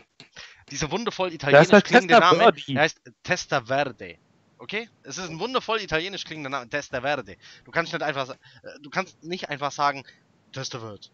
[0.71, 2.73] Dieser wundervoll heißt italienisch halt klingende Testa Name, Verdi.
[2.75, 4.15] er heißt Testa Verde.
[4.57, 4.89] Okay?
[5.03, 7.35] Es ist ein wundervoll italienisch klingender Name, Testa Verde.
[7.65, 8.35] Du kannst nicht einfach, äh,
[8.81, 10.03] du kannst nicht einfach sagen,
[10.51, 11.07] Testa Verde.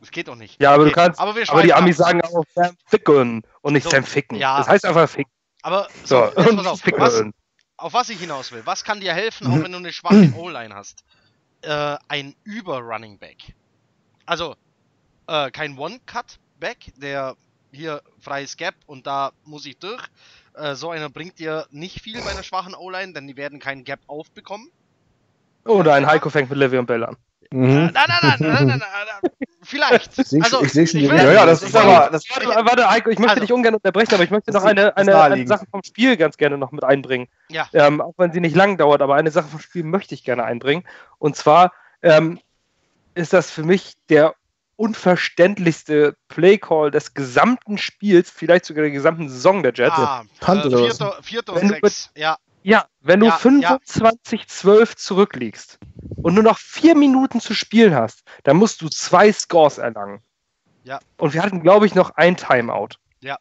[0.00, 0.60] Das geht doch nicht.
[0.62, 0.90] Ja, aber okay.
[0.90, 1.20] du kannst.
[1.20, 4.38] aber, Aber die Amis sagen auch Sam Ficken und nicht So, Sam Ficken.
[4.38, 4.58] ja.
[4.58, 5.32] Das heißt einfach Ficken.
[5.62, 6.80] Aber, So, so, pass auf.
[6.96, 7.22] Was,
[7.76, 8.62] auf was ich hinaus will.
[8.64, 9.52] Was kann dir helfen, Mhm.
[9.54, 11.04] auch wenn du eine schwache O-Line hast?
[11.62, 13.38] Äh, ein Über-Running Back.
[14.24, 14.54] Also,
[15.26, 17.36] äh, kein One-Cut-Back, der
[17.72, 20.02] hier freies Gap und da muss ich durch.
[20.54, 23.84] Äh, so einer bringt dir nicht viel bei einer schwachen O-Line, denn die werden keinen
[23.84, 24.70] Gap aufbekommen.
[25.64, 27.16] Oder ein Heiko fängt mit Le'Veon Bell an.
[27.50, 27.68] Mhm.
[27.68, 29.30] nein, nein, nein, nein, nein, nein, nein,
[29.62, 30.18] vielleicht.
[30.18, 32.10] Ich seh- also, ich schon die will- Ja, ja, das ist aber.
[32.10, 33.40] Das, Warte, warte, Heiko, ich möchte Also.
[33.42, 35.46] dich ungern unterbrechen, aber ich möchte noch eine, eine.
[35.46, 37.28] Sache vom Spiel ganz gerne noch mit einbringen.
[37.48, 37.66] Ja.
[37.72, 40.44] Ähm, auch wenn sie nicht lang dauert, aber eine Sache vom Spiel möchte ich gerne
[40.44, 40.84] einbringen.
[41.18, 42.38] Und zwar ähm,
[43.14, 44.34] ist das für mich der
[44.78, 49.92] unverständlichste Playcall des gesamten Spiels, vielleicht sogar der gesamten Saison der Jets.
[49.96, 52.10] ah, Punt äh, vierter, vierter Wenn und du sechs.
[52.16, 55.78] Ja, Ja, wenn du Ja, 25-12 zurückliegst
[56.22, 60.22] und nur noch vier Minuten zu spielen hast, dann musst du zwei Scores erlangen.
[60.84, 61.00] Ja.
[61.18, 62.90] Und wir hatten, glaube ich, noch ein Timeout.
[63.20, 63.36] Ja.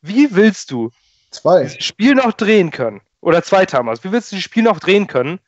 [0.00, 0.90] Wie willst du
[1.30, 1.64] Zwei.
[1.64, 3.00] das Spiel noch drehen können?
[3.20, 4.04] Oder zwei Timeouts.
[4.04, 5.40] Wie willst du das Spiel noch drehen können,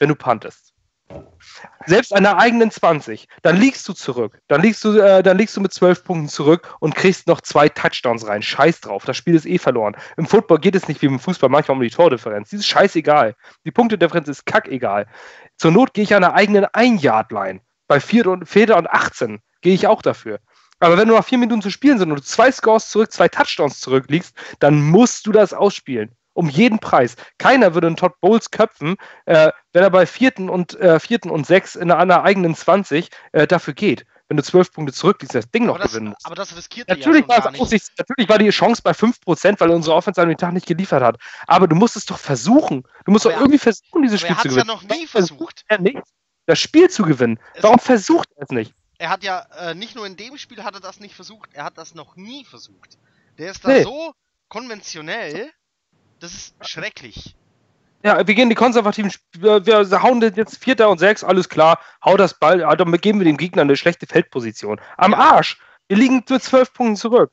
[0.00, 0.69] wenn du puntest?
[1.86, 4.40] Selbst an der eigenen 20, dann liegst du zurück.
[4.48, 7.68] Dann liegst du, äh, dann liegst du mit 12 Punkten zurück und kriegst noch zwei
[7.68, 8.42] Touchdowns rein.
[8.42, 9.96] Scheiß drauf, das Spiel ist eh verloren.
[10.16, 12.50] Im Football geht es nicht wie im Fußball manchmal um die Tordifferenz.
[12.50, 13.34] Die ist scheißegal.
[13.64, 15.06] Die Punktedifferenz ist kackegal.
[15.56, 17.60] Zur Not gehe ich an der eigenen 1-Yard-Line.
[17.88, 20.38] Bei Vierter und, Vierter und 18 gehe ich auch dafür.
[20.78, 23.28] Aber wenn du noch vier Minuten zu spielen sind und du zwei Scores zurück, zwei
[23.28, 26.10] Touchdowns zurückliegst, dann musst du das ausspielen.
[26.32, 27.16] Um jeden Preis.
[27.38, 31.46] Keiner würde einen Todd Bowles köpfen, äh, wenn er bei vierten und, äh, vierten und
[31.46, 34.06] sechs in einer eigenen 20 äh, dafür geht.
[34.28, 36.24] wenn du zwölf Punkte zurückliegst, das Ding noch aber, das, gewinnen musst.
[36.24, 37.90] aber das riskiert Natürlich, ja war es nicht.
[37.98, 41.16] natürlich war die Chance bei 5%, weil unsere Offense an dem Tag nicht geliefert hat.
[41.48, 42.84] Aber du musst es doch versuchen.
[43.06, 44.76] Du musst Aber doch er- irgendwie versuchen, dieses Spiel er zu hat es ja gewinnen.
[44.88, 45.64] noch nie versucht.
[45.66, 45.98] Er nicht,
[46.46, 47.40] das Spiel zu gewinnen.
[47.54, 48.72] Es- Warum versucht er es nicht?
[48.98, 51.64] Er hat ja äh, nicht nur in dem Spiel hat er das nicht versucht, er
[51.64, 52.98] hat das noch nie versucht.
[53.36, 53.82] Der ist da Nee.
[53.82, 54.12] so
[54.48, 55.50] konventionell,
[56.20, 57.34] das ist schrecklich.
[58.02, 62.16] Ja, wir gehen die konservativen, wir, wir hauen jetzt Vierter und Sechs, alles klar, hau
[62.16, 64.80] das Ball, ja, dann geben wir dem Gegner eine schlechte Feldposition.
[64.96, 65.58] Am Arsch!
[65.88, 67.32] Wir liegen mit zwölf Punkten zurück.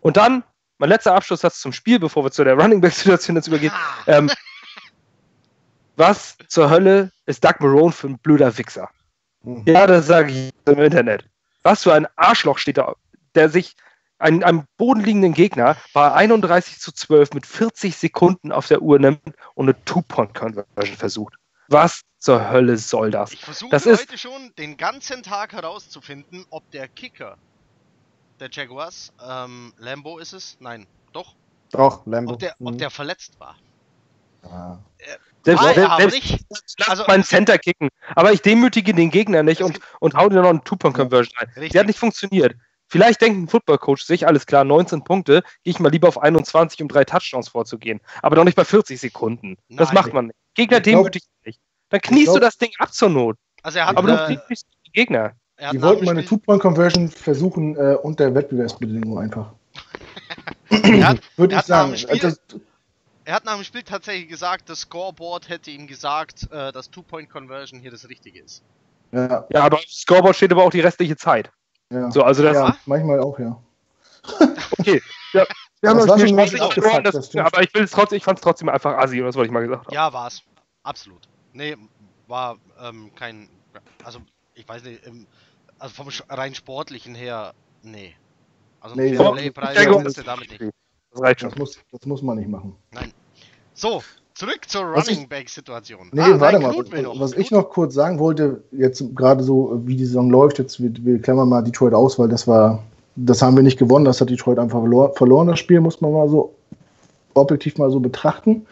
[0.00, 0.44] Und dann,
[0.78, 3.72] mein letzter Abschlusssatz zum Spiel, bevor wir zu der Running Back-Situation jetzt übergehen.
[3.74, 4.30] Ah, Ähm,
[5.96, 8.90] was zur Hölle ist Doug Marone für ein blöder Wichser?
[9.42, 9.62] Mhm.
[9.66, 11.24] Ja, das sage ich im Internet.
[11.62, 12.94] Was für ein Arschloch steht da,
[13.34, 13.74] der sich
[14.24, 19.20] einen, einem bodenliegenden Gegner bei 31 zu 12 mit 40 Sekunden auf der Uhr nimmt
[19.54, 21.34] und eine Two-Point-Conversion versucht.
[21.68, 23.32] Was zur Hölle soll das?
[23.32, 27.36] ich versuche das ist- heute schon den ganzen Tag herauszufinden, ob der Kicker
[28.40, 30.56] der Jaguars, ähm, Lambo ist es?
[30.58, 31.34] Nein, doch.
[31.70, 32.32] Doch, Lambo.
[32.32, 32.78] Ob der, ob Mhm.
[32.78, 33.56] der verletzt war.
[34.42, 34.78] Ja.
[35.44, 36.44] Selbst, War er selbst, aber selbst nicht.
[36.78, 37.88] lass Also- meinen Center kicken.
[38.16, 41.48] Aber ich demütige den Gegner nicht und, und hau dir noch einen Two-Point-Conversion rein.
[41.56, 41.72] Richtig.
[41.72, 42.54] Der hat nicht funktioniert.
[42.94, 46.80] Vielleicht denkt ein Football-Coach sich, alles klar, 19 Punkte, gehe ich mal lieber auf 21,
[46.80, 48.00] um drei Touchdowns vorzugehen.
[48.22, 49.56] Aber doch nicht bei 40 Sekunden.
[49.68, 49.94] Das Nein.
[49.96, 50.36] macht man nicht.
[50.54, 51.58] Gegner demütigt nicht.
[51.88, 53.36] Dann kniest glaub- du das Ding ab zur Not.
[53.64, 55.32] Also er hat, Aber du äh, demütigst die Gegner.
[55.56, 59.52] er Die nach wollten dem meine Spiel- Two-Point-Conversion versuchen äh, unter Wettbewerbsbedingungen einfach.
[60.70, 61.96] hat, Würde ich sagen.
[62.20, 62.40] Das,
[63.24, 67.80] er hat nach dem Spiel tatsächlich gesagt, das Scoreboard hätte ihm gesagt, äh, dass Two-Point-Conversion
[67.80, 68.62] hier das Richtige ist.
[69.12, 71.50] ja, Ja, aber auf dem Scoreboard steht aber auch die restliche Zeit.
[71.90, 72.10] Ja.
[72.10, 73.58] So, also das, ja, manchmal auch, ja.
[74.78, 75.02] okay.
[75.32, 75.46] Ja,
[75.80, 78.16] wir haben Das das war schon nicht abgefuckt, das, das aber ich will es trotzdem,
[78.16, 79.94] ich fand es trotzdem einfach assi, das wollte ich mal gesagt haben.
[79.94, 80.42] Ja, war's.
[80.82, 81.28] Absolut.
[81.52, 81.76] Nee,
[82.26, 83.48] war ähm, kein.
[84.04, 84.20] Also,
[84.54, 85.26] ich weiß nicht, ähm,
[85.78, 88.14] also vom rein sportlichen her, nee.
[88.80, 90.74] Also Nee, kriegst du damit nicht.
[91.10, 91.50] Das reicht schon.
[91.50, 92.76] Das muss, das muss man nicht machen.
[93.72, 94.02] So,
[94.34, 96.08] zurück zur Was Running Back-Situation.
[96.12, 97.02] Nee, Ah, warte nein, mal.
[97.02, 97.20] Noch.
[97.20, 100.92] Was ich noch kurz sagen wollte, jetzt gerade so, wie die Saison läuft, jetzt wir,
[101.04, 102.82] wir klammern mal Detroit aus, weil das war,
[103.16, 106.12] das haben wir nicht gewonnen, das hat Detroit einfach verlor, verloren, das Spiel, muss man
[106.12, 106.54] mal so
[107.34, 108.66] objektiv mal so betrachten.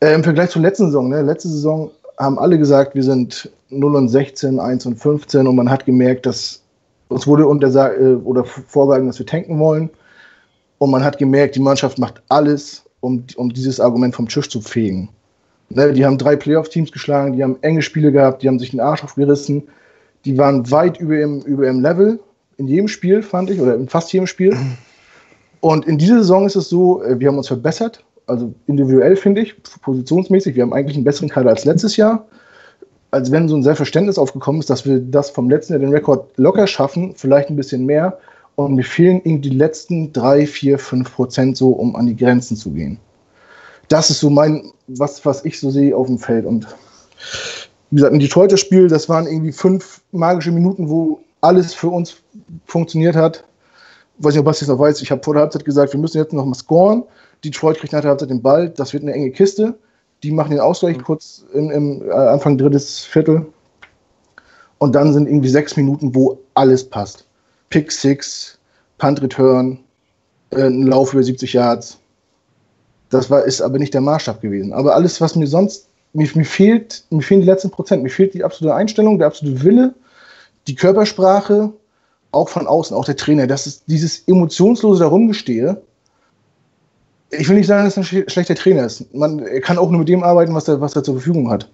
[0.00, 1.22] Äh, Im Vergleich zur letzten Saison, ne?
[1.22, 5.70] letzte Saison haben alle gesagt, wir sind 0 und 16, 1 und 15 und man
[5.70, 6.62] hat gemerkt, dass
[7.08, 9.90] uns wurde untersagt, äh, oder vorgehalten, dass wir tanken wollen.
[10.78, 14.60] Und man hat gemerkt, die Mannschaft macht alles, um, um dieses Argument vom Tisch zu
[14.60, 15.10] fegen.
[15.70, 18.80] Ne, die haben drei Playoff-Teams geschlagen, die haben enge Spiele gehabt, die haben sich den
[18.80, 19.68] Arsch aufgerissen.
[20.24, 22.20] Die waren weit über ihrem, über ihrem Level
[22.56, 24.56] in jedem Spiel, fand ich, oder in fast jedem Spiel.
[25.60, 29.42] Und in dieser Saison ist es so, äh, wir haben uns verbessert, also individuell finde
[29.42, 30.56] ich, positionsmäßig.
[30.56, 32.26] Wir haben eigentlich einen besseren Kader als letztes Jahr.
[33.12, 36.28] Als wenn so ein Selbstverständnis aufgekommen ist, dass wir das vom letzten Jahr den Rekord
[36.36, 38.18] locker schaffen, vielleicht ein bisschen mehr.
[38.64, 42.56] Und mir fehlen irgendwie die letzten drei, vier, fünf Prozent so, um an die Grenzen
[42.56, 42.98] zu gehen.
[43.88, 46.44] Das ist so mein, was, was ich so sehe auf dem Feld.
[46.44, 46.66] Und
[47.90, 52.22] wie gesagt, ein Detroiter Spiel, das waren irgendwie fünf magische Minuten, wo alles für uns
[52.66, 53.44] funktioniert hat.
[54.18, 56.18] Weiß nicht, ob Basti es noch weiß, ich habe vor der Halbzeit gesagt, wir müssen
[56.18, 57.04] jetzt noch mal scoren.
[57.42, 59.74] Detroit kriegt nach der Halbzeit den Ball, das wird eine enge Kiste.
[60.22, 63.46] Die machen den Ausgleich kurz im, im äh, Anfang drittes Viertel.
[64.76, 67.26] Und dann sind irgendwie sechs Minuten, wo alles passt.
[67.70, 68.58] Pick Six,
[68.98, 69.78] Punt Return,
[70.50, 71.98] äh, ein Lauf über 70 Yards.
[73.08, 74.72] Das war, ist aber nicht der Maßstab gewesen.
[74.72, 78.02] Aber alles, was mir sonst, mir, mir fehlt, mir fehlen die letzten Prozent.
[78.02, 79.94] Mir fehlt die absolute Einstellung, der absolute Wille,
[80.66, 81.72] die Körpersprache,
[82.32, 83.46] auch von außen, auch der Trainer.
[83.46, 85.80] Das ist dieses emotionslose Herumgestehe.
[87.30, 89.12] Ich will nicht sagen, dass er ein schle- schlechter Trainer ist.
[89.14, 91.68] Man er kann auch nur mit dem arbeiten, was er, was zur Verfügung hat.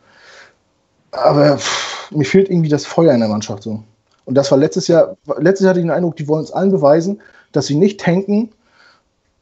[1.12, 3.82] Aber pff, mir fehlt irgendwie das Feuer in der Mannschaft so.
[4.26, 6.70] Und das war letztes Jahr, letztes Jahr hatte ich den Eindruck, die wollen uns allen
[6.70, 7.22] beweisen,
[7.52, 8.50] dass sie nicht tanken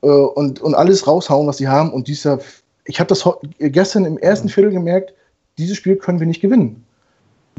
[0.02, 1.92] äh, und, und alles raushauen, was sie haben.
[1.92, 2.38] Und dieser,
[2.84, 3.24] ich habe das
[3.58, 5.12] gestern im ersten Viertel gemerkt,
[5.58, 6.84] dieses Spiel können wir nicht gewinnen.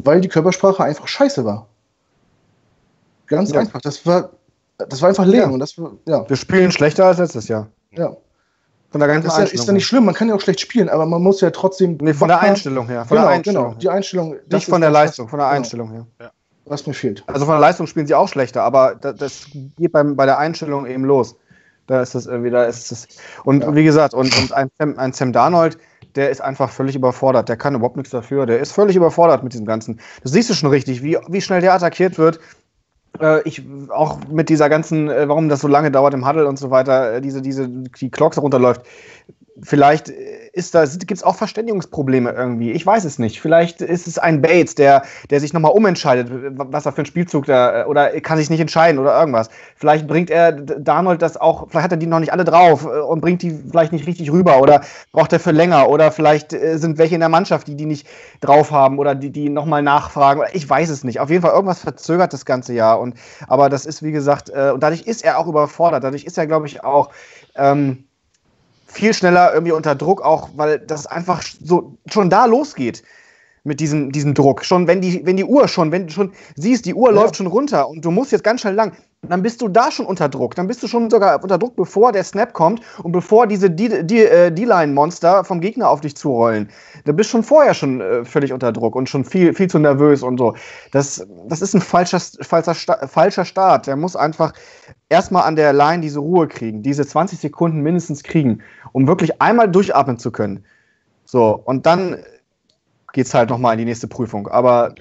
[0.04, 1.68] Weil die Körpersprache einfach scheiße war.
[3.28, 3.60] Ganz Ja.
[3.62, 3.82] einfach.
[3.82, 4.30] Das war,
[4.78, 5.44] das war einfach leer.
[5.44, 5.50] Ja.
[5.50, 6.28] Und das war, ja.
[6.30, 7.68] Wir spielen schlechter als letztes Jahr.
[7.92, 8.16] ja.
[8.92, 9.62] Von der ganzen Das ist ja, Einstellung.
[9.64, 11.98] ist ja nicht schlimm, man kann ja auch schlecht spielen, aber man muss ja trotzdem.
[12.00, 12.40] nee, von der.
[12.40, 13.04] Einstellung her.
[13.04, 13.64] Von Genau, der Einstellung.
[13.66, 13.78] genau.
[13.80, 14.36] Die Einstellung.
[14.50, 16.06] Nicht von der Leistung, von der genau, Einstellung her.
[16.66, 17.24] Was mir fehlt.
[17.28, 19.48] Also von der Leistung spielen sie auch schlechter, aber das, das
[19.78, 21.36] geht beim, bei der Einstellung eben los.
[21.88, 23.08] Da ist das irgendwie, da ist das.
[23.44, 23.76] Und Ja.
[23.76, 25.78] wie gesagt, und, und ein, Sam, ein Sam Darnold,
[26.16, 27.50] der ist einfach völlig überfordert.
[27.50, 28.46] Der kann überhaupt nichts dafür.
[28.46, 30.00] Der ist völlig überfordert mit diesem Ganzen.
[30.24, 32.40] Das siehst du schon richtig, wie, wie schnell der attackiert wird.
[33.20, 36.58] Äh, ich auch mit dieser ganzen, äh, warum das so lange dauert im Huddle und
[36.58, 38.82] so weiter, äh, diese, diese, die Clocks runterläuft.
[39.62, 42.72] Vielleicht ist da, gibt es auch Verständigungsprobleme irgendwie.
[42.72, 43.40] Ich weiß es nicht.
[43.40, 47.46] Vielleicht ist es ein Bates, der, der sich nochmal umentscheidet, was er für einen Spielzug
[47.46, 49.50] da, oder kann sich nicht entscheiden oder irgendwas.
[49.76, 53.00] Vielleicht bringt er Darnold das auch, vielleicht hat er die noch nicht alle drauf äh,
[53.00, 56.78] und bringt die vielleicht nicht richtig rüber oder braucht er für länger oder vielleicht äh,
[56.78, 58.08] sind welche in der Mannschaft, die die nicht
[58.42, 60.44] drauf haben oder die, die nochmal nachfragen.
[60.54, 61.20] Ich weiß es nicht.
[61.20, 63.00] Auf jeden Fall irgendwas verzögert das ganze Jahr.
[63.00, 63.16] Und,
[63.48, 66.04] aber das ist, wie gesagt, äh, und dadurch ist er auch überfordert.
[66.04, 67.10] Dadurch ist er, glaube ich, auch
[67.56, 68.06] ähm,
[68.96, 73.04] viel schneller irgendwie unter Druck, auch weil das einfach so schon da losgeht
[73.66, 74.64] mit diesem, diesem Druck.
[74.64, 77.16] Schon wenn die, wenn die Uhr schon, wenn du schon siehst, die Uhr ja.
[77.16, 78.94] läuft schon runter und du musst jetzt ganz schnell lang,
[79.28, 80.56] dann bist du da schon unter Druck.
[80.56, 84.52] Dann bist du schon sogar unter Druck, bevor der Snap kommt und bevor diese äh,
[84.52, 86.70] D-Line-Monster vom Gegner auf dich zurollen.
[87.06, 89.80] Da bist du schon vorher schon äh, völlig unter Druck und schon viel, viel zu
[89.80, 90.56] nervös und so.
[90.92, 92.76] Das, das ist ein falscher, falscher,
[93.08, 93.88] falscher Start.
[93.88, 94.54] Der muss einfach
[95.10, 99.70] erstmal an der Line diese Ruhe kriegen, diese 20 Sekunden mindestens kriegen, um wirklich einmal
[99.70, 100.66] durchatmen zu können.
[101.26, 102.24] So, und dann
[103.14, 104.48] geht es halt nochmal in die nächste Prüfung.
[104.48, 104.94] Aber.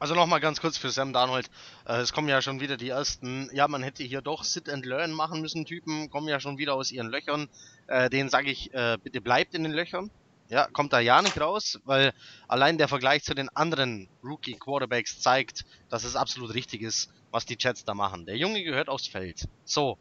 [0.00, 1.50] Also nochmal ganz kurz für Sam Darnold.
[1.84, 4.86] Äh, es kommen ja schon wieder die ersten, ja, man hätte hier doch Sit and
[4.86, 7.48] Learn machen müssen, Typen, kommen ja schon wieder aus ihren Löchern.
[7.88, 10.10] Äh, denen sage ich, äh, bitte bleibt in den Löchern.
[10.48, 12.12] Ja, kommt da ja nicht raus, weil
[12.46, 17.44] allein der Vergleich zu den anderen Rookie Quarterbacks zeigt, dass es absolut richtig ist, was
[17.44, 18.24] die Jets da machen.
[18.24, 19.46] Der Junge gehört aufs Feld.
[19.64, 19.98] So.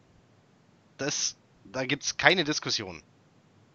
[0.98, 3.04] Das, da gibt's keine Diskussion.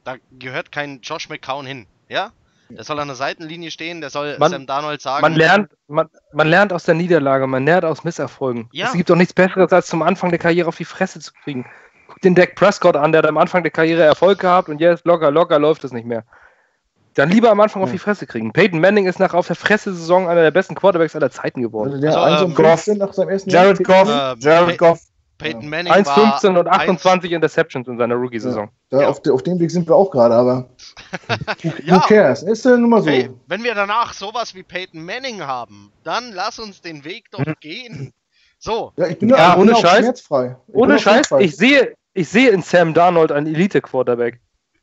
[0.05, 1.87] Da gehört kein Josh McCown hin.
[2.09, 2.33] Ja?
[2.71, 5.21] Der soll an der Seitenlinie stehen, der soll man, Sam Darnold sagen.
[5.21, 8.69] Man lernt, man, man, lernt aus der Niederlage, man lernt aus Misserfolgen.
[8.73, 8.87] Ja.
[8.87, 11.67] Es gibt doch nichts Besseres, als zum Anfang der Karriere auf die Fresse zu kriegen.
[12.09, 15.05] Guck den Dak Prescott an, der hat am Anfang der Karriere Erfolg gehabt und jetzt
[15.05, 16.25] locker, locker läuft es nicht mehr.
[17.15, 17.85] Dann lieber am Anfang ja.
[17.85, 18.53] auf die Fresse kriegen.
[18.53, 21.91] Peyton Manning ist nach auf der Fresse-Saison einer der besten Quarterbacks aller Zeiten geworden.
[21.91, 25.01] Also der also, ähm, Goff, nach seinem ersten Jared Goff, äh, Jared Goff.
[25.39, 28.71] Peyton Manning 1,15 und 28 Interceptions in seiner Rookie-Saison.
[28.91, 29.09] Ja, ja.
[29.09, 30.69] Auf, de, auf, dem Weg sind wir auch gerade, aber
[31.85, 31.97] ja.
[31.97, 32.43] who cares?
[32.45, 33.11] Ist ja nun mal so.
[33.11, 37.45] Hey, wenn wir danach sowas wie Peyton Manning haben, dann lass uns den Weg doch
[37.45, 37.55] mhm.
[37.61, 38.13] gehen.
[38.59, 38.93] So.
[38.97, 39.99] Ja, ich bin ja, ohne Scheiß.
[39.99, 40.57] Schmerzfrei.
[40.69, 44.39] Ich ohne Scheiß, ich sehe, ich sehe in Sam Darnold einen Elite-Quarterback.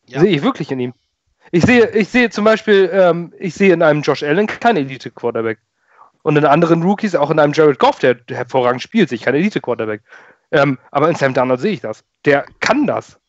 [0.08, 0.20] Ja.
[0.20, 0.94] Sehe ich wirklich in ihm.
[1.52, 5.60] Ich sehe, ich sehe zum Beispiel, ähm, ich sehe in einem Josh Allen keinen Elite-Quarterback.
[6.22, 9.36] Und in anderen Rookies, auch in einem Jared Goff, der hervorragend spielt, sehe ich keinen
[9.36, 10.02] Elite-Quarterback.
[10.52, 12.04] Ähm, aber in Sam Darnold sehe ich das.
[12.26, 13.20] Der kann das.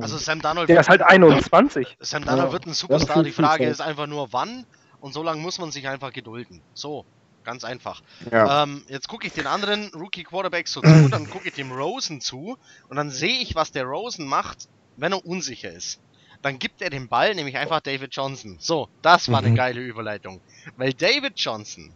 [0.00, 0.68] Also Sam Darnold.
[0.68, 1.96] Der ist halt 21.
[2.00, 3.22] Sam Darnold ja, wird ein Superstar.
[3.22, 4.66] Die Frage ist einfach nur, wann.
[5.00, 6.62] Und so lange muss man sich einfach gedulden.
[6.74, 7.04] So,
[7.44, 8.02] ganz einfach.
[8.30, 8.62] Ja.
[8.62, 12.20] Ähm, jetzt gucke ich den anderen Rookie Quarterback so zu, dann gucke ich dem Rosen
[12.20, 12.56] zu
[12.88, 16.00] und dann sehe ich, was der Rosen macht, wenn er unsicher ist.
[16.42, 18.56] Dann gibt er den Ball nämlich einfach David Johnson.
[18.58, 19.48] So, das war mhm.
[19.48, 20.40] eine geile Überleitung.
[20.76, 21.92] Weil David Johnson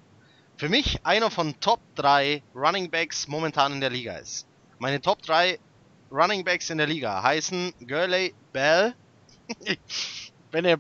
[0.57, 4.47] für mich einer von Top 3 Running Backs momentan in der Liga ist.
[4.79, 5.59] Meine Top 3
[6.11, 8.95] Running Backs in der Liga heißen Gurley Bell.
[10.51, 10.79] Wenn er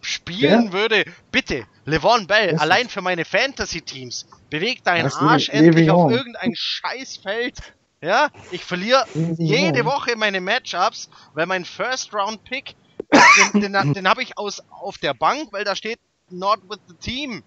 [0.00, 0.72] spielen ja?
[0.72, 7.58] würde, bitte, Levon Bell, allein für meine Fantasy-Teams, bewegt deinen Arsch endlich auf irgendein Scheißfeld.
[8.00, 9.06] Ja, ich verliere
[9.38, 12.74] jede Woche meine Matchups, weil mein First-Round-Pick,
[13.54, 15.98] den, den, den habe ich aus, auf der Bank, weil da steht
[16.30, 17.42] Not with the Team.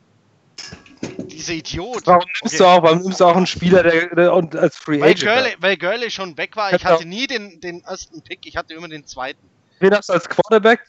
[1.17, 2.05] Dieser Idiot.
[2.05, 2.57] Warum nimmst, okay.
[2.57, 5.55] du, auch, warum nimmst du auch einen Spieler, der, der als Free weil Agent Gurley,
[5.59, 6.73] Weil Gurley schon weg war.
[6.73, 9.47] Ich hatte nie den, den ersten Pick, ich hatte immer den zweiten.
[9.79, 10.81] Wen hast du als Quarterback?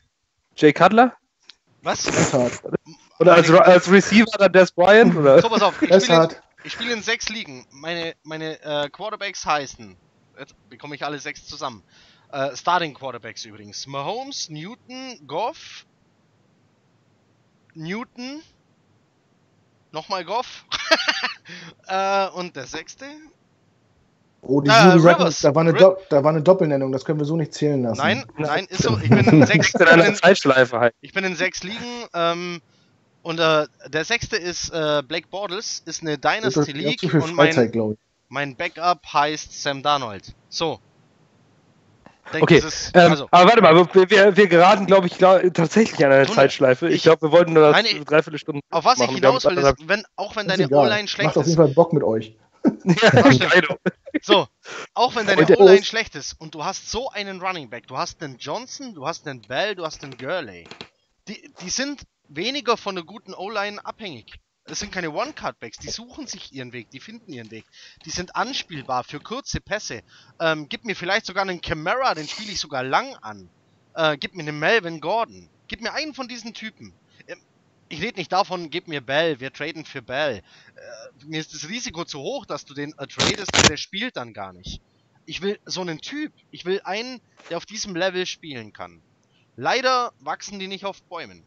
[0.56, 1.14] Jay Cutler?
[1.82, 2.32] Was?
[3.18, 5.14] Oder als, als Receiver dann Des Bryant?
[5.14, 5.40] Oder?
[5.40, 6.28] So, pass auf, ich spiele
[6.64, 7.66] in, spiel in sechs Ligen.
[7.70, 9.96] Meine, meine äh, Quarterbacks heißen,
[10.38, 11.82] jetzt bekomme ich alle sechs zusammen.
[12.30, 13.86] Äh, Starting Quarterbacks übrigens.
[13.86, 15.86] Mahomes, Newton, Goff,
[17.74, 18.42] Newton,
[19.92, 20.64] Nochmal Goff.
[21.88, 23.06] äh, und der sechste?
[24.42, 25.40] Oh, die äh, Rivers.
[25.40, 27.98] Da war, eine da war eine Doppelnennung, das können wir so nicht zählen lassen.
[27.98, 28.98] Nein, nein, ist so.
[29.02, 30.94] Ich bin in sechs, ich bin in, Zeitschleife halt.
[31.00, 32.06] Ich bin in sechs Ligen.
[32.14, 32.60] Ähm,
[33.22, 37.02] und äh, der sechste ist äh, Blake Bortles, ist eine Dynasty League.
[37.14, 37.72] und mein,
[38.28, 40.34] mein Backup heißt Sam Darnold.
[40.48, 40.78] So,
[42.32, 45.42] denke, okay, ist, ähm, also, aber warte mal, wir, wir, wir geraten, glaube ich, glaub,
[45.54, 46.88] tatsächlich an eine Zeitschleife.
[46.88, 48.60] Ich glaube, wir wollten nur das dreiviertel Stunden.
[48.70, 49.10] Auf was machen.
[49.10, 51.36] ich hinaus will, ist, wenn, auch wenn deine O-Line schlecht Macht ist.
[51.36, 52.36] Macht auf jeden Fall Bock mit euch.
[54.22, 54.46] so,
[54.94, 58.22] auch wenn deine O-Line schlecht ist und du hast so einen Running Back, du hast
[58.22, 60.66] einen Johnson, du hast einen Bell, du hast einen Gurley.
[61.28, 64.38] Die, die sind weniger von einer guten O-Line abhängig.
[64.68, 67.64] Das sind keine One-Card-Backs, die suchen sich ihren Weg, die finden ihren Weg.
[68.04, 70.02] Die sind anspielbar für kurze Pässe.
[70.38, 73.48] Ähm, gib mir vielleicht sogar einen Camara, den spiele ich sogar lang an.
[73.94, 75.48] Äh, gib mir einen Melvin Gordon.
[75.68, 76.92] Gib mir einen von diesen Typen.
[77.26, 77.40] Ähm,
[77.88, 80.42] ich rede nicht davon, gib mir Bell, wir traden für Bell.
[80.76, 84.34] Äh, mir ist das Risiko zu hoch, dass du den äh, tradest, der spielt dann
[84.34, 84.82] gar nicht.
[85.24, 86.32] Ich will so einen Typ.
[86.50, 89.00] Ich will einen, der auf diesem Level spielen kann.
[89.56, 91.42] Leider wachsen die nicht auf Bäumen.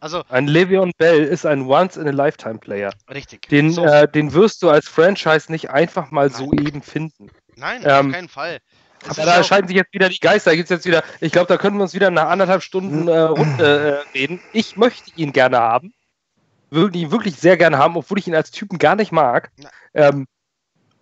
[0.00, 2.92] Also, Ein Le'Veon Bell ist ein Once-in-a-Lifetime-Player.
[3.10, 3.48] richtig.
[3.48, 7.30] Den, So- äh, den wirst du als Franchise nicht einfach mal so eben finden.
[7.56, 8.58] Nein, ähm, auf keinen Fall.
[9.06, 10.50] Aber da auch- scheiden sich jetzt wieder die Geister.
[10.50, 13.18] Da gibt's jetzt wieder, ich glaube, da können wir uns wieder nach anderthalb Stunden äh,
[13.18, 14.40] Runde äh, reden.
[14.52, 15.92] Ich möchte ihn gerne haben.
[16.70, 19.52] Würde ihn wirklich sehr gerne haben, obwohl ich ihn als Typen gar nicht mag.
[19.94, 20.26] Ähm,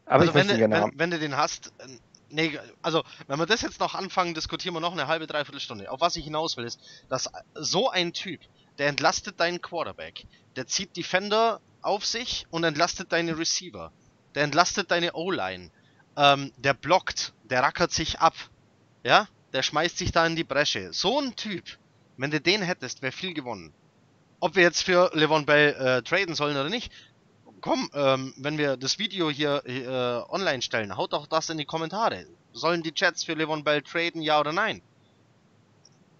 [0.05, 0.93] aber also ich wenn möchte ihn du, gerne wenn, haben.
[0.97, 1.87] wenn du den hast, äh,
[2.29, 5.91] nee, also wenn wir das jetzt noch anfangen, diskutieren wir noch eine halbe, dreiviertel Stunde.
[5.91, 8.41] Auf was ich hinaus will, ist, dass so ein Typ,
[8.79, 10.27] der entlastet deinen Quarterback,
[10.57, 13.93] der zieht Defender auf sich und entlastet deine Receiver,
[14.35, 15.71] der entlastet deine O-Line,
[16.17, 18.35] ähm, der blockt, der rackert sich ab,
[19.05, 20.93] ja, der schmeißt sich da in die Bresche.
[20.93, 21.79] So ein Typ,
[22.17, 23.73] wenn du den hättest, wäre viel gewonnen.
[24.41, 26.93] Ob wir jetzt für Levon Bell äh, traden sollen oder nicht,
[27.61, 31.65] komm, ähm, wenn wir das Video hier äh, online stellen, haut doch das in die
[31.65, 32.27] Kommentare.
[32.53, 34.83] Sollen die Chats für Levon Bell traden, ja oder nein?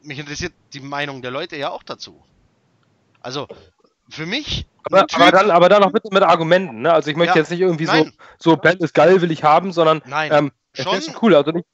[0.03, 2.25] Mich interessiert die Meinung der Leute ja auch dazu.
[3.23, 3.49] Also,
[4.09, 4.67] für mich.
[4.85, 6.83] Aber, aber, dann, aber dann auch bitte mit Argumenten.
[6.83, 6.93] Ne?
[6.93, 9.45] Also ich möchte Ja, jetzt nicht irgendwie so, nein, so Bell ist geil, will ich
[9.45, 10.97] haben, sondern nein, ähm, es schon.
[10.97, 11.35] ist cool.
[11.37, 11.67] Also nicht,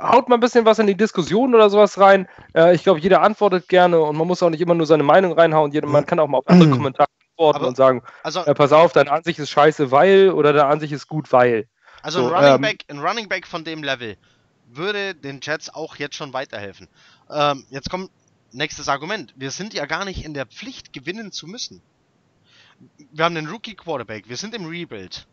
[0.00, 2.28] haut mal ein bisschen was in die Diskussion oder sowas rein.
[2.54, 5.32] Äh, ich glaube, jeder antwortet gerne und man muss auch nicht immer nur seine Meinung
[5.32, 5.72] reinhauen.
[5.72, 8.72] Jeder, man kann auch mal auf andere Kommentare antworten Aber- und sagen, also, äh, pass
[8.72, 11.68] auf, deine Ansicht ist scheiße, weil oder deine Ansicht ist gut, weil.
[12.02, 14.16] also so, ein, Running ähm, Back, ein Running Back von dem Level
[14.68, 16.88] würde den Jets auch jetzt schon weiterhelfen.
[17.30, 18.10] Ähm, jetzt kommt
[18.52, 19.34] nächstes Argument.
[19.36, 21.82] Wir sind ja gar nicht in der Pflicht, gewinnen zu müssen.
[23.12, 25.26] Wir haben den Rookie Quarterback, wir sind im Rebuild.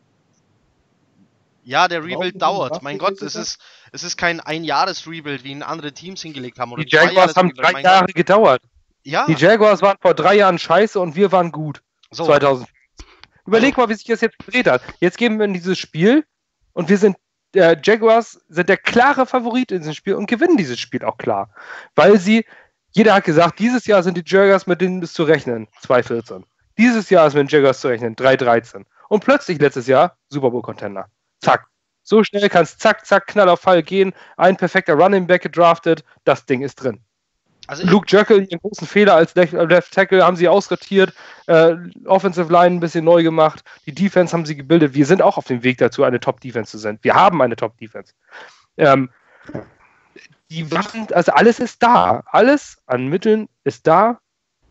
[1.65, 2.81] Ja, der Rebuild dauert.
[2.84, 3.60] Mein Gott, es ist,
[3.94, 6.73] es ist kein Einjahres-Rebuild, wie ihn andere Teams hingelegt haben.
[6.73, 8.15] Oder Die Jaguars haben drei Jahre Gott.
[8.15, 8.61] gedauert.
[9.03, 11.81] Ja, Die Jaguars waren vor drei Jahren scheiße und wir waren gut.
[12.11, 12.26] so.
[12.26, 12.68] 2000.
[13.45, 14.81] Überleg mal, wie sich das jetzt gedreht hat.
[14.99, 16.26] Jetzt gehen wir in dieses Spiel
[16.73, 17.18] und wir sind,
[17.56, 21.49] äh, Jaguars sind der klare Favorit in diesem Spiel und gewinnen dieses Spiel auch klar.
[21.95, 22.45] Weil sie,
[22.94, 26.44] jeder hat gesagt, dieses Jahr sind die Jaguars, mit denen ist zu rechnen, 2-14.
[26.78, 28.86] Dieses Jahr ist mit den Jaguars zu rechnen, 3-13.
[29.10, 31.07] Und plötzlich letztes Jahr Super Bowl-Contender.
[31.41, 31.68] Zack.
[32.03, 34.14] So schnell kann es zack, zack, Knall auf Fall gehen.
[34.38, 36.03] Ein perfekter Running Back gedraftet.
[36.26, 36.99] Das Ding ist drin.
[37.68, 41.14] Also Luke Jekyll, ihren großen Fehler als Left, Left Tackle, haben sie aussortiert,
[41.48, 41.76] äh,
[42.06, 44.94] Offensive Line ein bisschen neu gemacht, die Defense haben sie gebildet.
[44.94, 46.99] Wir sind auch auf dem Weg dazu, eine Top-Defense zu sein.
[47.03, 48.14] Wir haben eine Top-Defense.
[48.76, 49.10] Ähm,
[50.53, 52.23] die Waffen, also alles ist da.
[52.27, 54.19] Alles an Mitteln ist da.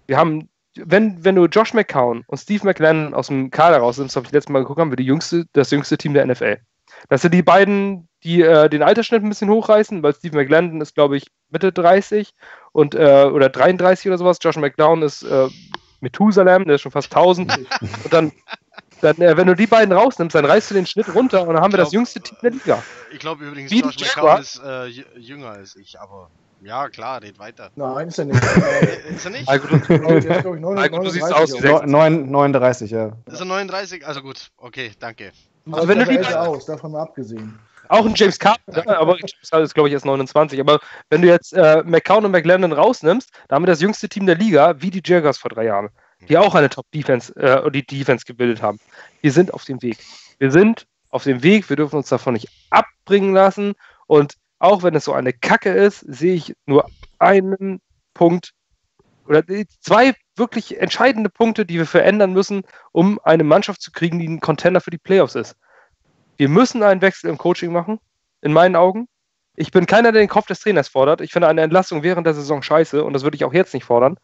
[0.07, 4.27] Wir haben, wenn, wenn du Josh McCown und Steve McLennan aus dem Kader rausnimmst, habe
[4.27, 6.59] ich letztes Mal geguckt, haben wir die jüngste, das jüngste Team der NFL.
[7.09, 10.95] Das sind die beiden, die äh, den Altersschnitt ein bisschen hochreißen, weil Steve McLendon ist,
[10.95, 12.33] glaube ich, Mitte 30
[12.73, 14.39] und äh, oder 33 oder sowas.
[14.41, 15.49] Josh McDown ist äh,
[16.01, 17.59] Methusalem, der ist schon fast 1000.
[18.05, 18.33] und dann,
[19.03, 21.63] dann äh, wenn du die beiden rausnimmst, dann reißt du den Schnitt runter und dann
[21.63, 22.83] haben wir das glaub, jüngste Team der Liga.
[23.13, 26.31] ich glaube übrigens, Wie Josh McCown ist äh, jü- jünger als ich, aber
[26.65, 27.71] ja, klar, red weiter.
[27.75, 28.41] Nein, ist er nicht.
[28.57, 29.49] Äh, Ist er nicht?
[29.49, 31.79] Also, du, du siehst 39 aus wie oder?
[31.79, 31.81] sechs.
[31.91, 33.13] No, 9, 39, ja.
[33.27, 34.07] Ist er 39?
[34.07, 35.33] Also gut, okay, danke.
[35.73, 37.59] also wenn du die beiden, aus, davon mal abgesehen.
[37.89, 40.61] auch ein James Carpenter, aber James Carpenter ist, glaube ich, erst 29.
[40.61, 40.79] Aber
[41.11, 44.37] wenn du jetzt äh, McCown und McLennan rausnimmst, dann haben wir das jüngste Team der
[44.37, 45.89] Liga, wie die Jaguars vor drei Jahren,
[46.29, 48.79] die auch eine Top-Defense äh, die Defense gebildet haben.
[49.21, 49.99] Wir sind auf dem Weg.
[50.39, 53.75] Wir sind auf dem Weg, wir dürfen uns davon nicht abbringen lassen.
[54.07, 56.89] Und auch wenn es so eine Kacke ist, sehe ich nur
[57.19, 57.81] einen
[58.15, 58.53] Punkt
[59.27, 59.45] oder
[59.81, 62.63] zwei wirklich entscheidende Punkte, die wir verändern müssen,
[62.93, 65.57] um eine Mannschaft zu kriegen, die ein Contender für die Playoffs ist.
[66.37, 68.01] Wir müssen einen Wechsel im Coaching machen,
[68.41, 69.09] in meinen Augen.
[69.55, 71.21] Ich bin keiner, der den Kopf des Trainers fordert.
[71.21, 73.85] Ich finde eine Entlassung während der Saison scheiße und das würde ich auch jetzt nicht
[73.85, 74.17] fordern.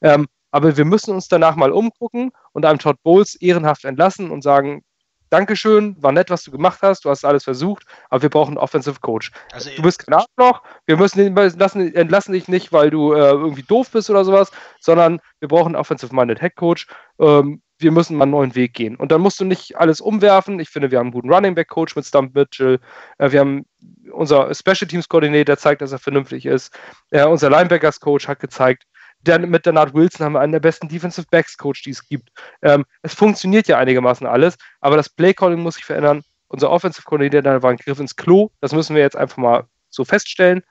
[0.00, 4.42] Ähm, aber wir müssen uns danach mal umgucken und einem Todd Bowles ehrenhaft entlassen und
[4.42, 4.84] sagen,
[5.32, 8.58] Dankeschön, war nett, was du gemacht hast, du hast alles versucht, aber wir brauchen einen
[8.58, 9.32] Offensive Coach.
[9.50, 13.30] Also Du bist kein Arschloch, wir müssen den lassen, entlassen dich nicht, weil du äh,
[13.30, 16.86] irgendwie doof bist oder sowas, sondern wir brauchen einen Offensive-Minded Head Coach.
[17.18, 18.94] Ähm, wir müssen mal einen neuen Weg gehen.
[18.94, 20.60] Und dann musst du nicht alles umwerfen.
[20.60, 22.78] Ich finde, wir haben einen guten Running Back Coach mit Stump Mitchell.
[23.16, 23.64] Äh, wir haben
[24.12, 26.78] unser Special Teams Koordinator zeigt, dass er vernünftig ist.
[27.10, 28.84] Äh, unser Linebackers Coach hat gezeigt.
[29.24, 32.30] Dann mit Bernard Wilson haben wir einen der besten Defensive Backs Coach, die es gibt.
[32.62, 36.22] Ähm, es funktioniert ja einigermaßen alles, aber das Play Calling muss sich verändern.
[36.48, 38.50] Unser Offensive Coordinator war ein Griff ins Klo.
[38.60, 40.62] Das müssen wir jetzt einfach mal so feststellen.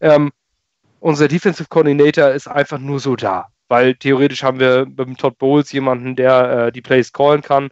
[0.00, 0.32] Ähm,
[1.00, 5.38] unser Defensive Coordinator ist einfach nur so da, weil theoretisch haben wir mit dem Todd
[5.38, 7.70] Bowles jemanden, der äh, die Plays callen kann,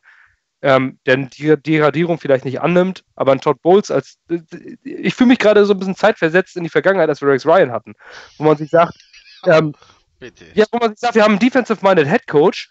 [0.63, 4.19] ähm, der die Degradierung vielleicht nicht annimmt, aber ein Todd Bowles als
[4.83, 7.71] ich fühle mich gerade so ein bisschen zeitversetzt in die Vergangenheit, als wir Rex Ryan
[7.71, 7.95] hatten,
[8.39, 8.97] wo man sich sagt,
[9.47, 9.75] ähm,
[10.19, 10.47] bitte.
[10.55, 12.71] ja, wo man sich sagt, wir haben einen Defensive-Minded Head Coach,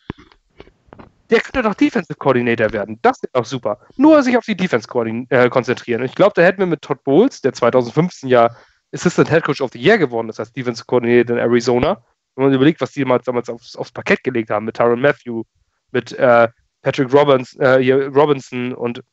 [1.30, 3.00] der könnte doch Defensive Coordinator werden.
[3.02, 3.80] Das wäre doch super.
[3.98, 4.88] Nur sich auf die Defense
[5.30, 6.02] äh, konzentrieren.
[6.02, 8.56] Und ich glaube, da hätten wir mit Todd Bowles, der 2015 ja
[8.94, 12.02] Assistant Head Coach of the Year geworden ist als Defense Coordinator in Arizona.
[12.36, 15.44] Wenn man überlegt, was die damals, damals aufs, aufs Parkett gelegt haben mit Tyron Matthew,
[15.92, 16.48] mit äh,
[16.82, 19.04] Patrick Robbins, äh, hier Robinson und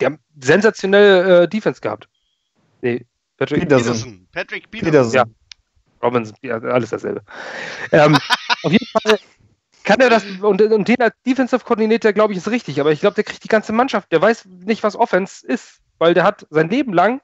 [0.00, 2.08] die haben sensationelle äh, Defense gehabt.
[2.82, 3.86] Nee, Patrick Peterson.
[3.86, 4.28] Peterson.
[4.32, 5.12] Patrick Peterson.
[5.12, 5.24] Ja.
[6.02, 7.22] Robinson, alles dasselbe.
[7.92, 8.16] ähm,
[8.62, 9.18] auf jeden Fall
[9.84, 13.00] kann er das, und, und den als Defensive Coordinator, glaube ich, ist richtig, aber ich
[13.00, 16.46] glaube, der kriegt die ganze Mannschaft, der weiß nicht, was Offense ist, weil der hat
[16.50, 17.22] sein Leben lang,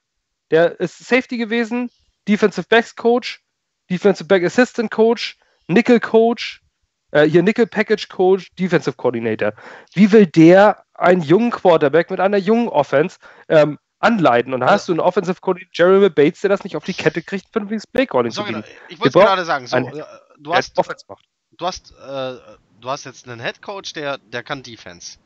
[0.50, 1.90] der ist Safety gewesen,
[2.26, 3.42] Defensive Backs Coach,
[3.90, 5.36] Defensive Back Assistant Coach,
[5.68, 6.62] Nickel Coach,
[7.10, 9.52] äh, hier Nickel Package Coach, Defensive Coordinator.
[9.92, 13.18] Wie will der einen jungen Quarterback mit einer jungen Offense
[13.48, 14.54] ähm, anleiten?
[14.54, 17.46] Und hast du einen Offensive Coordinator, Jeremy Bates, der das nicht auf die Kette kriegt,
[17.50, 18.64] vernünftiges Play Calling so, zu genau.
[18.88, 20.04] Ich wollte gerade sagen, so, äh,
[20.38, 22.34] du hast, du hast, äh,
[22.80, 25.18] du hast jetzt einen Head Coach, der, der kann Defense.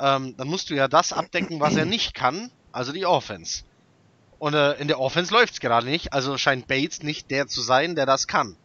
[0.00, 3.64] Ähm, dann musst du ja das abdecken, was er nicht kann, also die Offense.
[4.38, 7.60] Und äh, in der Offense läuft es gerade nicht, also scheint Bates nicht der zu
[7.60, 8.56] sein, der das kann.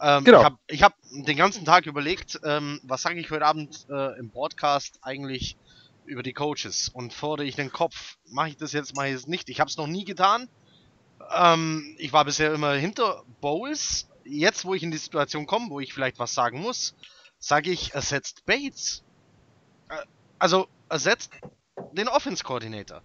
[0.00, 0.46] Ähm, genau.
[0.68, 4.30] Ich habe hab den ganzen Tag überlegt, ähm, was sage ich heute Abend äh, im
[4.30, 5.56] Podcast eigentlich
[6.04, 9.26] über die Coaches und fordere ich den Kopf, mache ich das jetzt, mache ich es
[9.26, 9.48] nicht.
[9.48, 10.48] Ich habe es noch nie getan.
[11.34, 15.80] Ähm, ich war bisher immer hinter Bowles jetzt, wo ich in die Situation komme, wo
[15.80, 16.94] ich vielleicht was sagen muss,
[17.38, 19.04] sage ich, ersetzt Bates.
[19.88, 19.96] Äh,
[20.38, 21.32] also ersetzt
[21.92, 23.02] den Offense Coordinator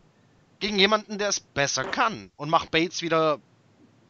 [0.60, 3.40] gegen jemanden, der es besser kann und macht Bates wieder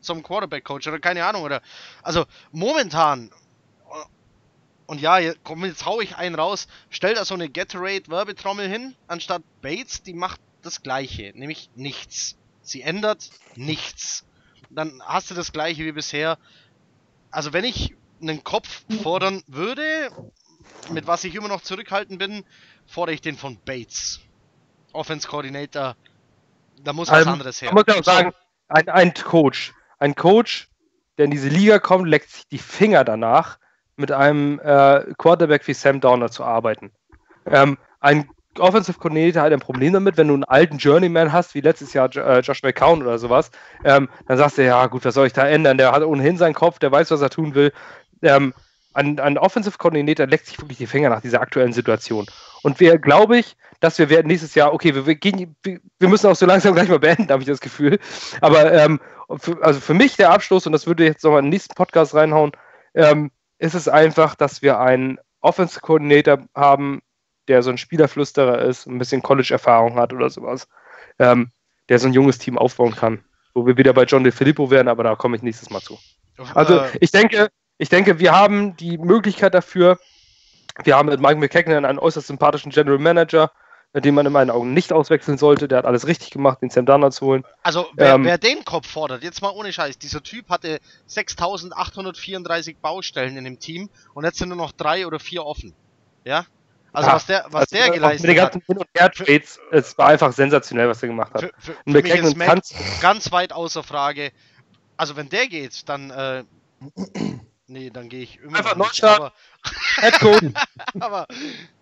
[0.01, 1.61] zum Quarterback Coach oder keine Ahnung oder
[2.03, 3.31] also momentan
[4.87, 8.95] und ja, komm, jetzt hau ich einen raus, stell da so eine Gatorade Werbetrommel hin,
[9.07, 12.37] anstatt Bates, die macht das gleiche, nämlich nichts.
[12.61, 14.25] Sie ändert nichts.
[14.69, 16.37] Dann hast du das gleiche wie bisher
[17.35, 20.09] also wenn ich einen Kopf fordern würde,
[20.89, 22.45] mit was ich immer noch zurückhaltend bin,
[22.85, 24.21] fordere ich den von Bates.
[24.93, 25.97] Offense Coordinator,
[26.81, 27.69] da muss was also, anderes her.
[27.69, 28.33] Ich muss ja auch sagen,
[28.69, 30.69] ein, ein Coach, ein Coach,
[31.17, 33.59] der in diese Liga kommt, leckt sich die Finger danach,
[33.97, 36.91] mit einem äh, Quarterback wie Sam Downer zu arbeiten.
[37.45, 41.61] Ähm, ein Offensive Coordinator hat ein Problem damit, wenn du einen alten Journeyman hast, wie
[41.61, 43.51] letztes Jahr äh, Josh McCown oder sowas,
[43.83, 45.77] ähm, dann sagst du, ja gut, was soll ich da ändern?
[45.77, 47.73] Der hat ohnehin seinen Kopf, der weiß, was er tun will.
[48.21, 48.53] Ähm,
[48.93, 52.25] ein, ein Offensive Coordinator leckt sich wirklich die Finger nach dieser aktuellen Situation.
[52.63, 56.27] Und wir, glaube ich, dass wir werden nächstes Jahr, okay, wir, wir, gehen, wir müssen
[56.27, 57.99] auch so langsam gleich mal beenden, habe ich das Gefühl.
[58.39, 59.01] Aber ähm,
[59.37, 61.75] für, also für mich der Abschluss, und das würde ich jetzt nochmal in den nächsten
[61.75, 62.53] Podcast reinhauen,
[62.93, 67.01] ähm, ist es einfach, dass wir einen Offensive Coordinator haben,
[67.47, 70.67] der so ein Spielerflüsterer ist, ein bisschen College-Erfahrung hat oder sowas,
[71.19, 71.51] ähm,
[71.89, 73.23] der so ein junges Team aufbauen kann.
[73.53, 75.97] Wo wir wieder bei John DeFilippo wären, aber da komme ich nächstes Mal zu.
[76.53, 76.89] Also äh.
[76.99, 79.97] ich denke, ich denke, wir haben die Möglichkeit dafür.
[80.83, 83.51] Wir haben mit Mike McKagan einen äußerst sympathischen General Manager,
[84.01, 85.67] den man in meinen Augen nicht auswechseln sollte.
[85.67, 87.43] Der hat alles richtig gemacht, den Sam Darnold zu holen.
[87.63, 92.77] Also, wer, ähm, wer, den Kopf fordert, jetzt mal ohne Scheiß, dieser Typ hatte 6834
[92.77, 95.73] Baustellen in dem Team und jetzt sind nur noch drei oder vier offen.
[96.23, 96.45] Ja?
[96.95, 99.97] Also ja, was der, was also der geleistet mit den ganzen Hin- und Her-Trades, es
[99.97, 101.41] war einfach sensationell, was er gemacht hat.
[101.41, 102.61] Für, für, und für mich ist Mac
[103.01, 104.31] ganz weit außer Frage.
[104.95, 106.43] Also wenn der geht, dann äh,
[107.67, 109.33] nee, dann gehe ich immer einfach Neustart.
[109.99, 110.45] Head Coach,
[110.99, 111.27] aber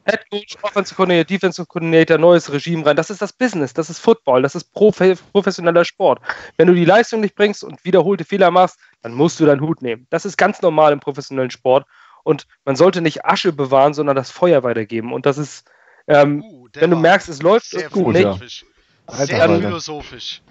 [0.05, 2.95] Head Coach, Offensive Coordinator, Defensive Coordinator, neues Regime rein.
[2.95, 5.01] Das ist das Business, das ist Football, das ist prof
[5.31, 6.21] professioneller Sport.
[6.57, 9.81] Wenn du die Leistung nicht bringst und wiederholte Fehler machst, dann musst du deinen Hut
[9.81, 10.07] nehmen.
[10.09, 11.85] Das ist ganz normal im professionellen Sport.
[12.23, 15.13] Und man sollte nicht Asche bewahren, sondern das Feuer weitergeben.
[15.13, 15.69] Und das ist,
[16.07, 18.65] ähm, uh, wenn du merkst, es läuft sehr gut, philosophisch.
[19.09, 19.25] Ja.
[19.25, 20.41] Sehr Alter, philosophisch.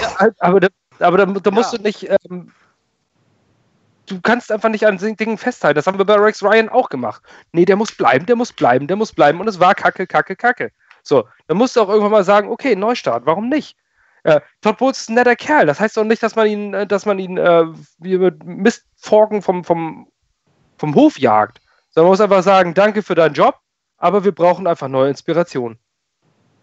[0.00, 1.78] Ja, aber da, aber da, da musst ja.
[1.78, 2.52] du nicht, ähm,
[4.08, 5.76] du kannst einfach nicht an Dingen festhalten.
[5.76, 7.22] Das haben wir bei Rex Ryan auch gemacht.
[7.52, 9.40] Nee, der muss bleiben, der muss bleiben, der muss bleiben.
[9.40, 10.72] Und es war kacke, kacke, kacke.
[11.02, 13.76] So, dann musst du auch irgendwann mal sagen, okay, Neustart, warum nicht?
[14.24, 15.66] Äh, Todd Bowles ist ein netter Kerl.
[15.66, 17.64] Das heißt doch nicht, dass man ihn, äh, dass man ihn äh,
[17.98, 20.08] wie mit Mistforken vom, vom
[20.78, 21.60] vom Hof jagt,
[21.90, 23.58] sondern man muss einfach sagen, danke für deinen Job,
[23.98, 25.78] aber wir brauchen einfach neue Inspirationen.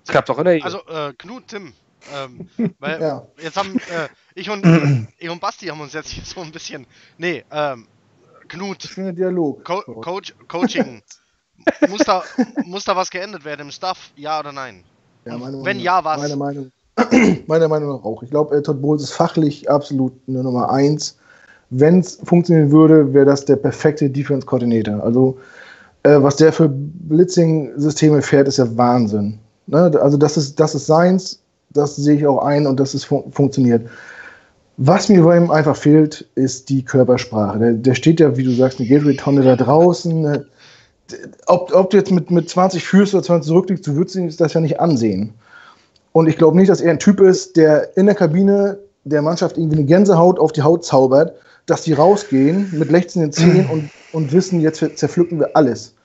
[0.04, 0.64] Das klappt auch in der Ehe.
[0.64, 1.74] Also, äh, Knut, Tim,
[2.14, 2.50] ähm,
[2.80, 3.28] weil ja.
[3.38, 4.64] jetzt haben äh, ich, und,
[5.18, 6.86] ich und Basti haben uns jetzt hier so ein bisschen.
[7.18, 7.88] Nee, ähm,
[8.48, 8.84] Knut.
[8.84, 9.66] Schöner Dialog.
[9.66, 11.02] Co Coach, Coaching.
[11.90, 12.24] muss, da,
[12.66, 14.12] muss da was geändert werden im Stuff?
[14.16, 14.84] Ja oder nein?
[15.26, 16.22] Ja, meine Wenn ja, was?
[16.22, 16.72] Meine Meinung,
[17.48, 18.22] meiner Meinung nach auch.
[18.22, 21.18] Ich glaube, Todd Bowles ist fachlich absolut eine Nummer 1
[21.70, 25.04] wenn es funktionieren würde, wäre das der perfekte Defense Coordinator.
[25.04, 25.38] Also
[26.04, 29.40] äh, was der für Blitzing-Systeme fährt, ist ja Wahnsinn.
[29.68, 29.92] Ne?
[30.02, 31.42] Also das ist, das ist seins,
[31.72, 33.88] das sehe ich auch ein und das ist fun funktioniert.
[34.78, 37.60] Was mir bei ihm einfach fehlt, ist die Körpersprache.
[37.60, 40.22] Der, der steht ja, wie du sagst, eine Gateway-Tonne da draußen.
[40.22, 40.46] Ne?
[41.46, 44.54] Ob, ob du jetzt mit, mit 20 führst oder 20 zurückliegst, du würdest ihn das
[44.54, 45.34] ja nicht ansehen.
[46.12, 49.58] Und ich glaube nicht, dass er ein Typ ist, der in der Kabine der Mannschaft
[49.58, 51.36] irgendwie eine Gänsehaut auf die Haut zaubert,
[51.66, 55.96] dass die rausgehen mit lechzenden Zähnen und, und wissen, jetzt zerpflücken wir alles.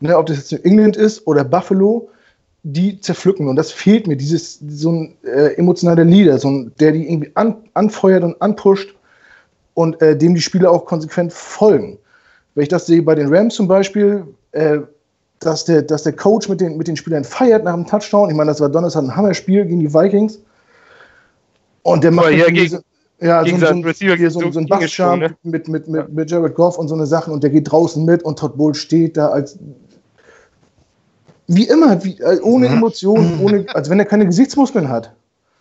[0.00, 2.08] Ne, ob das jetzt in England ist oder Buffalo,
[2.62, 3.48] die zerpflücken.
[3.48, 7.30] Und das fehlt mir, dieses, so ein äh, emotionaler Leader, so ein, der die irgendwie
[7.34, 8.94] an, anfeuert und anpusht
[9.74, 11.98] und äh, dem die Spieler auch konsequent folgen.
[12.54, 14.78] Wenn ich das sehe bei den Rams zum Beispiel, äh,
[15.38, 18.28] dass, der, dass der Coach mit den, mit den Spielern feiert nach dem Touchdown.
[18.28, 20.38] Ich meine, das war Donnerstag ein Hammerspiel gegen die Vikings.
[21.82, 22.84] Und der macht ja, diese, gegen-
[23.22, 25.36] ja, gegen so, so, hier so, so ein Bassjump ne?
[25.42, 28.22] mit, mit, mit, mit Jared Goff und so eine Sachen und der geht draußen mit
[28.22, 29.58] und Todd Bowles steht da als
[31.52, 35.12] wie immer, wie, äh, ohne Emotionen, ohne, als wenn er keine Gesichtsmuskeln hat.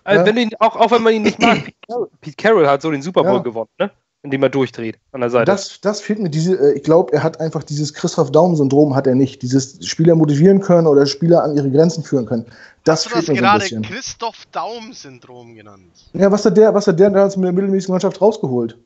[0.04, 0.26] Also Ja.
[0.26, 2.92] wenn ihn, auch, auch wenn man ihn nicht mag, Pete Carroll, Pete Carroll hat so
[2.92, 3.40] den Super Bowl Ja.
[3.40, 3.92] gewonnen, ne?
[4.22, 5.46] Indem er durchdreht an der Seite.
[5.46, 9.08] Das, das fehlt mir diese, äh, ich glaube, er hat einfach dieses Christoph Daum-Syndrom hat
[9.08, 9.42] er nicht.
[9.42, 12.46] Dieses Spieler motivieren können oder Spieler an ihre Grenzen führen können.
[12.84, 13.82] Das Hast du das fehlt mir so ein gerade bisschen.
[13.84, 15.92] Christoph Daum-Syndrom genannt?
[16.14, 18.78] Ja, was hat der, was hat der damals mit der mittelmäßigen Mannschaft rausgeholt?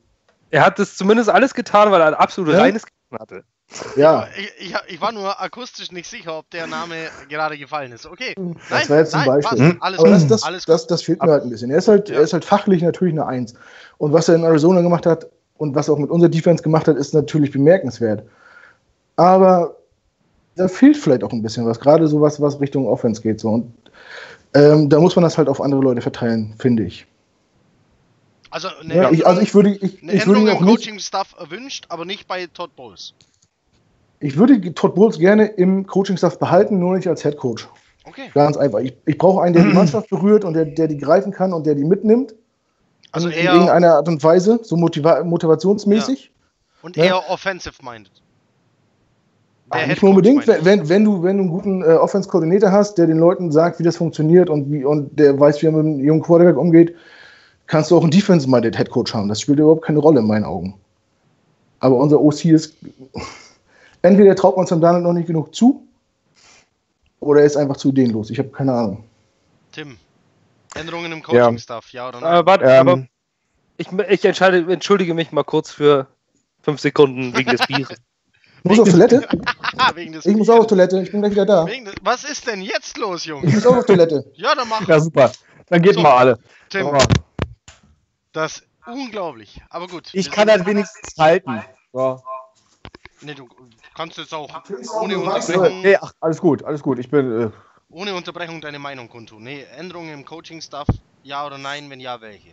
[0.51, 2.59] er hat das zumindest alles getan, weil er ein absolut Ja?
[2.59, 3.43] reines Gewissen hatte.
[3.95, 6.95] Ja, Ich, ich, ich war nur akustisch nicht sicher, ob der Name
[7.29, 8.05] gerade gefallen ist.
[8.05, 8.33] Okay.
[8.37, 9.73] Nein, das war jetzt zum nein, Beispiel.
[9.73, 9.81] passt.
[9.81, 11.71] Alles Aber das, das, alles das, das fehlt mir halt ein bisschen.
[11.71, 12.15] Er ist halt, Ja.
[12.15, 13.53] er ist halt fachlich natürlich eine Eins.
[13.97, 15.27] Und was er in Arizona gemacht hat
[15.57, 18.23] und was er auch mit unserer Defense gemacht hat, ist natürlich bemerkenswert.
[19.15, 19.75] Aber
[20.55, 23.39] da fehlt vielleicht auch ein bisschen was, gerade so was, was Richtung Offense geht.
[23.39, 23.49] So.
[23.49, 23.73] Und
[24.53, 27.07] ähm, da muss man das halt auf andere Leute verteilen, finde ich.
[28.51, 31.85] Also eine Ja, ich, also ich würde, ich, eine ich würde Änderung im Coaching-Staff erwünscht,
[31.89, 33.15] aber nicht bei Todd Bowles.
[34.23, 37.67] Ich würde Todd Bowles gerne im Coaching-Staff behalten, nur nicht als Head Coach.
[38.05, 38.31] Okay.
[38.33, 38.79] Ganz einfach.
[38.79, 41.65] Ich, ich brauche einen, der die Mannschaft berührt und der, der die greifen kann und
[41.65, 42.33] der die mitnimmt.
[43.11, 46.31] Also in, in eher irgendeiner Art und Weise, so motiva motivationsmäßig.
[46.81, 47.03] und Ja.
[47.03, 48.11] eher offensive-minded.
[49.73, 52.71] Der Ah, nicht unbedingt, meint wenn, wenn, wenn, du, wenn du einen guten äh, Offense-Koordinator
[52.71, 55.73] hast, der den Leuten sagt, wie das funktioniert und, wie, und der weiß, wie er
[55.73, 56.95] mit einem jungen Quarterback umgeht,
[57.67, 59.27] kannst du auch einen Defense-minded Head Coach haben.
[59.27, 60.75] Das spielt überhaupt keine Rolle in meinen Augen.
[61.79, 62.75] Aber unser OC ist,
[64.03, 65.87] entweder traut man es dem Donald noch nicht genug zu,
[67.19, 68.29] oder er ist einfach zu ideenlos.
[68.29, 69.03] Ich habe keine Ahnung.
[69.71, 69.97] Tim.
[70.75, 72.41] Änderungen im Coaching-Staff, ja oder nein?
[72.41, 73.07] Äh, warte, Ähm, aber
[73.77, 76.07] ich, ich entscheide, entschuldige mich mal kurz für
[76.61, 77.97] fünf Sekunden wegen des Bieres.
[78.65, 79.27] Ich muss auf Toilette?
[79.95, 81.01] Wegen des Ich muss auch auf Toilette.
[81.01, 81.67] Ich bin gleich wieder da.
[82.01, 83.45] Was ist denn jetzt los, Ich Junge?
[83.51, 84.23] muss auch auf Toilette.
[84.35, 84.87] Ja, dann mach.
[84.87, 85.33] Ja, super.
[85.67, 85.99] Dann geht So.
[86.01, 86.39] mal alle.
[86.69, 86.97] Tim, So.
[88.31, 89.59] das ist unglaublich.
[89.69, 90.09] Aber gut.
[90.13, 91.61] Ich kann das wenigstens halten.
[91.91, 92.21] So.
[93.19, 93.49] Nee, du
[93.93, 94.49] kannst jetzt auch
[95.01, 95.17] ohne?
[95.17, 96.99] Unterbrechung, Nee, ach, alles gut, alles gut.
[96.99, 97.41] Ich bin.
[97.43, 97.49] Äh,
[97.91, 99.43] ohne Unterbrechung deine Meinung kundtun.
[99.43, 100.87] Nee, Änderungen im Coaching-Staff,
[101.23, 101.89] ja oder nein?
[101.89, 102.49] Wenn ja, welche?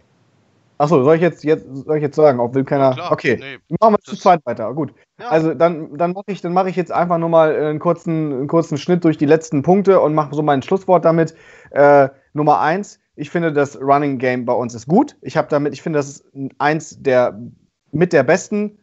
[0.80, 2.94] achso, soll ich jetzt, jetzt soll ich jetzt sagen, auch will keiner.
[2.94, 3.36] Klar, okay.
[3.38, 3.76] nee.
[3.80, 4.72] Machen wir zu Das- zweit weiter.
[4.72, 4.94] Gut.
[5.20, 7.78] Ja, Also dann, dann mache ich, dann mache ich jetzt einfach nur mal äh, einen
[7.78, 11.34] kurzen, einen kurzen Schnitt durch die letzten Punkte und mache so mein Schlusswort damit.
[11.70, 15.16] Äh, Nummer eins, ich finde das Running Game bei uns ist gut.
[15.20, 16.24] Ich habe damit, ich finde, das ist
[16.58, 17.38] eins der
[17.92, 18.78] mit der besten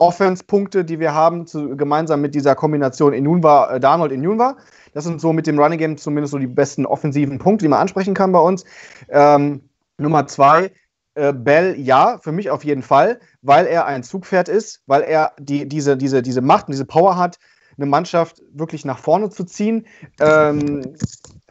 [0.00, 4.56] Offense-Punkte, die wir haben, zu, gemeinsam mit dieser Kombination Inunwa, äh, Darnold Inunwa.
[4.94, 7.80] Das sind so mit dem Running Game zumindest so die besten offensiven Punkte, die man
[7.80, 8.64] ansprechen kann bei uns.
[9.08, 9.62] Ähm,
[9.98, 10.72] Nummer zwei,
[11.14, 15.32] äh, Bell, ja, für mich auf jeden Fall, weil er ein Zugpferd ist, weil er
[15.38, 17.38] die, diese, diese, diese Macht und diese Power hat,
[17.76, 19.86] eine Mannschaft wirklich nach vorne zu ziehen.
[20.20, 20.94] Ähm,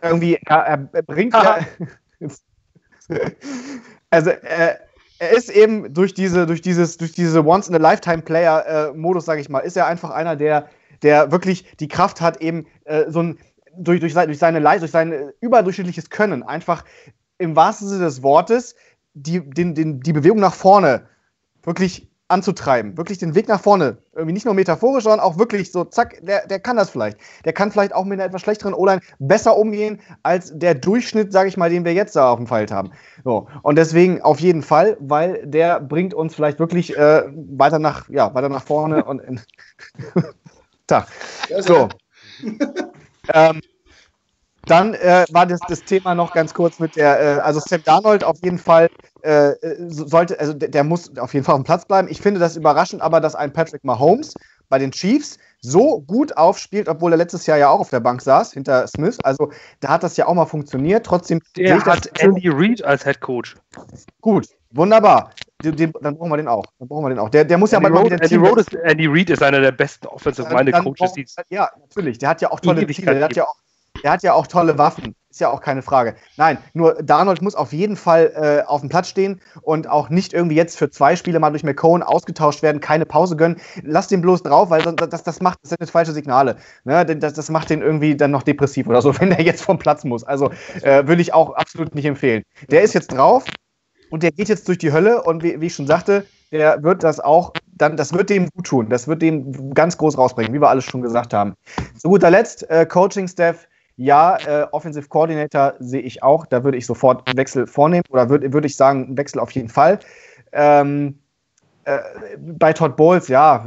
[0.01, 1.59] irgendwie, er, er, er bringt ja.
[4.09, 4.75] also, äh,
[5.19, 9.85] er ist eben durch diese, durch dieses, durch diese Once-in-a-Lifetime-Player-Modus, sage ich mal, ist er
[9.85, 10.69] einfach einer, der,
[11.01, 13.37] der wirklich die Kraft hat, eben äh, so ein
[13.77, 16.83] durch, durch, durch seine durch sein äh, überdurchschnittliches Können einfach
[17.37, 18.75] im wahrsten Sinne des Wortes
[19.13, 21.07] die, den, den, die Bewegung nach vorne
[21.63, 25.83] wirklich anzutreiben, wirklich den Weg nach vorne, irgendwie nicht nur metaphorisch, sondern auch wirklich so,
[25.83, 27.17] zack, der, der kann das vielleicht.
[27.43, 31.49] Der kann vielleicht auch mit einer etwas schlechteren O-Line besser umgehen als der Durchschnitt, sage
[31.49, 32.91] ich mal, den wir jetzt da auf dem Feld haben.
[33.23, 38.07] So, und deswegen auf jeden Fall, weil der bringt uns vielleicht wirklich äh, weiter nach,
[38.09, 39.41] ja, weiter nach vorne und in
[40.87, 41.07] Tag.
[41.59, 41.89] So.
[43.33, 43.59] ähm,
[44.69, 48.23] dann äh, war das, das Thema noch ganz kurz mit der, äh, also Sam Darnold
[48.23, 48.89] auf jeden Fall
[49.21, 49.53] äh,
[49.87, 52.07] so- sollte, also der, der muss auf jeden Fall auf dem Platz bleiben.
[52.09, 54.33] Ich finde das überraschend, aber dass ein Patrick Mahomes
[54.69, 58.21] bei den Chiefs so gut aufspielt, obwohl er letztes Jahr ja auch auf der Bank
[58.21, 59.17] saß, hinter Smith.
[59.23, 61.05] Also da hat das ja auch mal funktioniert.
[61.05, 63.55] Trotzdem Der hat Andy Reid als Head Coach.
[64.21, 64.47] gut.
[64.71, 65.31] Wunderbar.
[65.63, 66.63] Den, den, dann brauchen wir den auch.
[66.77, 67.29] Dann brauchen wir den auch.
[67.29, 69.59] Der, der muss ja Andy, mal Reid, wieder Andy, Reid ist, Andy Reid ist einer
[69.59, 72.19] der besten Offensive-Minded dann Coaches, Ja, natürlich.
[72.19, 73.15] Der hat ja auch tolle Ziele.
[73.15, 73.55] Der hat ja auch,
[74.03, 75.15] der hat ja auch tolle Waffen.
[75.29, 76.15] Ist ja auch keine Frage.
[76.37, 80.33] Nein, nur Darnold muss auf jeden Fall äh, auf dem Platz stehen und auch nicht
[80.33, 83.57] irgendwie jetzt für zwei Spiele mal durch McCone ausgetauscht werden, keine Pause gönnen.
[83.83, 86.57] Lass den bloß drauf, weil das, das, das macht das sind jetzt falsche Signale.
[86.83, 87.05] Ne?
[87.05, 90.03] Das, das macht den irgendwie dann noch depressiv oder so, wenn der jetzt vom Platz
[90.03, 90.23] muss.
[90.23, 90.49] Also
[90.81, 92.41] äh, würde ich auch absolut nicht empfehlen.
[92.71, 93.45] Der ist jetzt drauf.
[94.09, 97.03] und der geht jetzt durch die Hölle und wie, wie ich schon sagte, der wird
[97.03, 98.89] das auch, dann, das wird dem gut tun.
[98.89, 101.53] Das wird dem ganz groß rausbringen, wie wir alles schon gesagt haben.
[101.97, 103.67] Zu guter Letzt, äh, Coaching-Staff,
[103.99, 106.45] ja, äh, Offensive Coordinator sehe ich auch.
[106.45, 109.51] Da würde ich sofort einen Wechsel vornehmen oder würde würd ich sagen, einen Wechsel auf
[109.51, 109.99] jeden Fall.
[110.53, 111.19] Ähm,
[111.83, 111.99] äh,
[112.37, 113.65] bei Todd Bowles, ja,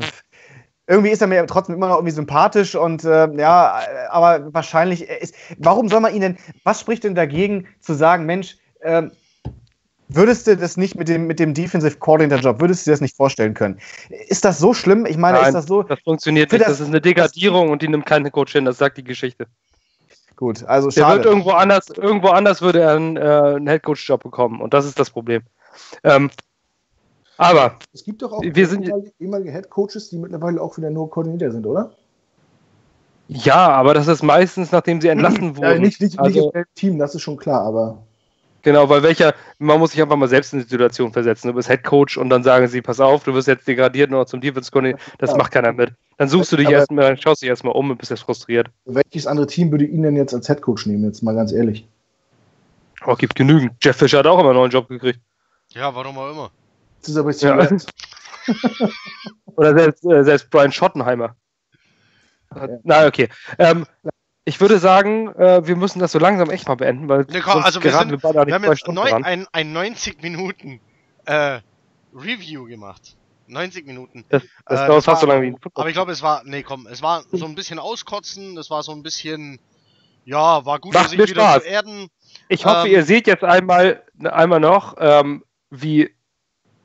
[0.87, 3.79] irgendwie ist er mir trotzdem immer noch irgendwie sympathisch und äh, ja,
[4.09, 5.35] aber wahrscheinlich ist.
[5.59, 9.03] Warum soll man ihn denn, was spricht denn dagegen zu sagen, Mensch, äh,
[10.09, 13.03] würdest du das nicht mit dem, mit dem Defensive Coordinator Job, würdest du dir das
[13.03, 13.79] nicht vorstellen können?
[14.29, 15.05] Ist das so schlimm?
[15.05, 15.83] Ich meine, Nein, ist das so.
[15.83, 16.63] Das funktioniert nicht.
[16.63, 19.47] Das, das, ist eine Degradierung und die nimmt keine Coach hin, das sagt die Geschichte.
[20.37, 21.17] Gut, also Der schade.
[21.17, 24.99] Wird irgendwo anders, irgendwo anders würde er einen, äh, einen Headcoach-Job bekommen und das ist
[24.99, 25.43] das Problem.
[26.05, 26.31] Ähm,
[27.37, 31.51] aber es gibt doch auch wir sind, ehemalige Headcoaches, die mittlerweile auch wieder nur Koordinator
[31.51, 31.93] sind, oder?
[33.29, 35.71] Ja, aber das ist meistens, nachdem sie entlassen wurden.
[35.71, 37.99] Ja, nicht, nicht, also, nicht im Team, das ist schon klar, aber.
[38.63, 41.49] Genau, weil welcher, man muss sich einfach mal selbst in die Situation versetzen.
[41.49, 44.41] Du bist Headcoach und dann sagen sie, pass auf, du wirst jetzt degradiert noch zum
[44.41, 45.05] Defense Coordinator.
[45.19, 45.37] Das ja.
[45.37, 45.93] macht keiner mit.
[46.17, 48.69] Dann suchst du dich erstmal, schaust dich erstmal um und bist jetzt frustriert.
[48.85, 51.87] Welches andere Team würde ihn denn jetzt als Headcoach nehmen, jetzt mal ganz ehrlich?
[53.05, 53.73] Oh, gibt genügend.
[53.83, 55.19] Jeff Fischer hat auch immer einen neuen Job gekriegt.
[55.71, 56.51] Ja, warum auch immer.
[57.01, 57.57] Das ist aber jetzt ja.
[59.57, 61.35] Oder selbst, äh, selbst Brian Schottenheimer.
[62.55, 62.69] Ja.
[62.85, 63.29] Na, okay.
[63.59, 63.87] Ähm,
[64.45, 67.63] ich würde sagen, äh, wir müssen das so langsam echt mal beenden, weil ne, komm,
[67.63, 70.81] also wir, sind, wir, wir haben jetzt neun, ein, ein 90 Minuten
[71.27, 71.61] äh,
[72.15, 73.17] Review gemacht.
[73.47, 74.25] 90 Minuten.
[74.29, 76.63] Das, das äh, dauert fast so lange wie ein Aber ich glaube, es war, nee,
[76.63, 79.61] komm, es war so ein bisschen auskotzen, es war so ein bisschen,
[80.25, 81.63] ja, war gut, Macht sich wieder Spaß.
[81.63, 82.09] zu erden.
[82.49, 86.15] Ich hoffe, ähm, ihr seht jetzt einmal, einmal noch, ähm, wie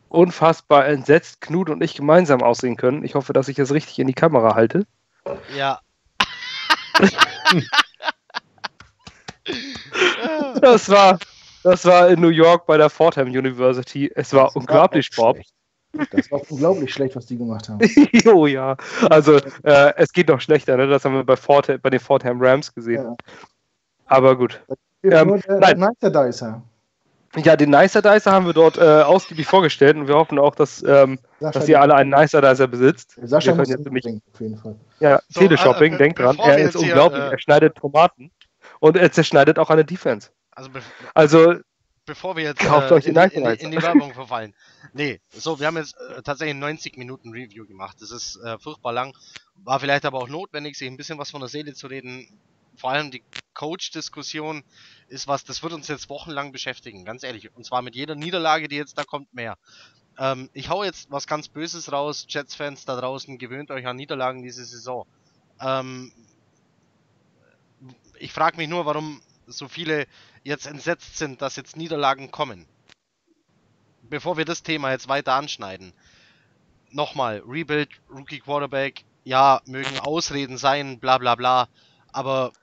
[0.09, 3.03] unfassbar entsetzt Knut und ich gemeinsam aussehen können.
[3.03, 4.85] Ich hoffe, dass ich das richtig in die Kamera halte.
[5.55, 5.79] Ja.
[10.61, 11.19] das war,
[11.63, 14.11] das war in New York bei der Fordham University.
[14.15, 15.37] Es war unglaublich, Bob.
[16.11, 17.79] Das war unglaublich schlecht, was die gemacht haben.
[18.11, 18.75] jo, ja.
[19.09, 20.87] Also, äh, es geht noch schlechter, ne?
[20.87, 23.03] Das haben wir bei, Fordham, bei den Fordham Rams gesehen.
[23.03, 23.15] Ja.
[24.05, 24.61] Aber gut.
[25.03, 25.93] Ähm, der, nein.
[26.01, 26.61] Nicer
[27.35, 30.83] ja, den Nicer Dicer haben wir dort äh, ausgiebig vorgestellt und wir hoffen auch, dass,
[30.83, 33.19] ähm, dass ihr alle einen Nicer Dicer besitzt.
[33.21, 34.75] Sascha muss jetzt nämlich, auf jeden Fall.
[34.99, 36.37] Ja, so, Teleshopping, äh, denkt dran.
[36.39, 37.21] Er ist unglaublich.
[37.21, 38.31] Hier, äh, er schneidet Tomaten
[38.79, 40.29] und er zerschneidet auch eine Defense.
[40.51, 40.81] Also, be
[41.13, 41.55] also
[42.05, 44.55] bevor wir jetzt kauft äh, euch in, in, in, die Werbung verfallen.
[44.93, 47.97] Nee, so, wir haben jetzt äh, tatsächlich ein 90 Minuten Review gemacht.
[47.99, 49.13] Das ist äh, furchtbar lang.
[49.63, 52.27] War vielleicht aber auch notwendig, sich ein bisschen was von der Seele zu reden
[52.77, 53.23] vor allem die
[53.53, 54.63] Coach-Diskussion
[55.07, 57.53] ist was, das wird uns jetzt wochenlang beschäftigen, ganz ehrlich.
[57.55, 59.57] Und zwar mit jeder Niederlage, die jetzt da kommt, mehr.
[60.19, 64.43] Ähm, ich hau jetzt was ganz Böses raus, Jets-Fans da draußen, gewöhnt euch an Niederlagen
[64.43, 65.07] diese Saison.
[65.59, 66.11] Ähm,
[68.19, 70.07] ich frage mich nur, warum so viele
[70.43, 72.67] jetzt entsetzt sind, dass jetzt Niederlagen kommen.
[74.03, 75.93] Bevor wir das Thema jetzt weiter anschneiden.
[76.91, 81.67] Nochmal, Rebuild, Rookie Quarterback, ja, mögen Ausreden sein, bla bla bla,
[82.13, 82.53] aber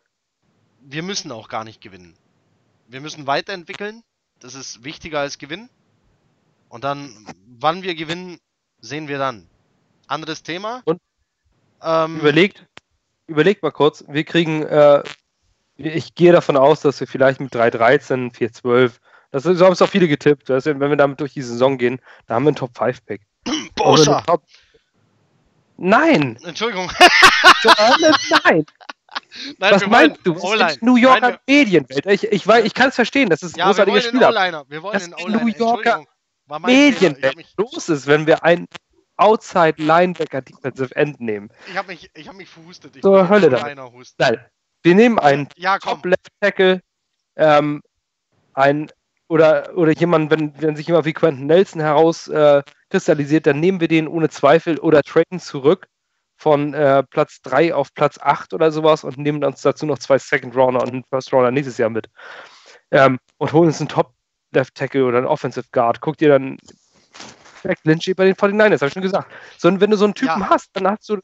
[0.85, 2.15] wir müssen auch gar nicht gewinnen.
[2.89, 4.02] Wir müssen weiterentwickeln.
[4.40, 5.70] Das ist wichtiger als gewinnen.
[6.69, 7.27] Und dann,
[7.59, 8.39] wann wir gewinnen,
[8.81, 9.48] sehen wir dann.
[10.06, 10.82] Anderes Thema.
[10.85, 11.01] Und
[11.82, 12.66] ähm, überlegt,
[13.27, 14.05] überlegt mal kurz.
[14.09, 15.02] Wir kriegen, äh,
[15.77, 18.93] ich gehe davon aus, dass wir vielleicht mit 3.13, 4.12,
[19.31, 20.48] das so haben es auch viele getippt.
[20.48, 23.23] Weißt wenn wir damit durch die Saison gehen, da haben wir einen Top 5 Pick.
[23.74, 24.20] Bosa.
[24.23, 24.43] Top...
[25.77, 26.39] Nein!
[26.44, 26.90] Entschuldigung.
[28.44, 28.65] Nein!
[29.59, 30.35] Nein, Was meinst du?
[30.36, 32.07] Was New Yorker Nein, Medienwelt.
[32.07, 34.65] Ich, ich, ich kann es verstehen, das ist ein ja, großartiger Spieler.
[34.69, 36.05] Wir wollen das den New Yorker
[36.61, 38.66] Medienwelt los ist, wenn wir einen
[39.16, 41.51] Outside Linebacker Defensive End nehmen.
[41.69, 42.97] Ich habe mich, hab mich verhustet.
[42.97, 43.91] Ich so, Hölle da.
[44.19, 44.41] Nein,
[44.82, 46.81] wir nehmen einen ja, Top Left Tackle,
[47.36, 47.82] ähm,
[48.55, 48.91] ein
[49.28, 53.89] oder, oder jemand, wenn, wenn sich jemand wie Quentin Nelson herauskristallisiert, äh, dann nehmen wir
[53.89, 55.89] den ohne Zweifel oder traden zurück
[56.36, 60.19] von äh, Platz 3 auf Platz 8 oder sowas und nehmen uns dazu noch zwei
[60.19, 62.09] Second Rounder und einen First Rounder nächstes Jahr mit.
[62.90, 64.12] Ähm, und holen uns einen Top
[64.52, 66.01] Left Tackle oder einen Offensive Guard.
[66.01, 66.59] Guck dir dann
[67.62, 69.31] Jack Lynch bei den 49ers, habe ich schon gesagt.
[69.59, 70.51] So, und wenn du so einen Typen ja.
[70.51, 71.19] hast, dann hast du,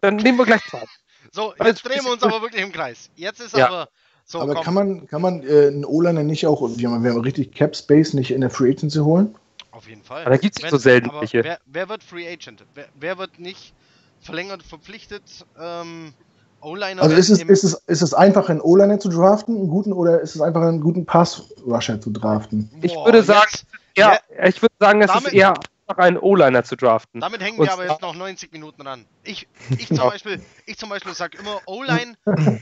[0.00, 0.88] dann nehmen wir gleich Zeit.
[1.32, 3.10] So, jetzt also, drehen wir uns aber wirklich im Kreis.
[3.16, 3.66] Jetzt ist ja.
[3.66, 3.88] aber
[4.24, 4.64] so, aber komm.
[4.64, 7.76] kann man, kann man äh, einen O-Liner nicht auch, wir haben, wir haben richtig Cap
[7.76, 9.34] Space nicht in der Free Agency holen?
[9.70, 10.22] Auf jeden Fall.
[10.22, 11.44] Aber da gibt es so selten welche.
[11.44, 12.64] Wer, wer, wird Free Agent?
[12.74, 13.74] Wer, wer, wird nicht
[14.20, 15.46] verlängert, verpflichtet.
[15.58, 16.14] Ähm,
[16.60, 17.02] O-Liner.
[17.02, 20.20] Also ist es, ist, es, ist es einfach, einen O-Liner zu draften, einen guten, oder
[20.20, 22.70] ist es einfach einen guten Pass-Rusher zu draften?
[22.82, 23.66] Ich Boah, würde sagen, jetzt,
[23.96, 25.54] ja, ja, ich würde sagen, es ist eher
[25.86, 27.20] einfach einen O-Liner zu draften.
[27.20, 29.06] Damit hängen Und wir aber jetzt noch 90 Minuten dran.
[29.22, 29.46] Ich,
[29.78, 32.14] ich zum Beispiel, ich zum Beispiel sage immer O-Line,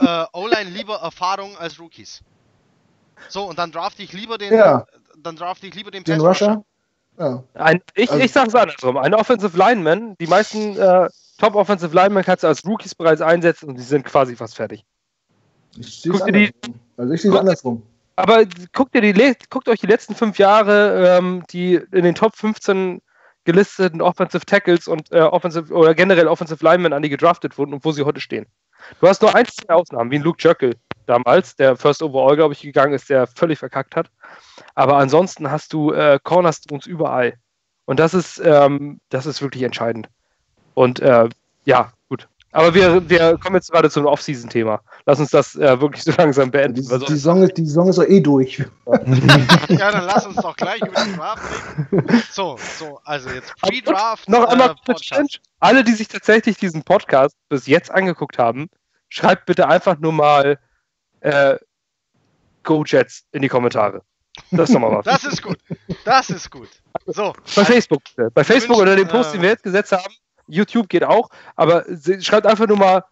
[0.00, 2.22] äh, O-Line lieber Erfahrung als Rookies.
[3.28, 4.86] So, und dann draft ich lieber den, Ja.
[5.18, 6.64] dann draft ich lieber den, Den Pass Rusher.
[7.20, 7.44] Ja.
[7.54, 8.96] Ein, ich, Also- ich sag's andersrum.
[8.96, 13.68] Ein Offensive Lineman, die meisten äh, Top Offensive Linemen kannst du als Rookies bereits einsetzen
[13.68, 14.84] und die sind quasi fast fertig.
[15.78, 16.50] Ich es Guck dir die-.
[16.96, 17.82] Also ich sehe es andersrum.
[18.16, 22.36] Aber guckt, ihr die, guckt euch die letzten fünf Jahre ähm, die in den Top
[22.36, 23.00] 15
[23.44, 27.84] gelisteten Offensive Tackles und äh, Offensive oder generell Offensive Linemen an, die gedraftet wurden und
[27.84, 28.46] wo sie heute stehen.
[29.00, 30.74] Du hast nur ein, zwei Ausnahmen, wie ein Luke Jerkel
[31.10, 34.10] damals, der First Overall, glaube ich, gegangen ist, der völlig verkackt hat.
[34.74, 37.34] Aber ansonsten hast du äh, Cornerstones überall.
[37.84, 40.08] Und das ist, ähm, das ist wirklich entscheidend.
[40.74, 41.28] Und äh,
[41.64, 42.28] ja, gut.
[42.52, 44.80] Aber wir, wir kommen jetzt gerade zum Off-Season-Thema.
[45.06, 46.74] Lass uns das äh, wirklich so langsam Die, beenden.
[46.76, 48.58] die, sonst- Saison ist, die Saison ist doch eh durch.
[49.68, 51.42] Ja, dann lass uns doch gleich über den Draft
[51.92, 52.22] reden.
[52.30, 54.28] So, so, also jetzt Pre-Draft.
[54.28, 55.40] Noch einmal äh.
[55.60, 58.68] Alle, die sich tatsächlich diesen Podcast bis jetzt angeguckt haben,
[59.08, 60.58] schreibt bitte einfach nur mal
[61.20, 61.56] äh,
[62.62, 64.02] Go Jets in die Kommentare.
[64.50, 65.06] Das ist nochmal was.
[65.22, 65.58] Das ist gut.
[66.04, 66.68] Das ist gut.
[67.06, 68.30] So, Bei Facebook bitte.
[68.30, 70.12] Bei Facebook wünschen, oder dem Post, den wir äh, jetzt gesetzt haben.
[70.46, 71.28] YouTube geht auch.
[71.56, 71.84] Aber
[72.20, 73.04] schreibt einfach nur mal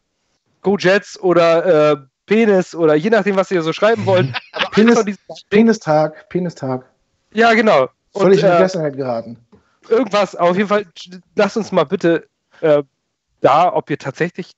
[0.62, 4.32] Go Jets oder äh, Penis oder je nachdem, was ihr so schreiben wollt.
[4.72, 5.18] Penis-
[5.50, 6.84] Penistag, Penistag.
[7.32, 7.88] ja, genau.
[8.12, 9.38] Und, Völlig in äh, Vergessenheit geraten.
[9.88, 10.86] irgendwas, auf jeden Fall,
[11.36, 12.28] lasst uns mal bitte
[12.60, 12.82] äh,
[13.40, 14.52] da, ob ihr tatsächlich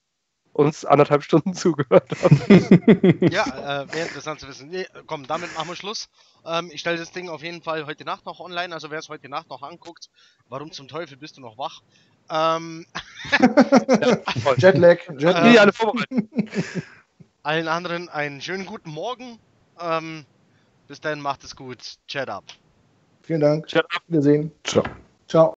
[0.52, 2.48] uns anderthalb Stunden zugehört habt.
[3.32, 4.68] ja, äh, wäre interessant zu wissen.
[4.68, 6.08] Nee, komm, damit machen wir Schluss.
[6.44, 8.74] Ähm, ich stelle das Ding auf jeden Fall heute Nacht noch online.
[8.74, 10.10] Also wer es heute Nacht noch anguckt,
[10.48, 11.80] warum zum Teufel bist du noch wach?
[12.30, 12.86] Ähm.
[14.58, 15.50] Jetlag, Jetlag.
[15.50, 16.28] die alle vorbereiten.
[17.42, 19.38] allen anderen einen schönen guten Morgen.
[19.80, 20.24] Ähm,
[20.88, 21.78] bis dann, macht es gut.
[22.08, 22.44] Chat up.
[23.22, 23.70] Vielen Dank.
[23.70, 24.02] Shut up.
[24.08, 24.50] Wiedersehen.
[24.64, 24.82] Ciao.
[25.28, 25.48] Ciao.